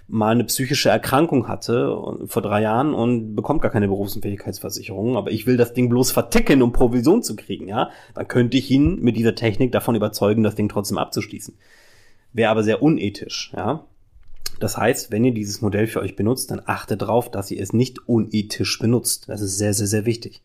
mal 0.09 0.33
eine 0.33 0.45
psychische 0.45 0.91
Erkrankung 0.91 1.47
hatte 1.47 1.97
vor 2.27 2.43
drei 2.43 2.63
Jahren 2.63 2.95
und 2.95 3.37
bekommt 3.37 3.63
gar 3.63 3.71
keine 3.71 3.87
Berufsunfähigkeitsversicherung, 3.87 5.17
aber 5.17 5.31
ich 5.31 5.47
will 5.47 5.57
das 5.57 5.73
Ding 5.73 5.89
bloß 5.89 6.11
verticken, 6.11 6.63
um 6.63 6.73
Provision 6.73 7.23
zu 7.23 7.37
kriegen, 7.37 7.69
ja, 7.69 7.91
dann 8.15 8.27
könnte 8.27 8.57
ich 8.59 8.71
ihn 8.71 9.01
mit 9.01 9.17
dieser 9.17 9.37
Technik 9.37 9.71
davon 9.71 9.95
überzeugen, 9.95 10.43
das 10.43 10.57
Ding 10.57 10.69
trotzdem 10.69 10.99
abzuschließen. 10.99 11.55
Wäre 12.33 12.51
aber 12.51 12.63
sehr 12.63 12.83
unethisch, 12.83 13.53
ja. 13.55 13.85
Das 14.61 14.77
heißt, 14.77 15.11
wenn 15.11 15.25
ihr 15.25 15.35
dieses 15.35 15.61
Modell 15.61 15.87
für 15.87 16.01
euch 16.01 16.15
benutzt, 16.15 16.51
dann 16.51 16.63
achtet 16.65 17.03
darauf, 17.03 17.31
dass 17.31 17.51
ihr 17.51 17.61
es 17.61 17.73
nicht 17.73 18.09
unethisch 18.09 18.79
benutzt. 18.79 19.29
Das 19.29 19.41
ist 19.41 19.59
sehr, 19.59 19.75
sehr, 19.75 19.89
sehr 19.89 20.07
wichtig. 20.07 20.41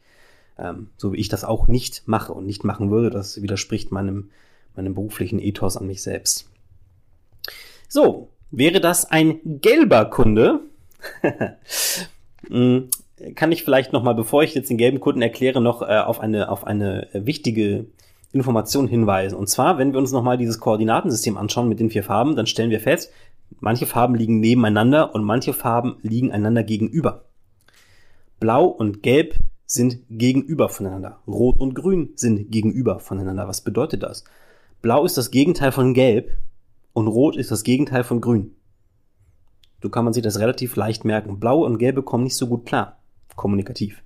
Ähm, 0.57 0.89
so 0.97 1.13
wie 1.13 1.17
ich 1.17 1.29
das 1.29 1.43
auch 1.43 1.67
nicht 1.67 2.07
mache 2.07 2.33
und 2.33 2.45
nicht 2.45 2.63
machen 2.63 2.89
würde, 2.89 3.11
das 3.11 3.41
widerspricht 3.41 3.91
meinem, 3.91 4.31
meinem 4.75 4.95
beruflichen 4.95 5.39
Ethos 5.39 5.77
an 5.77 5.85
mich 5.85 6.01
selbst. 6.01 6.49
So, 7.87 8.29
wäre 8.49 8.81
das 8.81 9.05
ein 9.05 9.39
gelber 9.43 10.05
Kunde, 10.05 10.61
hm, 12.49 12.89
kann 13.35 13.51
ich 13.51 13.63
vielleicht 13.63 13.93
noch 13.93 14.03
mal, 14.03 14.13
bevor 14.13 14.43
ich 14.43 14.55
jetzt 14.55 14.69
den 14.69 14.77
gelben 14.77 14.99
Kunden 14.99 15.21
erkläre, 15.21 15.61
noch 15.61 15.81
äh, 15.81 15.99
auf 15.99 16.19
eine 16.19 16.49
auf 16.49 16.65
eine 16.65 17.07
wichtige 17.13 17.85
Information 18.31 18.87
hinweisen. 18.87 19.35
Und 19.35 19.47
zwar, 19.47 19.77
wenn 19.77 19.93
wir 19.93 19.99
uns 19.99 20.11
nochmal 20.11 20.37
dieses 20.37 20.59
Koordinatensystem 20.59 21.37
anschauen 21.37 21.69
mit 21.69 21.79
den 21.79 21.89
vier 21.89 22.03
Farben, 22.03 22.35
dann 22.35 22.47
stellen 22.47 22.69
wir 22.69 22.79
fest, 22.79 23.11
manche 23.59 23.85
Farben 23.85 24.15
liegen 24.15 24.39
nebeneinander 24.39 25.15
und 25.15 25.23
manche 25.23 25.53
Farben 25.53 25.97
liegen 26.01 26.31
einander 26.31 26.63
gegenüber. 26.63 27.25
Blau 28.39 28.65
und 28.65 29.01
Gelb 29.01 29.35
sind 29.65 29.99
gegenüber 30.09 30.69
voneinander. 30.69 31.19
Rot 31.27 31.59
und 31.59 31.73
Grün 31.73 32.11
sind 32.15 32.51
gegenüber 32.51 32.99
voneinander. 32.99 33.47
Was 33.47 33.61
bedeutet 33.61 34.03
das? 34.03 34.23
Blau 34.81 35.05
ist 35.05 35.17
das 35.17 35.31
Gegenteil 35.31 35.71
von 35.71 35.93
Gelb 35.93 36.31
und 36.93 37.07
Rot 37.07 37.35
ist 37.35 37.51
das 37.51 37.63
Gegenteil 37.63 38.03
von 38.03 38.21
Grün. 38.21 38.51
So 39.81 39.89
kann 39.89 40.03
man 40.03 40.13
sich 40.13 40.23
das 40.23 40.39
relativ 40.39 40.75
leicht 40.75 41.05
merken. 41.05 41.39
Blaue 41.39 41.65
und 41.65 41.77
Gelbe 41.77 42.01
kommen 42.01 42.23
nicht 42.23 42.35
so 42.35 42.47
gut 42.47 42.65
klar. 42.65 42.97
Kommunikativ. 43.35 44.01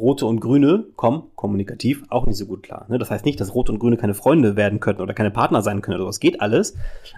Rote 0.00 0.26
und 0.26 0.40
Grüne 0.40 0.86
kommen 0.96 1.24
kommunikativ 1.34 2.04
auch 2.08 2.26
nicht 2.26 2.38
so 2.38 2.46
gut 2.46 2.62
klar. 2.62 2.86
Ne? 2.88 2.98
Das 2.98 3.10
heißt 3.10 3.24
nicht, 3.24 3.38
dass 3.38 3.54
Rote 3.54 3.70
und 3.72 3.78
Grüne 3.78 3.96
keine 3.96 4.14
Freunde 4.14 4.56
werden 4.56 4.80
könnten 4.80 5.02
oder 5.02 5.14
keine 5.14 5.30
Partner 5.30 5.62
sein 5.62 5.82
können 5.82 5.96
oder 5.96 6.04
sowas. 6.04 6.20
Geht 6.20 6.40
alles. 6.40 6.74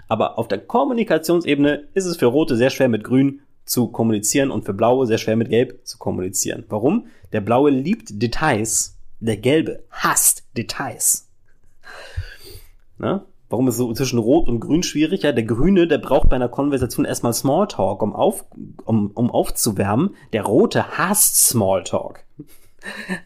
Aber 0.07 0.37
auf 0.37 0.47
der 0.47 0.59
Kommunikationsebene 0.59 1.87
ist 1.93 2.05
es 2.05 2.17
für 2.17 2.25
Rote 2.25 2.57
sehr 2.57 2.69
schwer 2.69 2.89
mit 2.89 3.03
Grün 3.03 3.41
zu 3.65 3.87
kommunizieren 3.87 4.51
und 4.51 4.65
für 4.65 4.73
Blaue 4.73 5.07
sehr 5.07 5.17
schwer 5.17 5.37
mit 5.37 5.49
Gelb 5.49 5.79
zu 5.87 5.97
kommunizieren. 5.97 6.65
Warum? 6.67 7.07
Der 7.31 7.41
Blaue 7.41 7.69
liebt 7.69 8.21
Details, 8.21 8.97
der 9.19 9.37
Gelbe 9.37 9.83
hasst 9.89 10.43
Details. 10.57 11.29
Ne? 12.97 13.23
Warum 13.49 13.67
ist 13.67 13.77
so 13.77 13.93
zwischen 13.93 14.19
Rot 14.19 14.49
und 14.49 14.59
Grün 14.59 14.83
schwierig? 14.83 15.21
Ja, 15.23 15.31
der 15.31 15.43
Grüne, 15.43 15.87
der 15.87 15.99
braucht 15.99 16.29
bei 16.29 16.35
einer 16.35 16.49
Konversation 16.49 17.05
erstmal 17.05 17.33
Smalltalk, 17.33 18.01
um, 18.01 18.13
auf, 18.15 18.45
um, 18.83 19.11
um 19.13 19.29
aufzuwärmen. 19.29 20.15
Der 20.33 20.43
Rote 20.43 20.97
hasst 20.97 21.37
Smalltalk. 21.37 22.22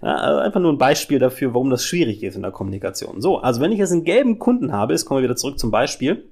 Also 0.01 0.39
einfach 0.39 0.59
nur 0.59 0.71
ein 0.71 0.77
Beispiel 0.77 1.19
dafür, 1.19 1.53
warum 1.53 1.69
das 1.69 1.83
schwierig 1.83 2.23
ist 2.23 2.35
in 2.35 2.43
der 2.43 2.51
Kommunikation. 2.51 3.21
So, 3.21 3.39
also 3.39 3.61
wenn 3.61 3.71
ich 3.71 3.79
jetzt 3.79 3.91
einen 3.91 4.03
gelben 4.03 4.39
Kunden 4.39 4.71
habe, 4.71 4.93
jetzt 4.93 5.05
kommen 5.05 5.19
wir 5.19 5.23
wieder 5.23 5.35
zurück 5.35 5.59
zum 5.59 5.71
Beispiel, 5.71 6.25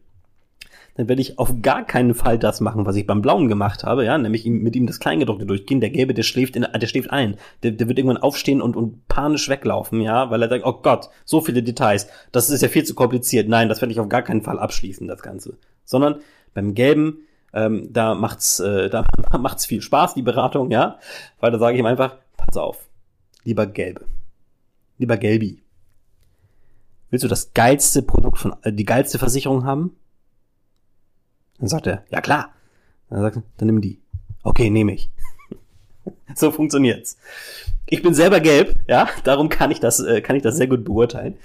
dann 0.96 1.10
werde 1.10 1.22
ich 1.22 1.38
auf 1.40 1.62
gar 1.62 1.86
keinen 1.86 2.14
Fall 2.14 2.40
das 2.40 2.62
machen, 2.62 2.86
was 2.86 2.96
ich 2.96 3.06
beim 3.06 3.22
Blauen 3.22 3.50
gemacht 3.50 3.84
habe, 3.84 4.06
ja, 4.06 4.18
nämlich 4.18 4.46
mit 4.46 4.76
ihm 4.78 4.88
das 4.88 5.00
Kleingedruckte 5.00 5.46
durchgehen. 5.46 5.82
Der 5.82 5.90
Gelbe, 5.90 6.14
der 6.14 6.24
schläft, 6.24 6.56
in, 6.56 6.66
der 6.74 6.88
schläft 6.88 7.12
ein. 7.12 7.36
Der, 7.64 7.72
der 7.72 7.90
wird 7.90 8.00
irgendwann 8.00 8.22
aufstehen 8.22 8.62
und, 8.62 8.78
und 8.78 9.06
panisch 9.10 9.50
weglaufen, 9.50 10.00
ja, 10.00 10.30
weil 10.32 10.42
er 10.42 10.50
sagt, 10.50 10.66
oh 10.66 10.80
Gott, 10.82 11.10
so 11.26 11.42
viele 11.42 11.64
Details, 11.64 12.08
das 12.32 12.50
ist 12.50 12.62
ja 12.62 12.70
viel 12.70 12.86
zu 12.86 12.96
kompliziert. 12.96 13.50
Nein, 13.50 13.68
das 13.68 13.82
werde 13.82 13.92
ich 13.92 14.00
auf 14.00 14.08
gar 14.08 14.22
keinen 14.22 14.42
Fall 14.42 14.58
abschließen, 14.58 15.06
das 15.08 15.22
Ganze. 15.22 15.58
Sondern 15.84 16.22
beim 16.54 16.74
Gelben, 16.76 17.26
ähm, 17.54 17.90
da 17.92 18.16
macht's, 18.16 18.62
äh, 18.62 18.90
da 18.90 19.06
macht's 19.38 19.66
viel 19.66 19.82
Spaß, 19.82 20.14
die 20.14 20.22
Beratung, 20.22 20.72
ja, 20.72 20.98
weil 21.42 21.52
da 21.52 21.60
sage 21.60 21.74
ich 21.74 21.80
ihm 21.80 21.86
einfach, 21.86 22.16
pass 22.38 22.56
auf, 22.56 22.88
lieber 23.46 23.68
Gelbe, 23.68 24.06
lieber 24.98 25.18
Gelbi, 25.18 25.64
willst 27.10 27.24
du 27.24 27.30
das 27.30 27.54
geilste 27.54 28.02
Produkt 28.02 28.40
von, 28.40 28.56
äh, 28.64 28.74
die 28.74 28.86
geilste 28.86 29.18
Versicherung 29.18 29.64
haben? 29.64 29.96
Dann 31.60 31.70
sagt 31.70 31.88
er, 31.88 32.04
ja 32.10 32.20
klar. 32.20 32.54
Dann 33.10 33.22
sagt 33.22 33.38
er, 33.38 33.44
dann 33.58 33.68
nimm 33.68 33.80
die. 33.80 34.02
Okay, 34.44 34.70
nehme 34.70 34.94
ich. 34.94 35.10
so 36.36 36.52
funktioniert's. 36.52 37.18
Ich 37.86 38.02
bin 38.02 38.14
selber 38.14 38.40
gelb, 38.42 38.74
ja, 38.88 39.08
darum 39.24 39.48
kann 39.48 39.72
ich 39.72 39.80
das, 39.80 40.00
äh, 40.00 40.22
kann 40.22 40.36
ich 40.36 40.44
das 40.44 40.58
sehr 40.58 40.68
gut 40.68 40.84
beurteilen. 40.84 41.38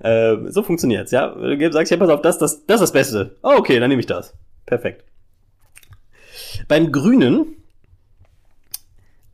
Äh, 0.00 0.36
so 0.50 0.62
funktioniert's, 0.62 1.10
ja. 1.10 1.34
Gelb 1.56 1.72
sagt, 1.72 1.90
ja, 1.90 1.96
pass 1.96 2.10
auf, 2.10 2.22
das, 2.22 2.38
das, 2.38 2.66
das 2.66 2.76
ist 2.76 2.80
das 2.80 2.92
Beste. 2.92 3.36
Oh, 3.42 3.54
okay, 3.56 3.80
dann 3.80 3.88
nehme 3.88 4.00
ich 4.00 4.06
das. 4.06 4.34
Perfekt. 4.66 5.04
Beim 6.68 6.92
Grünen 6.92 7.57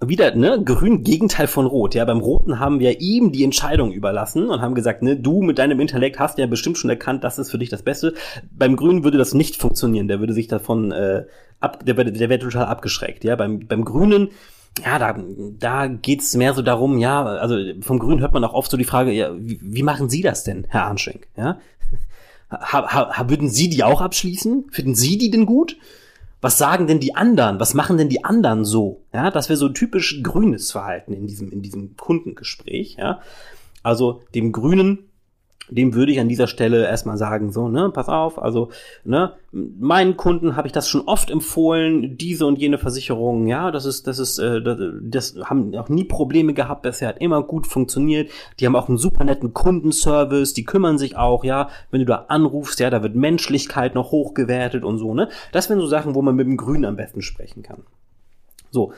wieder, 0.08 0.34
ne, 0.34 0.62
grün 0.64 1.02
Gegenteil 1.02 1.46
von 1.46 1.66
rot. 1.66 1.94
Ja, 1.94 2.04
beim 2.04 2.20
Roten 2.20 2.58
haben 2.58 2.80
wir 2.80 3.00
ihm 3.00 3.32
die 3.32 3.44
Entscheidung 3.44 3.92
überlassen 3.92 4.48
und 4.48 4.60
haben 4.60 4.74
gesagt, 4.74 5.02
ne, 5.02 5.16
du 5.16 5.42
mit 5.42 5.58
deinem 5.58 5.80
Intellekt 5.80 6.18
hast 6.18 6.38
ja 6.38 6.46
bestimmt 6.46 6.78
schon 6.78 6.90
erkannt, 6.90 7.24
das 7.24 7.38
ist 7.38 7.50
für 7.50 7.58
dich 7.58 7.68
das 7.68 7.82
Beste. 7.82 8.14
Beim 8.50 8.76
Grünen 8.76 9.04
würde 9.04 9.18
das 9.18 9.34
nicht 9.34 9.56
funktionieren. 9.56 10.08
Der 10.08 10.20
würde 10.20 10.32
sich 10.32 10.48
davon 10.48 10.92
äh, 10.92 11.24
ab, 11.60 11.84
der, 11.84 11.94
der 11.94 12.28
wäre 12.28 12.38
total 12.38 12.66
abgeschreckt. 12.66 13.24
Ja, 13.24 13.36
beim, 13.36 13.66
beim 13.66 13.84
Grünen 13.84 14.30
ja, 14.84 14.98
da, 14.98 15.16
da 15.58 15.86
geht's 15.86 16.34
mehr 16.34 16.52
so 16.52 16.60
darum, 16.62 16.98
ja, 16.98 17.24
also 17.24 17.56
vom 17.80 18.00
Grün 18.00 18.20
hört 18.20 18.32
man 18.32 18.42
auch 18.44 18.54
oft 18.54 18.70
so 18.70 18.76
die 18.76 18.84
Frage, 18.84 19.12
ja, 19.12 19.30
wie, 19.36 19.60
wie 19.62 19.82
machen 19.84 20.08
Sie 20.08 20.20
das 20.20 20.42
denn, 20.42 20.66
Herr 20.68 20.86
Arnschenk? 20.86 21.28
Ja? 21.36 21.60
Ha, 22.50 23.12
ha, 23.16 23.28
würden 23.28 23.48
Sie 23.48 23.68
die 23.68 23.84
auch 23.84 24.00
abschließen? 24.00 24.66
Finden 24.70 24.94
Sie 24.94 25.16
die 25.16 25.30
denn 25.30 25.46
gut? 25.46 25.76
Was 26.44 26.58
sagen 26.58 26.86
denn 26.86 27.00
die 27.00 27.16
anderen? 27.16 27.58
Was 27.58 27.72
machen 27.72 27.96
denn 27.96 28.10
die 28.10 28.22
anderen 28.22 28.66
so? 28.66 29.00
Ja, 29.14 29.30
das 29.30 29.48
wäre 29.48 29.56
so 29.56 29.70
typisch 29.70 30.22
grünes 30.22 30.72
Verhalten 30.72 31.14
in 31.14 31.26
diesem, 31.26 31.50
in 31.50 31.62
diesem 31.62 31.96
Kundengespräch, 31.96 32.96
ja. 32.98 33.20
Also 33.82 34.20
dem 34.34 34.52
Grünen 34.52 35.08
dem 35.74 35.94
würde 35.94 36.12
ich 36.12 36.20
an 36.20 36.28
dieser 36.28 36.46
Stelle 36.46 36.86
erstmal 36.86 37.18
sagen, 37.18 37.50
so, 37.50 37.68
ne, 37.68 37.90
pass 37.92 38.08
auf, 38.08 38.40
also, 38.40 38.70
ne, 39.04 39.32
meinen 39.50 40.16
Kunden 40.16 40.56
habe 40.56 40.68
ich 40.68 40.72
das 40.72 40.88
schon 40.88 41.02
oft 41.02 41.30
empfohlen, 41.30 42.16
diese 42.16 42.46
und 42.46 42.58
jene 42.58 42.78
Versicherungen, 42.78 43.46
ja, 43.46 43.70
das 43.70 43.84
ist, 43.84 44.06
das 44.06 44.18
ist, 44.18 44.38
äh, 44.38 44.62
das, 44.62 44.78
das 45.02 45.36
haben 45.44 45.74
auch 45.76 45.88
nie 45.88 46.04
Probleme 46.04 46.54
gehabt, 46.54 46.82
bisher 46.82 47.08
hat 47.08 47.18
immer 47.18 47.42
gut 47.42 47.66
funktioniert, 47.66 48.30
die 48.60 48.66
haben 48.66 48.76
auch 48.76 48.88
einen 48.88 48.98
super 48.98 49.24
netten 49.24 49.52
Kundenservice, 49.52 50.54
die 50.54 50.64
kümmern 50.64 50.98
sich 50.98 51.16
auch, 51.16 51.44
ja, 51.44 51.68
wenn 51.90 52.00
du 52.00 52.06
da 52.06 52.26
anrufst, 52.28 52.78
ja, 52.78 52.90
da 52.90 53.02
wird 53.02 53.16
Menschlichkeit 53.16 53.94
noch 53.94 54.12
hochgewertet 54.12 54.84
und 54.84 54.98
so, 54.98 55.12
ne, 55.12 55.28
das 55.50 55.68
wären 55.68 55.80
so 55.80 55.86
Sachen, 55.86 56.14
wo 56.14 56.22
man 56.22 56.36
mit 56.36 56.46
dem 56.46 56.56
Grünen 56.56 56.84
am 56.84 56.96
besten 56.96 57.22
sprechen 57.22 57.62
kann. 57.62 57.82
So, 58.70 58.92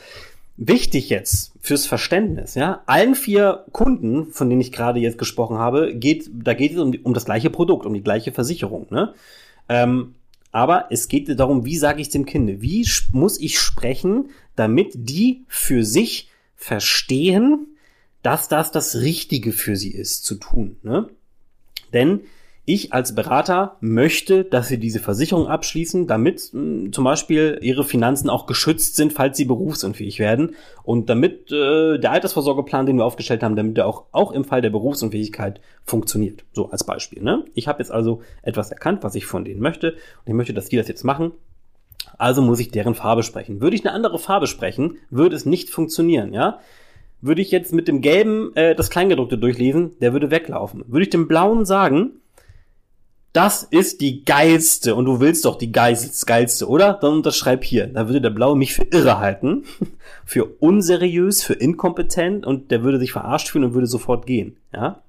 Wichtig 0.58 1.10
jetzt 1.10 1.52
fürs 1.60 1.84
Verständnis, 1.86 2.54
ja, 2.54 2.82
allen 2.86 3.14
vier 3.14 3.66
Kunden, 3.72 4.32
von 4.32 4.48
denen 4.48 4.62
ich 4.62 4.72
gerade 4.72 5.00
jetzt 5.00 5.18
gesprochen 5.18 5.58
habe, 5.58 5.94
geht, 5.94 6.30
da 6.32 6.54
geht 6.54 6.72
es 6.72 6.78
um, 6.78 6.94
um 7.02 7.12
das 7.12 7.26
gleiche 7.26 7.50
Produkt, 7.50 7.84
um 7.84 7.92
die 7.92 8.02
gleiche 8.02 8.32
Versicherung, 8.32 8.86
ne? 8.90 9.12
Ähm, 9.68 10.14
aber 10.52 10.86
es 10.90 11.08
geht 11.08 11.38
darum, 11.38 11.66
wie 11.66 11.76
sage 11.76 12.00
ich 12.00 12.08
dem 12.08 12.24
Kind, 12.24 12.62
wie 12.62 12.88
muss 13.12 13.38
ich 13.38 13.58
sprechen, 13.58 14.30
damit 14.54 14.92
die 14.94 15.44
für 15.46 15.84
sich 15.84 16.30
verstehen, 16.54 17.76
dass 18.22 18.48
das 18.48 18.72
das 18.72 18.96
Richtige 18.96 19.52
für 19.52 19.76
sie 19.76 19.92
ist 19.92 20.24
zu 20.24 20.36
tun, 20.36 20.76
ne? 20.82 21.10
Denn 21.92 22.22
ich 22.68 22.92
als 22.92 23.14
Berater 23.14 23.76
möchte, 23.80 24.44
dass 24.44 24.66
Sie 24.66 24.78
diese 24.78 24.98
Versicherung 24.98 25.46
abschließen, 25.46 26.08
damit 26.08 26.50
mh, 26.52 26.60
hm, 26.60 26.92
zum 26.92 27.04
Beispiel 27.04 27.58
Ihre 27.62 27.84
Finanzen 27.84 28.28
auch 28.28 28.46
geschützt 28.46 28.96
sind, 28.96 29.12
falls 29.12 29.36
Sie 29.36 29.44
berufsunfähig 29.44 30.18
werden 30.18 30.56
und 30.82 31.08
damit 31.08 31.52
äh, 31.52 31.98
der 31.98 32.10
Altersvorsorgeplan, 32.10 32.84
den 32.84 32.96
wir 32.96 33.04
aufgestellt 33.04 33.44
haben, 33.44 33.54
damit 33.54 33.76
der 33.76 33.86
auch, 33.86 34.06
auch 34.10 34.32
im 34.32 34.44
Fall 34.44 34.62
der 34.62 34.70
Berufsunfähigkeit 34.70 35.60
funktioniert. 35.84 36.44
So 36.52 36.68
als 36.70 36.84
Beispiel. 36.84 37.22
Ne? 37.22 37.44
Ich 37.54 37.68
habe 37.68 37.78
jetzt 37.78 37.92
also 37.92 38.20
etwas 38.42 38.72
erkannt, 38.72 39.04
was 39.04 39.14
ich 39.14 39.26
von 39.26 39.44
denen 39.44 39.60
möchte 39.60 39.92
und 39.92 40.26
ich 40.26 40.34
möchte, 40.34 40.52
dass 40.52 40.68
die 40.68 40.76
das 40.76 40.88
jetzt 40.88 41.04
machen. 41.04 41.32
Also 42.18 42.42
muss 42.42 42.58
ich 42.58 42.70
deren 42.72 42.96
Farbe 42.96 43.22
sprechen. 43.22 43.60
Würde 43.60 43.76
ich 43.76 43.84
eine 43.84 43.94
andere 43.94 44.18
Farbe 44.18 44.48
sprechen, 44.48 44.98
würde 45.08 45.36
es 45.36 45.46
nicht 45.46 45.70
funktionieren, 45.70 46.32
ja? 46.32 46.58
Würde 47.20 47.42
ich 47.42 47.50
jetzt 47.50 47.72
mit 47.72 47.88
dem 47.88 48.00
Gelben 48.00 48.54
äh, 48.56 48.74
das 48.74 48.90
Kleingedruckte 48.90 49.38
durchlesen, 49.38 49.92
der 50.00 50.12
würde 50.12 50.30
weglaufen. 50.30 50.84
Würde 50.88 51.04
ich 51.04 51.10
dem 51.10 51.28
Blauen 51.28 51.64
sagen, 51.64 52.20
das 53.36 53.62
ist 53.64 54.00
die 54.00 54.24
geilste 54.24 54.94
und 54.94 55.04
du 55.04 55.20
willst 55.20 55.44
doch 55.44 55.56
die 55.56 55.70
geilste, 55.70 56.66
oder? 56.66 56.94
Dann 56.94 57.12
unterschreib 57.12 57.64
hier. 57.64 57.86
Da 57.86 58.08
würde 58.08 58.22
der 58.22 58.30
Blaue 58.30 58.56
mich 58.56 58.72
für 58.72 58.84
irre 58.84 59.18
halten, 59.18 59.64
für 60.24 60.46
unseriös, 60.46 61.42
für 61.42 61.52
inkompetent 61.52 62.46
und 62.46 62.70
der 62.70 62.82
würde 62.82 62.98
sich 62.98 63.12
verarscht 63.12 63.48
fühlen 63.48 63.64
und 63.64 63.74
würde 63.74 63.88
sofort 63.88 64.24
gehen. 64.24 64.56
Ja? 64.72 65.02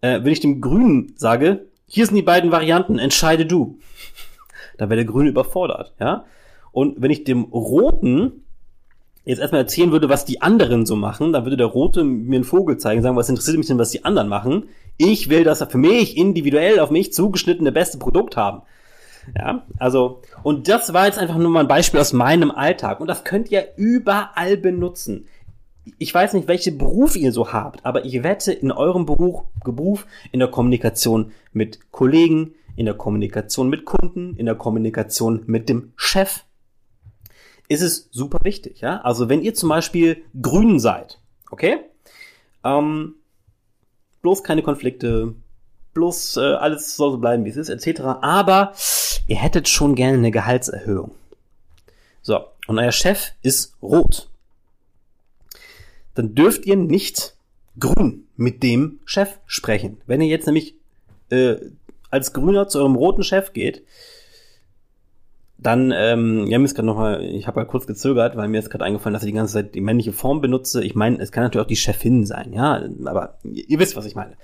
Äh, 0.00 0.20
wenn 0.22 0.32
ich 0.32 0.40
dem 0.40 0.62
Grünen 0.62 1.12
sage, 1.16 1.66
hier 1.86 2.06
sind 2.06 2.16
die 2.16 2.22
beiden 2.22 2.50
Varianten, 2.50 2.98
entscheide 2.98 3.44
du, 3.44 3.78
dann 4.78 4.88
wäre 4.88 5.04
der 5.04 5.12
Grüne 5.12 5.28
überfordert. 5.28 5.92
Ja? 6.00 6.24
Und 6.72 7.02
wenn 7.02 7.10
ich 7.10 7.24
dem 7.24 7.44
Roten 7.44 8.44
jetzt 9.26 9.40
erstmal 9.40 9.60
erzählen 9.60 9.92
würde, 9.92 10.08
was 10.08 10.24
die 10.24 10.40
anderen 10.40 10.86
so 10.86 10.96
machen, 10.96 11.34
dann 11.34 11.44
würde 11.44 11.58
der 11.58 11.66
Rote 11.66 12.02
mir 12.02 12.36
einen 12.36 12.44
Vogel 12.44 12.78
zeigen, 12.78 13.02
sagen, 13.02 13.16
was 13.16 13.28
interessiert 13.28 13.58
mich 13.58 13.66
denn, 13.66 13.78
was 13.78 13.90
die 13.90 14.06
anderen 14.06 14.28
machen. 14.28 14.70
Ich 14.96 15.28
will, 15.28 15.44
dass 15.44 15.60
er 15.60 15.68
für 15.68 15.78
mich 15.78 16.16
individuell 16.16 16.80
auf 16.80 16.90
mich 16.90 17.12
zugeschnittene 17.12 17.72
beste 17.72 17.98
Produkt 17.98 18.36
haben. 18.36 18.62
Ja, 19.34 19.66
also, 19.78 20.22
und 20.42 20.68
das 20.68 20.92
war 20.92 21.06
jetzt 21.06 21.18
einfach 21.18 21.36
nur 21.36 21.50
mal 21.50 21.60
ein 21.60 21.68
Beispiel 21.68 22.00
aus 22.00 22.12
meinem 22.12 22.50
Alltag. 22.50 23.00
Und 23.00 23.08
das 23.08 23.24
könnt 23.24 23.50
ihr 23.50 23.68
überall 23.76 24.56
benutzen. 24.56 25.26
Ich 25.98 26.12
weiß 26.12 26.32
nicht, 26.32 26.48
welche 26.48 26.72
Beruf 26.72 27.16
ihr 27.16 27.32
so 27.32 27.52
habt, 27.52 27.84
aber 27.84 28.04
ich 28.04 28.22
wette, 28.22 28.52
in 28.52 28.72
eurem 28.72 29.06
Beruf, 29.06 29.44
Beruf, 29.64 30.06
in 30.32 30.40
der 30.40 30.48
Kommunikation 30.48 31.32
mit 31.52 31.92
Kollegen, 31.92 32.54
in 32.74 32.86
der 32.86 32.94
Kommunikation 32.94 33.68
mit 33.68 33.84
Kunden, 33.84 34.34
in 34.36 34.46
der 34.46 34.56
Kommunikation 34.56 35.42
mit 35.46 35.68
dem 35.68 35.92
Chef, 35.96 36.44
ist 37.68 37.82
es 37.82 38.08
super 38.10 38.38
wichtig. 38.42 38.80
Ja? 38.80 39.00
Also 39.02 39.28
wenn 39.28 39.42
ihr 39.42 39.54
zum 39.54 39.68
Beispiel 39.68 40.24
grün 40.40 40.78
seid, 40.80 41.20
okay, 41.50 41.78
ähm, 42.64 43.14
bloß 44.26 44.42
keine 44.42 44.64
Konflikte, 44.64 45.36
bloß 45.94 46.38
äh, 46.38 46.40
alles 46.40 46.96
soll 46.96 47.12
so 47.12 47.18
bleiben, 47.18 47.44
wie 47.44 47.50
es 47.50 47.56
ist, 47.56 47.68
etc. 47.68 48.00
Aber 48.22 48.72
ihr 49.28 49.36
hättet 49.36 49.68
schon 49.68 49.94
gerne 49.94 50.18
eine 50.18 50.32
Gehaltserhöhung. 50.32 51.12
So, 52.22 52.40
und 52.66 52.76
euer 52.76 52.90
Chef 52.90 53.30
ist 53.42 53.76
rot. 53.80 54.28
Dann 56.16 56.34
dürft 56.34 56.66
ihr 56.66 56.74
nicht 56.74 57.36
grün 57.78 58.26
mit 58.36 58.64
dem 58.64 58.98
Chef 59.04 59.38
sprechen. 59.46 60.00
Wenn 60.06 60.20
ihr 60.20 60.26
jetzt 60.26 60.46
nämlich 60.46 60.74
äh, 61.30 61.54
als 62.10 62.32
Grüner 62.32 62.66
zu 62.66 62.80
eurem 62.80 62.96
roten 62.96 63.22
Chef 63.22 63.52
geht, 63.52 63.84
dann, 65.58 65.92
ähm, 65.96 66.46
ja, 66.48 66.58
mir 66.58 66.66
ist 66.66 66.74
gerade 66.74 66.86
nochmal, 66.86 67.22
ich 67.22 67.46
habe 67.46 67.60
ja 67.60 67.64
kurz 67.64 67.86
gezögert, 67.86 68.36
weil 68.36 68.48
mir 68.48 68.58
ist 68.58 68.70
gerade 68.70 68.84
eingefallen, 68.84 69.14
dass 69.14 69.22
ich 69.22 69.30
die 69.30 69.36
ganze 69.36 69.54
Zeit 69.54 69.74
die 69.74 69.80
männliche 69.80 70.12
Form 70.12 70.40
benutze. 70.40 70.84
Ich 70.84 70.94
meine, 70.94 71.18
es 71.18 71.32
kann 71.32 71.44
natürlich 71.44 71.64
auch 71.64 71.68
die 71.68 71.76
Chefin 71.76 72.26
sein, 72.26 72.52
ja, 72.52 72.82
aber 73.06 73.38
ihr 73.42 73.78
wisst, 73.78 73.96
was 73.96 74.04
ich 74.04 74.14
meine. 74.14 74.34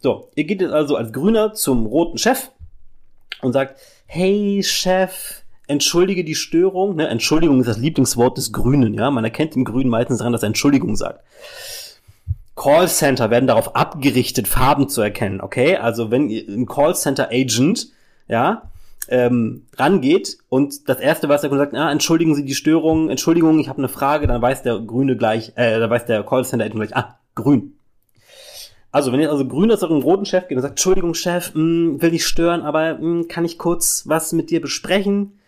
So, 0.00 0.30
ihr 0.36 0.44
geht 0.44 0.60
jetzt 0.60 0.72
also 0.72 0.96
als 0.96 1.12
Grüner 1.12 1.54
zum 1.54 1.86
roten 1.86 2.18
Chef 2.18 2.50
und 3.42 3.52
sagt, 3.52 3.80
hey 4.06 4.62
Chef, 4.62 5.42
entschuldige 5.66 6.24
die 6.24 6.34
Störung. 6.36 6.96
Ne? 6.96 7.08
Entschuldigung 7.08 7.60
ist 7.60 7.68
das 7.68 7.78
Lieblingswort 7.78 8.38
des 8.38 8.52
Grünen, 8.52 8.94
ja. 8.94 9.10
Man 9.10 9.24
erkennt 9.24 9.56
im 9.56 9.64
Grünen 9.64 9.90
meistens 9.90 10.18
daran, 10.18 10.32
dass 10.32 10.42
er 10.42 10.48
Entschuldigung 10.48 10.94
sagt. 10.94 11.24
Callcenter 12.56 13.30
werden 13.30 13.48
darauf 13.48 13.74
abgerichtet, 13.74 14.46
Farben 14.46 14.88
zu 14.88 15.02
erkennen, 15.02 15.40
okay? 15.40 15.76
Also 15.76 16.12
wenn 16.12 16.28
ihr 16.30 16.46
ein 16.48 16.66
Callcenter 16.66 17.30
Agent, 17.32 17.88
ja, 18.28 18.70
ähm, 19.08 19.66
rangeht 19.76 20.38
und 20.48 20.88
das 20.88 20.98
erste, 20.98 21.28
was 21.28 21.40
der 21.40 21.50
Kunde 21.50 21.64
sagt, 21.64 21.74
ah, 21.74 21.90
entschuldigen 21.90 22.34
Sie 22.34 22.44
die 22.44 22.54
Störung, 22.54 23.10
Entschuldigung, 23.10 23.58
ich 23.58 23.68
habe 23.68 23.78
eine 23.78 23.88
Frage, 23.88 24.26
dann 24.26 24.42
weiß 24.42 24.62
der 24.62 24.78
Grüne 24.80 25.16
gleich, 25.16 25.52
äh, 25.56 25.78
dann 25.78 25.90
weiß 25.90 26.06
der 26.06 26.22
Callcenter 26.22 26.68
gleich, 26.70 26.96
ah, 26.96 27.18
grün. 27.34 27.74
Also, 28.94 29.10
wenn 29.10 29.18
jetzt 29.18 29.30
also 29.30 29.46
grün 29.46 29.76
zu 29.76 29.88
einem 29.88 30.02
roten 30.02 30.24
Chef 30.24 30.46
geht 30.46 30.56
und 30.56 30.62
sagt, 30.62 30.72
Entschuldigung, 30.72 31.14
Chef, 31.14 31.52
mh, 31.54 31.60
hm, 31.60 32.02
will 32.02 32.12
nicht 32.12 32.26
stören, 32.26 32.62
aber 32.62 32.94
mh, 32.94 33.00
hm, 33.00 33.28
kann 33.28 33.44
ich 33.44 33.58
kurz 33.58 34.04
was 34.06 34.32
mit 34.32 34.50
dir 34.50 34.60
besprechen? 34.60 35.38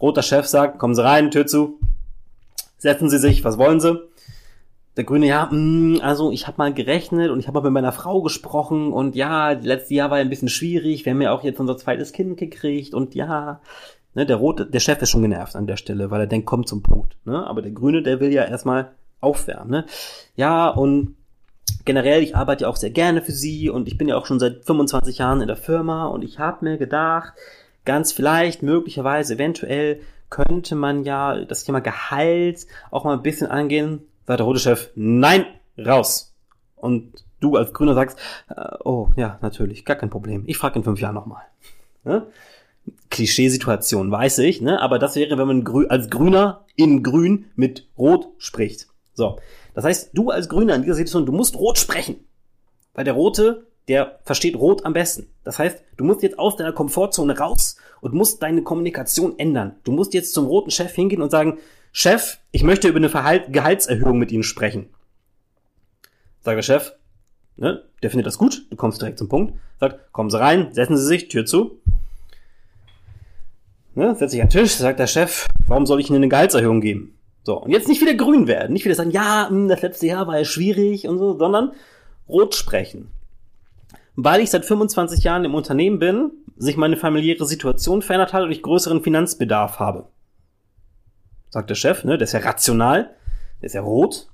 Roter 0.00 0.22
Chef 0.22 0.46
sagt, 0.46 0.78
kommen 0.78 0.94
Sie 0.94 1.02
rein, 1.02 1.30
Tür 1.30 1.46
zu, 1.46 1.78
setzen 2.76 3.08
Sie 3.08 3.18
sich, 3.18 3.44
was 3.44 3.56
wollen 3.56 3.80
Sie? 3.80 3.98
Der 4.96 5.04
Grüne, 5.04 5.26
ja, 5.26 5.48
mh, 5.50 5.98
mm, 5.98 6.00
also 6.02 6.30
ich 6.32 6.46
habe 6.46 6.58
mal 6.58 6.72
gerechnet 6.72 7.30
und 7.30 7.38
ich 7.40 7.48
habe 7.48 7.60
mal 7.60 7.64
mit 7.64 7.72
meiner 7.72 7.92
Frau 7.92 8.22
gesprochen 8.22 8.92
und 8.92 9.14
ja, 9.14 9.50
letztes 9.50 9.90
Jahr 9.90 10.10
war 10.10 10.18
ein 10.18 10.30
bisschen 10.30 10.48
schwierig, 10.48 11.04
wir 11.04 11.12
haben 11.12 11.20
ja 11.20 11.32
auch 11.32 11.44
jetzt 11.44 11.60
unser 11.60 11.76
zweites 11.76 12.12
Kind 12.12 12.38
gekriegt 12.38 12.94
und 12.94 13.14
ja, 13.14 13.60
ne, 14.14 14.26
der 14.26 14.36
Rote, 14.36 14.66
der 14.66 14.80
Chef 14.80 15.00
ist 15.02 15.10
schon 15.10 15.22
genervt 15.22 15.54
an 15.54 15.66
der 15.66 15.76
Stelle, 15.76 16.10
weil 16.10 16.20
er 16.20 16.26
denkt, 16.26 16.46
komm 16.46 16.66
zum 16.66 16.82
Punkt, 16.82 17.16
ne, 17.24 17.46
aber 17.46 17.62
der 17.62 17.72
Grüne, 17.72 18.02
der 18.02 18.20
will 18.20 18.32
ja 18.32 18.44
erstmal 18.44 18.92
aufwärmen, 19.20 19.70
ne, 19.70 19.84
ja 20.34 20.68
und 20.68 21.16
generell, 21.84 22.22
ich 22.22 22.34
arbeite 22.34 22.62
ja 22.62 22.68
auch 22.70 22.76
sehr 22.76 22.90
gerne 22.90 23.20
für 23.20 23.32
Sie 23.32 23.68
und 23.68 23.88
ich 23.88 23.98
bin 23.98 24.08
ja 24.08 24.16
auch 24.16 24.26
schon 24.26 24.40
seit 24.40 24.64
25 24.64 25.18
Jahren 25.18 25.42
in 25.42 25.46
der 25.46 25.56
Firma 25.56 26.06
und 26.06 26.24
ich 26.24 26.38
habe 26.38 26.64
mir 26.64 26.78
gedacht, 26.78 27.34
ganz 27.84 28.12
vielleicht, 28.12 28.62
möglicherweise, 28.62 29.34
eventuell 29.34 30.00
könnte 30.30 30.74
man 30.74 31.04
ja 31.04 31.44
das 31.44 31.64
Thema 31.64 31.80
Gehalt 31.80 32.66
auch 32.90 33.04
mal 33.04 33.12
ein 33.12 33.22
bisschen 33.22 33.46
angehen, 33.46 34.02
sagt 34.26 34.40
der 34.40 34.46
rote 34.46 34.60
Chef, 34.60 34.90
nein, 34.94 35.46
raus. 35.78 36.34
Und 36.76 37.24
du 37.40 37.56
als 37.56 37.72
Grüner 37.72 37.94
sagst, 37.94 38.18
äh, 38.48 38.76
oh 38.84 39.10
ja, 39.16 39.38
natürlich, 39.42 39.84
gar 39.84 39.96
kein 39.96 40.10
Problem. 40.10 40.44
Ich 40.46 40.58
frage 40.58 40.76
in 40.78 40.84
fünf 40.84 41.00
Jahren 41.00 41.14
nochmal. 41.14 41.42
Ne? 42.04 42.26
Klischeesituation, 43.10 44.10
weiß 44.10 44.38
ich, 44.38 44.60
ne? 44.60 44.80
aber 44.80 44.98
das 44.98 45.16
wäre, 45.16 45.38
wenn 45.38 45.46
man 45.46 45.64
grü 45.64 45.86
als 45.86 46.10
Grüner 46.10 46.64
in 46.76 47.02
Grün 47.02 47.46
mit 47.56 47.88
Rot 47.98 48.28
spricht. 48.38 48.88
So, 49.14 49.38
das 49.74 49.84
heißt, 49.84 50.10
du 50.14 50.30
als 50.30 50.48
Grüner 50.48 50.74
in 50.74 50.82
dieser 50.82 50.94
Situation, 50.94 51.26
du 51.26 51.32
musst 51.32 51.56
Rot 51.56 51.78
sprechen. 51.78 52.16
Weil 52.94 53.04
der 53.04 53.14
Rote, 53.14 53.66
der 53.88 54.20
versteht 54.24 54.56
Rot 54.56 54.84
am 54.84 54.92
besten. 54.92 55.28
Das 55.44 55.58
heißt, 55.58 55.82
du 55.96 56.04
musst 56.04 56.22
jetzt 56.22 56.38
aus 56.38 56.56
deiner 56.56 56.72
Komfortzone 56.72 57.38
raus 57.38 57.76
und 58.00 58.14
musst 58.14 58.42
deine 58.42 58.62
Kommunikation 58.62 59.38
ändern. 59.38 59.76
Du 59.84 59.92
musst 59.92 60.14
jetzt 60.14 60.32
zum 60.32 60.46
roten 60.46 60.70
Chef 60.70 60.94
hingehen 60.94 61.22
und 61.22 61.30
sagen, 61.30 61.58
Chef, 61.98 62.36
ich 62.52 62.62
möchte 62.62 62.88
über 62.88 62.98
eine 62.98 63.08
Verhalt 63.08 63.54
Gehaltserhöhung 63.54 64.18
mit 64.18 64.30
Ihnen 64.30 64.42
sprechen. 64.42 64.90
Sagt 66.42 66.58
der 66.58 66.62
Chef, 66.62 66.92
ne, 67.56 67.84
der 68.02 68.10
findet 68.10 68.26
das 68.26 68.36
gut, 68.36 68.66
du 68.68 68.76
kommst 68.76 69.00
direkt 69.00 69.16
zum 69.16 69.30
Punkt, 69.30 69.54
sagt, 69.80 70.12
kommen 70.12 70.28
Sie 70.28 70.38
rein, 70.38 70.74
setzen 70.74 70.98
Sie 70.98 71.06
sich, 71.06 71.28
Tür 71.28 71.46
zu. 71.46 71.80
Ne, 73.94 74.14
setzt 74.14 74.32
sich 74.32 74.42
an 74.42 74.48
den 74.48 74.60
Tisch, 74.60 74.72
sagt 74.72 75.00
der 75.00 75.06
Chef, 75.06 75.46
warum 75.66 75.86
soll 75.86 75.98
ich 75.98 76.10
Ihnen 76.10 76.16
eine 76.16 76.28
Gehaltserhöhung 76.28 76.82
geben? 76.82 77.16
So, 77.44 77.62
und 77.62 77.70
jetzt 77.70 77.88
nicht 77.88 78.02
wieder 78.02 78.12
grün 78.12 78.46
werden, 78.46 78.74
nicht 78.74 78.84
wieder 78.84 78.94
sagen, 78.94 79.10
ja, 79.10 79.48
hm, 79.48 79.68
das 79.68 79.80
letzte 79.80 80.06
Jahr 80.06 80.26
war 80.26 80.36
ja 80.36 80.44
schwierig 80.44 81.08
und 81.08 81.16
so, 81.16 81.38
sondern 81.38 81.72
rot 82.28 82.54
sprechen. 82.54 83.10
Weil 84.16 84.42
ich 84.42 84.50
seit 84.50 84.66
25 84.66 85.24
Jahren 85.24 85.46
im 85.46 85.54
Unternehmen 85.54 85.98
bin, 85.98 86.30
sich 86.58 86.76
meine 86.76 86.98
familiäre 86.98 87.46
Situation 87.46 88.02
verändert 88.02 88.34
hat 88.34 88.42
und 88.42 88.52
ich 88.52 88.60
größeren 88.60 89.02
Finanzbedarf 89.02 89.78
habe. 89.78 90.08
Sagt 91.56 91.70
der 91.70 91.74
Chef, 91.74 92.04
ne, 92.04 92.18
der 92.18 92.26
ist 92.26 92.32
ja 92.32 92.40
rational, 92.40 93.16
der 93.62 93.66
ist 93.68 93.72
ja 93.72 93.80
rot. 93.80 94.28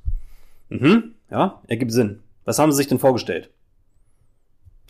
Mhm, 0.70 1.14
ja, 1.30 1.62
ergibt 1.68 1.92
Sinn. 1.92 2.18
Was 2.44 2.58
haben 2.58 2.72
Sie 2.72 2.78
sich 2.78 2.88
denn 2.88 2.98
vorgestellt? 2.98 3.48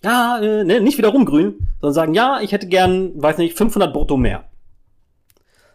Ja, 0.02 0.38
äh, 0.38 0.64
ne, 0.64 0.80
nicht 0.80 0.96
wieder 0.96 1.10
rumgrün, 1.10 1.68
sondern 1.82 1.92
sagen, 1.92 2.14
ja, 2.14 2.40
ich 2.40 2.52
hätte 2.52 2.68
gern, 2.68 3.20
weiß 3.20 3.36
nicht, 3.36 3.54
500 3.58 3.92
brutto 3.92 4.16
mehr. 4.16 4.48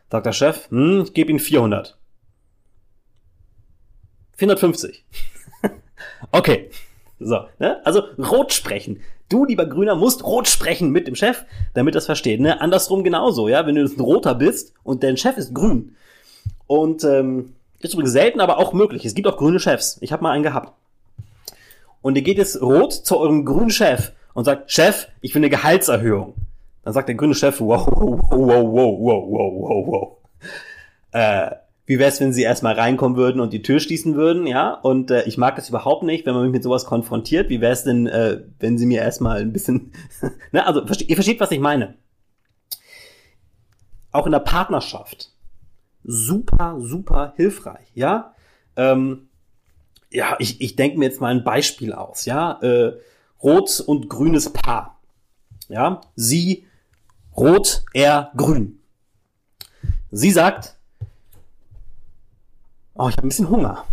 Sagt 0.09 0.25
der 0.25 0.33
Chef, 0.33 0.67
hm, 0.71 1.03
ich 1.03 1.13
gebe 1.13 1.29
Ihnen 1.29 1.39
400. 1.39 1.95
450. 4.37 5.05
okay. 6.31 6.71
So, 7.19 7.41
ne? 7.59 7.85
Also 7.85 8.01
rot 8.17 8.51
sprechen. 8.51 9.01
Du, 9.29 9.45
lieber 9.45 9.67
Grüner, 9.67 9.93
musst 9.93 10.23
rot 10.23 10.47
sprechen 10.47 10.89
mit 10.89 11.05
dem 11.05 11.13
Chef, 11.13 11.45
damit 11.75 11.93
das 11.93 12.07
versteht. 12.07 12.39
Ne? 12.39 12.59
Andersrum 12.61 13.03
genauso, 13.03 13.47
ja. 13.47 13.67
Wenn 13.67 13.75
du 13.75 13.83
ein 13.83 13.99
Roter 13.99 14.33
bist 14.33 14.73
und 14.81 15.03
dein 15.03 15.17
Chef 15.17 15.37
ist 15.37 15.53
grün. 15.53 15.93
Und 16.67 17.03
ähm, 17.03 17.53
ist 17.79 17.93
übrigens 17.93 18.11
selten, 18.11 18.41
aber 18.41 18.57
auch 18.57 18.73
möglich. 18.73 19.05
Es 19.05 19.15
gibt 19.15 19.27
auch 19.27 19.37
grüne 19.37 19.59
Chefs. 19.59 19.97
Ich 20.01 20.11
habe 20.11 20.23
mal 20.23 20.31
einen 20.31 20.43
gehabt. 20.43 20.73
Und 22.01 22.15
ihr 22.15 22.21
geht 22.21 22.37
jetzt 22.37 22.61
rot 22.61 22.93
zu 22.93 23.17
eurem 23.17 23.45
grünen 23.45 23.69
Chef 23.69 24.11
und 24.33 24.45
sagt, 24.45 24.71
Chef, 24.71 25.07
ich 25.21 25.33
will 25.33 25.39
eine 25.39 25.49
Gehaltserhöhung. 25.49 26.35
Dann 26.83 26.93
sagt 26.93 27.09
der 27.09 27.15
grüne 27.15 27.35
Chef, 27.35 27.59
wow, 27.59 27.85
wow, 27.87 28.19
wow, 28.29 28.99
wow, 28.99 29.27
wow, 29.29 29.53
wow, 29.53 29.87
wow. 29.87 30.17
Äh, 31.11 31.55
wie 31.85 31.99
wär's, 31.99 32.19
wenn 32.19 32.33
sie 32.33 32.43
erstmal 32.43 32.75
reinkommen 32.75 33.17
würden 33.17 33.39
und 33.39 33.53
die 33.53 33.61
Tür 33.61 33.79
schließen 33.79 34.15
würden, 34.15 34.45
ja? 34.45 34.73
Und 34.73 35.09
äh, 35.09 35.23
ich 35.23 35.37
mag 35.37 35.55
das 35.55 35.69
überhaupt 35.69 36.03
nicht, 36.03 36.25
wenn 36.25 36.33
man 36.33 36.43
mich 36.43 36.51
mit 36.51 36.63
sowas 36.63 36.85
konfrontiert. 36.85 37.49
Wie 37.49 37.61
wär's 37.61 37.85
denn, 37.85 38.07
äh, 38.07 38.41
wenn 38.59 38.77
sie 38.77 38.85
mir 38.85 39.01
erstmal 39.01 39.39
ein 39.39 39.53
bisschen, 39.53 39.93
ne? 40.51 40.65
Also, 40.65 40.81
ihr 40.81 41.15
versteht, 41.15 41.39
was 41.39 41.51
ich 41.51 41.59
meine. 41.59 41.95
Auch 44.11 44.25
in 44.25 44.33
der 44.33 44.39
Partnerschaft 44.39 45.31
super, 46.07 46.77
super 46.79 47.33
hilfreich, 47.35 47.91
ja? 47.93 48.33
Ähm, 48.75 49.29
ja, 50.09 50.37
ich, 50.39 50.61
ich 50.61 50.75
denke 50.75 50.97
mir 50.97 51.05
jetzt 51.05 51.21
mal 51.21 51.35
ein 51.35 51.43
Beispiel 51.43 51.93
aus, 51.93 52.25
ja? 52.25 52.59
Äh, 52.61 52.97
rot 53.43 53.81
und 53.81 54.09
grünes 54.09 54.51
Paar. 54.51 54.99
Ja, 55.67 56.01
sie 56.15 56.65
rot, 57.35 57.83
er 57.93 58.31
grün. 58.35 58.79
Sie 60.09 60.31
sagt, 60.31 60.77
oh, 62.95 63.09
ich 63.09 63.17
habe 63.17 63.27
ein 63.27 63.29
bisschen 63.29 63.49
Hunger. 63.49 63.85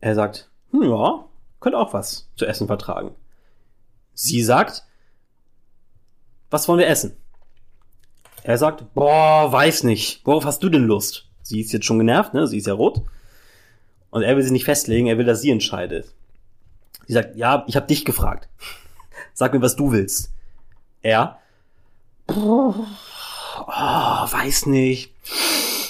Er 0.00 0.14
sagt, 0.14 0.50
hm, 0.70 0.82
ja, 0.82 1.24
könnte 1.60 1.78
auch 1.78 1.92
was 1.92 2.30
zu 2.36 2.46
essen 2.46 2.66
vertragen. 2.66 3.14
Sie 4.14 4.42
sagt, 4.42 4.84
was 6.50 6.66
wollen 6.66 6.78
wir 6.78 6.88
essen? 6.88 7.16
Er 8.48 8.56
sagt, 8.56 8.94
boah, 8.94 9.52
weiß 9.52 9.82
nicht. 9.82 10.22
Worauf 10.24 10.46
hast 10.46 10.62
du 10.62 10.70
denn 10.70 10.84
Lust? 10.84 11.28
Sie 11.42 11.60
ist 11.60 11.70
jetzt 11.70 11.84
schon 11.84 11.98
genervt, 11.98 12.32
ne? 12.32 12.46
Sie 12.46 12.56
ist 12.56 12.66
ja 12.66 12.72
rot. 12.72 13.02
Und 14.08 14.22
er 14.22 14.34
will 14.34 14.42
sie 14.42 14.52
nicht 14.52 14.64
festlegen, 14.64 15.06
er 15.06 15.18
will, 15.18 15.26
dass 15.26 15.42
sie 15.42 15.50
entscheidet. 15.50 16.14
Sie 17.06 17.12
sagt, 17.12 17.36
ja, 17.36 17.66
ich 17.68 17.76
habe 17.76 17.86
dich 17.86 18.06
gefragt. 18.06 18.48
Sag 19.34 19.52
mir, 19.52 19.60
was 19.60 19.76
du 19.76 19.92
willst. 19.92 20.32
Er, 21.02 21.40
oh, 22.28 22.72
weiß 23.66 24.64
nicht. 24.64 25.12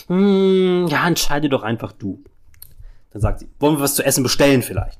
Hm, 0.09 0.89
ja, 0.89 1.07
entscheide 1.07 1.49
doch 1.49 1.63
einfach 1.63 1.93
du. 1.93 2.25
Dann 3.13 3.23
sagt 3.23 3.39
sie, 3.39 3.49
wollen 3.61 3.77
wir 3.77 3.83
was 3.85 3.95
zu 3.95 4.05
essen 4.05 4.25
bestellen 4.25 4.65
vielleicht? 4.65 4.99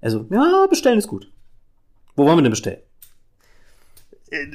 Also, 0.00 0.26
ja, 0.30 0.66
bestellen 0.68 0.98
ist 0.98 1.06
gut. 1.06 1.30
Wo 2.16 2.26
wollen 2.26 2.38
wir 2.38 2.42
denn 2.42 2.50
bestellen? 2.50 2.82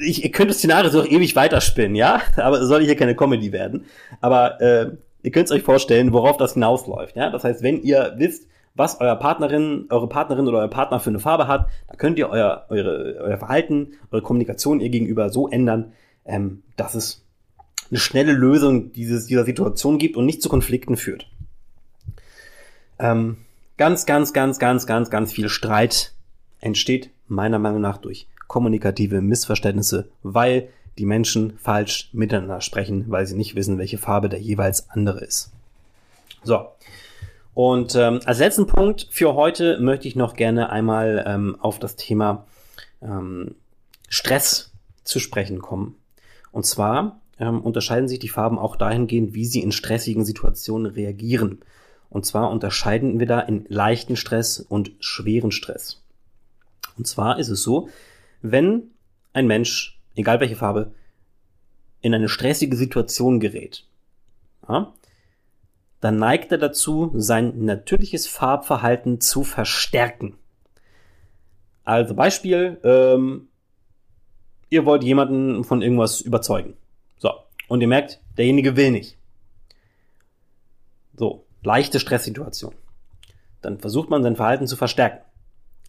Ich, 0.00 0.24
ihr 0.24 0.30
könnt 0.32 0.50
das 0.50 0.58
Szenario 0.58 0.90
so 0.90 1.04
ewig 1.04 1.36
weiterspinnen, 1.36 1.94
ja? 1.94 2.20
Aber 2.36 2.64
soll 2.66 2.84
hier 2.84 2.96
keine 2.96 3.14
Comedy 3.14 3.52
werden. 3.52 3.86
Aber 4.20 4.60
äh, 4.60 4.90
ihr 5.22 5.30
könnt 5.30 5.46
es 5.46 5.52
euch 5.52 5.62
vorstellen, 5.62 6.12
worauf 6.12 6.36
das 6.36 6.54
hinausläuft, 6.54 7.16
ja? 7.16 7.30
Das 7.30 7.44
heißt, 7.44 7.62
wenn 7.62 7.82
ihr 7.82 8.14
wisst, 8.16 8.48
was 8.74 9.00
euer 9.00 9.16
Partnerin, 9.16 9.86
eure 9.90 10.08
Partnerin 10.08 10.46
oder 10.48 10.58
euer 10.58 10.68
Partner 10.68 11.00
für 11.00 11.10
eine 11.10 11.20
Farbe 11.20 11.48
hat, 11.48 11.68
da 11.88 11.96
könnt 11.96 12.18
ihr 12.18 12.28
euer, 12.28 12.66
eure, 12.68 13.16
euer 13.20 13.38
Verhalten, 13.38 13.92
eure 14.10 14.22
Kommunikation 14.22 14.80
ihr 14.80 14.88
gegenüber 14.88 15.30
so 15.30 15.48
ändern, 15.48 15.92
ähm, 16.24 16.62
dass 16.76 16.94
es 16.94 17.24
eine 17.90 17.98
schnelle 17.98 18.32
Lösung 18.32 18.92
dieses, 18.92 19.26
dieser 19.26 19.44
Situation 19.44 19.98
gibt 19.98 20.16
und 20.16 20.26
nicht 20.26 20.42
zu 20.42 20.48
Konflikten 20.48 20.96
führt. 20.96 21.28
Ähm, 22.98 23.38
ganz, 23.76 24.06
ganz, 24.06 24.32
ganz, 24.32 24.58
ganz, 24.58 24.86
ganz, 24.86 25.10
ganz 25.10 25.32
viel 25.32 25.48
Streit 25.48 26.12
entsteht 26.60 27.10
meiner 27.28 27.58
Meinung 27.58 27.80
nach 27.80 27.98
durch 27.98 28.26
kommunikative 28.48 29.20
Missverständnisse, 29.20 30.08
weil 30.22 30.68
die 30.98 31.06
Menschen 31.06 31.56
falsch 31.58 32.10
miteinander 32.12 32.60
sprechen, 32.60 33.04
weil 33.08 33.26
sie 33.26 33.36
nicht 33.36 33.54
wissen, 33.54 33.78
welche 33.78 33.98
Farbe 33.98 34.28
der 34.28 34.40
jeweils 34.40 34.90
andere 34.90 35.20
ist. 35.20 35.52
So. 36.42 36.66
Und 37.54 37.94
ähm, 37.94 38.20
als 38.24 38.38
letzten 38.38 38.66
Punkt 38.66 39.08
für 39.10 39.34
heute 39.34 39.78
möchte 39.80 40.08
ich 40.08 40.16
noch 40.16 40.34
gerne 40.34 40.70
einmal 40.70 41.24
ähm, 41.26 41.56
auf 41.60 41.78
das 41.78 41.96
Thema 41.96 42.46
ähm, 43.02 43.54
Stress 44.08 44.72
zu 45.04 45.18
sprechen 45.18 45.60
kommen. 45.60 45.96
Und 46.52 46.66
zwar 46.66 47.20
ähm, 47.38 47.60
unterscheiden 47.60 48.08
sich 48.08 48.18
die 48.18 48.28
Farben 48.28 48.58
auch 48.58 48.76
dahingehend, 48.76 49.34
wie 49.34 49.44
sie 49.44 49.60
in 49.60 49.72
stressigen 49.72 50.24
Situationen 50.24 50.90
reagieren. 50.90 51.60
Und 52.10 52.26
zwar 52.26 52.50
unterscheiden 52.50 53.18
wir 53.18 53.26
da 53.26 53.40
in 53.40 53.66
leichten 53.68 54.16
Stress 54.16 54.60
und 54.60 54.92
schweren 55.00 55.50
Stress. 55.50 56.00
Und 56.96 57.06
zwar 57.06 57.38
ist 57.38 57.48
es 57.48 57.62
so, 57.62 57.88
wenn 58.42 58.90
ein 59.32 59.46
Mensch, 59.46 59.98
egal 60.14 60.40
welche 60.40 60.56
Farbe, 60.56 60.92
in 62.00 62.14
eine 62.14 62.28
stressige 62.28 62.76
Situation 62.76 63.40
gerät, 63.40 63.84
ja, 64.68 64.92
dann 66.00 66.16
neigt 66.16 66.52
er 66.52 66.58
dazu, 66.58 67.10
sein 67.14 67.64
natürliches 67.64 68.26
Farbverhalten 68.26 69.20
zu 69.20 69.42
verstärken. 69.42 70.38
Also 71.84 72.14
Beispiel, 72.14 72.78
ähm, 72.84 73.48
ihr 74.70 74.84
wollt 74.84 75.02
jemanden 75.02 75.64
von 75.64 75.82
irgendwas 75.82 76.20
überzeugen. 76.20 76.76
So. 77.18 77.32
Und 77.66 77.80
ihr 77.80 77.88
merkt, 77.88 78.20
derjenige 78.36 78.76
will 78.76 78.90
nicht. 78.90 79.16
So. 81.16 81.44
Leichte 81.62 81.98
Stresssituation. 81.98 82.74
Dann 83.62 83.78
versucht 83.78 84.10
man 84.10 84.22
sein 84.22 84.36
Verhalten 84.36 84.68
zu 84.68 84.76
verstärken. 84.76 85.27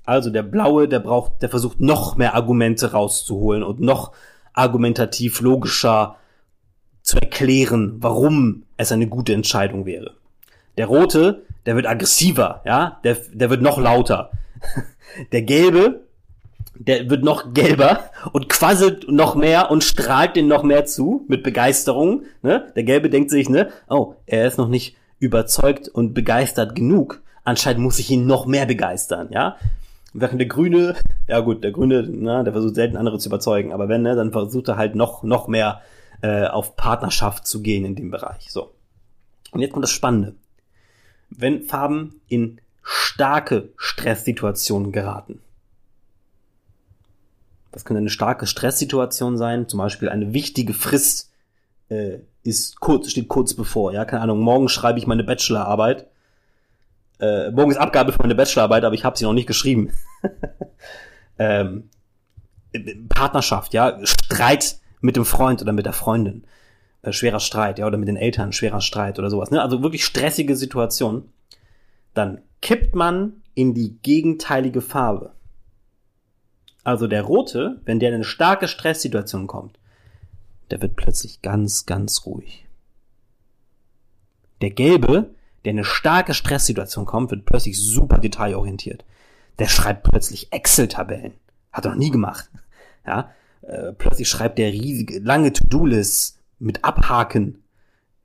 Also 0.09 0.31
der 0.31 0.41
Blaue, 0.41 0.87
der 0.87 0.97
braucht, 0.97 1.43
der 1.43 1.49
versucht 1.49 1.79
noch 1.79 2.15
mehr 2.15 2.33
Argumente 2.33 2.93
rauszuholen 2.93 3.61
und 3.61 3.79
noch 3.79 4.11
argumentativ 4.53 5.39
logischer 5.39 6.15
zu 7.03 7.17
erklären, 7.17 7.97
warum 7.99 8.63
es 8.75 8.91
eine 8.91 9.05
gute 9.05 9.33
Entscheidung 9.33 9.85
wäre. 9.85 10.15
Der 10.79 10.87
Rote, 10.87 11.43
der 11.67 11.75
wird 11.75 11.85
aggressiver, 11.85 12.63
ja, 12.65 12.99
der, 13.03 13.17
der 13.31 13.51
wird 13.51 13.61
noch 13.61 13.77
lauter. 13.77 14.31
Der 15.31 15.41
Gelbe, 15.41 16.01
der 16.75 17.09
wird 17.09 17.23
noch 17.23 17.53
gelber 17.53 18.11
und 18.31 18.47
quasselt 18.47 19.09
noch 19.09 19.33
mehr 19.33 19.71
und 19.71 19.83
strahlt 19.83 20.35
den 20.35 20.47
noch 20.47 20.61
mehr 20.61 20.85
zu 20.85 21.25
mit 21.27 21.41
Begeisterung. 21.41 22.23
Ne? 22.43 22.71
Der 22.75 22.83
Gelbe 22.83 23.09
denkt 23.09 23.31
sich, 23.31 23.49
ne, 23.49 23.69
oh, 23.89 24.13
er 24.27 24.45
ist 24.45 24.59
noch 24.59 24.67
nicht 24.67 24.95
überzeugt 25.17 25.87
und 25.87 26.13
begeistert 26.13 26.75
genug. 26.75 27.23
Anscheinend 27.43 27.81
muss 27.81 27.97
ich 27.97 28.11
ihn 28.11 28.27
noch 28.27 28.45
mehr 28.45 28.67
begeistern, 28.67 29.29
ja. 29.31 29.57
Während 30.19 30.39
der 30.39 30.47
Grüne, 30.47 30.95
ja 31.27 31.39
gut, 31.39 31.63
der 31.63 31.71
Grüne, 31.71 32.07
na, 32.09 32.43
der 32.43 32.53
versucht 32.53 32.75
selten 32.75 32.97
andere 32.97 33.19
zu 33.19 33.29
überzeugen, 33.29 33.71
aber 33.71 33.87
wenn, 33.87 34.01
ne, 34.01 34.15
dann 34.15 34.31
versucht 34.31 34.67
er 34.67 34.77
halt 34.77 34.95
noch, 34.95 35.23
noch 35.23 35.47
mehr 35.47 35.81
äh, 36.21 36.45
auf 36.45 36.75
Partnerschaft 36.75 37.47
zu 37.47 37.61
gehen 37.61 37.85
in 37.85 37.95
dem 37.95 38.11
Bereich. 38.11 38.51
So. 38.51 38.73
Und 39.51 39.61
jetzt 39.61 39.71
kommt 39.71 39.83
das 39.83 39.91
Spannende. 39.91 40.35
Wenn 41.29 41.63
Farben 41.63 42.19
in 42.27 42.59
starke 42.81 43.69
Stresssituationen 43.77 44.91
geraten, 44.91 45.41
das 47.71 47.85
könnte 47.85 47.99
eine 47.99 48.09
starke 48.09 48.47
Stresssituation 48.47 49.37
sein, 49.37 49.67
zum 49.69 49.77
Beispiel 49.77 50.09
eine 50.09 50.33
wichtige 50.33 50.73
Frist 50.73 51.31
äh, 51.89 52.19
ist 52.43 52.79
kurz, 52.79 53.11
steht 53.11 53.27
kurz 53.27 53.53
bevor, 53.53 53.93
ja, 53.93 54.05
keine 54.05 54.23
Ahnung, 54.23 54.39
morgen 54.39 54.69
schreibe 54.69 54.99
ich 54.99 55.07
meine 55.07 55.23
Bachelorarbeit. 55.23 56.07
Äh, 57.19 57.51
morgen 57.51 57.71
ist 57.71 57.77
Abgabe 57.77 58.11
für 58.11 58.21
meine 58.21 58.35
Bachelorarbeit, 58.35 58.83
aber 58.83 58.95
ich 58.95 59.03
habe 59.03 59.17
sie 59.17 59.25
noch 59.25 59.33
nicht 59.33 59.47
geschrieben. 59.47 59.91
ähm, 61.37 61.89
Partnerschaft, 63.09 63.73
ja, 63.73 63.99
Streit 64.03 64.77
mit 65.01 65.15
dem 65.15 65.25
Freund 65.25 65.61
oder 65.61 65.73
mit 65.73 65.85
der 65.85 65.93
Freundin, 65.93 66.45
äh, 67.01 67.11
schwerer 67.11 67.39
Streit, 67.39 67.79
ja, 67.79 67.87
oder 67.87 67.97
mit 67.97 68.07
den 68.07 68.15
Eltern, 68.15 68.53
schwerer 68.53 68.81
Streit 68.81 69.19
oder 69.19 69.29
sowas, 69.29 69.51
ne? 69.51 69.61
Also 69.61 69.81
wirklich 69.81 70.05
stressige 70.05 70.55
Situation. 70.55 71.29
Dann 72.13 72.41
kippt 72.61 72.95
man 72.95 73.41
in 73.53 73.73
die 73.73 73.97
gegenteilige 74.01 74.81
Farbe. 74.81 75.33
Also 76.83 77.07
der 77.07 77.23
rote, 77.23 77.81
wenn 77.85 77.99
der 77.99 78.09
in 78.09 78.15
eine 78.15 78.23
starke 78.23 78.67
Stresssituation 78.67 79.47
kommt, 79.47 79.77
der 80.71 80.81
wird 80.81 80.95
plötzlich 80.95 81.41
ganz, 81.41 81.85
ganz 81.85 82.25
ruhig. 82.25 82.65
Der 84.61 84.69
gelbe, 84.71 85.29
der 85.63 85.71
in 85.71 85.77
eine 85.77 85.85
starke 85.85 86.33
Stresssituation 86.33 87.05
kommt, 87.05 87.31
wird 87.31 87.45
plötzlich 87.45 87.77
super 87.77 88.17
detailorientiert. 88.17 89.05
Der 89.59 89.67
schreibt 89.67 90.03
plötzlich 90.03 90.51
Excel-Tabellen. 90.51 91.33
Hat 91.71 91.85
er 91.85 91.91
noch 91.91 91.97
nie 91.97 92.11
gemacht. 92.11 92.49
Ja. 93.05 93.31
Äh, 93.61 93.93
plötzlich 93.93 94.29
schreibt 94.29 94.57
der 94.57 94.71
riesige, 94.71 95.19
lange 95.19 95.53
To-Do-Lists 95.53 96.39
mit 96.59 96.83
Abhaken. 96.83 97.63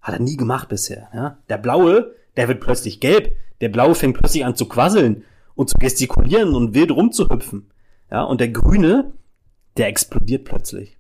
Hat 0.01 0.15
er 0.15 0.21
nie 0.21 0.37
gemacht 0.37 0.69
bisher. 0.69 1.09
Ja? 1.13 1.39
Der 1.49 1.59
blaue, 1.59 2.15
der 2.37 2.49
wird 2.49 2.61
plötzlich 2.61 3.01
gelb. 3.01 3.35
Der 3.61 3.69
blaue 3.69 3.95
fängt 3.95 4.17
plötzlich 4.19 4.45
an 4.45 4.57
zu 4.57 4.67
quasseln 4.67 5.25
und 5.55 5.71
zu 5.71 5.79
gestikulieren 5.79 6.55
und 6.55 6.75
wild 6.75 6.91
rumzuhüpfen. 6.91 7.71
Ja, 8.11 8.23
und 8.23 8.41
der 8.41 8.49
grüne, 8.49 9.13
der 9.77 9.89
explodiert 9.89 10.45
plötzlich. 10.45 10.99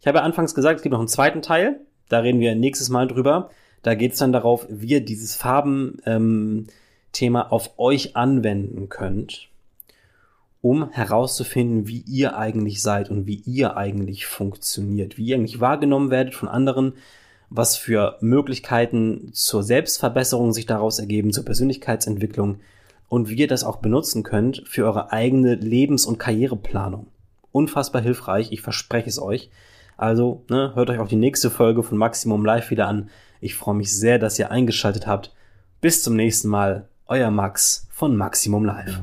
Ich 0.00 0.06
habe 0.06 0.16
ja 0.16 0.24
anfangs 0.24 0.54
gesagt, 0.54 0.78
es 0.78 0.82
gibt 0.82 0.94
noch 0.94 1.00
einen 1.00 1.08
zweiten 1.08 1.42
Teil. 1.42 1.80
Da 2.08 2.20
reden 2.20 2.40
wir 2.40 2.54
nächstes 2.54 2.88
Mal 2.88 3.08
drüber. 3.08 3.50
Da 3.82 3.94
geht 3.94 4.14
es 4.14 4.18
dann 4.18 4.32
darauf, 4.32 4.66
wie 4.70 4.86
ihr 4.86 5.04
dieses 5.04 5.36
Farben-Thema 5.36 7.40
ähm, 7.42 7.50
auf 7.50 7.78
euch 7.78 8.16
anwenden 8.16 8.88
könnt 8.88 9.50
um 10.66 10.90
herauszufinden, 10.90 11.86
wie 11.86 12.02
ihr 12.08 12.36
eigentlich 12.36 12.82
seid 12.82 13.08
und 13.08 13.24
wie 13.24 13.40
ihr 13.46 13.76
eigentlich 13.76 14.26
funktioniert, 14.26 15.16
wie 15.16 15.26
ihr 15.26 15.36
eigentlich 15.36 15.60
wahrgenommen 15.60 16.10
werdet 16.10 16.34
von 16.34 16.48
anderen, 16.48 16.94
was 17.50 17.76
für 17.76 18.18
Möglichkeiten 18.20 19.30
zur 19.32 19.62
Selbstverbesserung 19.62 20.52
sich 20.52 20.66
daraus 20.66 20.98
ergeben, 20.98 21.32
zur 21.32 21.44
Persönlichkeitsentwicklung 21.44 22.58
und 23.08 23.28
wie 23.28 23.36
ihr 23.36 23.46
das 23.46 23.62
auch 23.62 23.76
benutzen 23.76 24.24
könnt 24.24 24.64
für 24.66 24.86
eure 24.86 25.12
eigene 25.12 25.54
Lebens- 25.54 26.04
und 26.04 26.18
Karriereplanung. 26.18 27.06
Unfassbar 27.52 28.02
hilfreich, 28.02 28.50
ich 28.50 28.60
verspreche 28.60 29.08
es 29.08 29.22
euch. 29.22 29.50
Also 29.96 30.42
ne, 30.50 30.72
hört 30.74 30.90
euch 30.90 30.98
auch 30.98 31.06
die 31.06 31.14
nächste 31.14 31.48
Folge 31.48 31.84
von 31.84 31.96
Maximum 31.96 32.44
Live 32.44 32.72
wieder 32.72 32.88
an. 32.88 33.08
Ich 33.40 33.54
freue 33.54 33.76
mich 33.76 33.96
sehr, 33.96 34.18
dass 34.18 34.36
ihr 34.36 34.50
eingeschaltet 34.50 35.06
habt. 35.06 35.32
Bis 35.80 36.02
zum 36.02 36.16
nächsten 36.16 36.48
Mal, 36.48 36.88
euer 37.06 37.30
Max 37.30 37.86
von 37.92 38.16
Maximum 38.16 38.64
Live. 38.64 39.00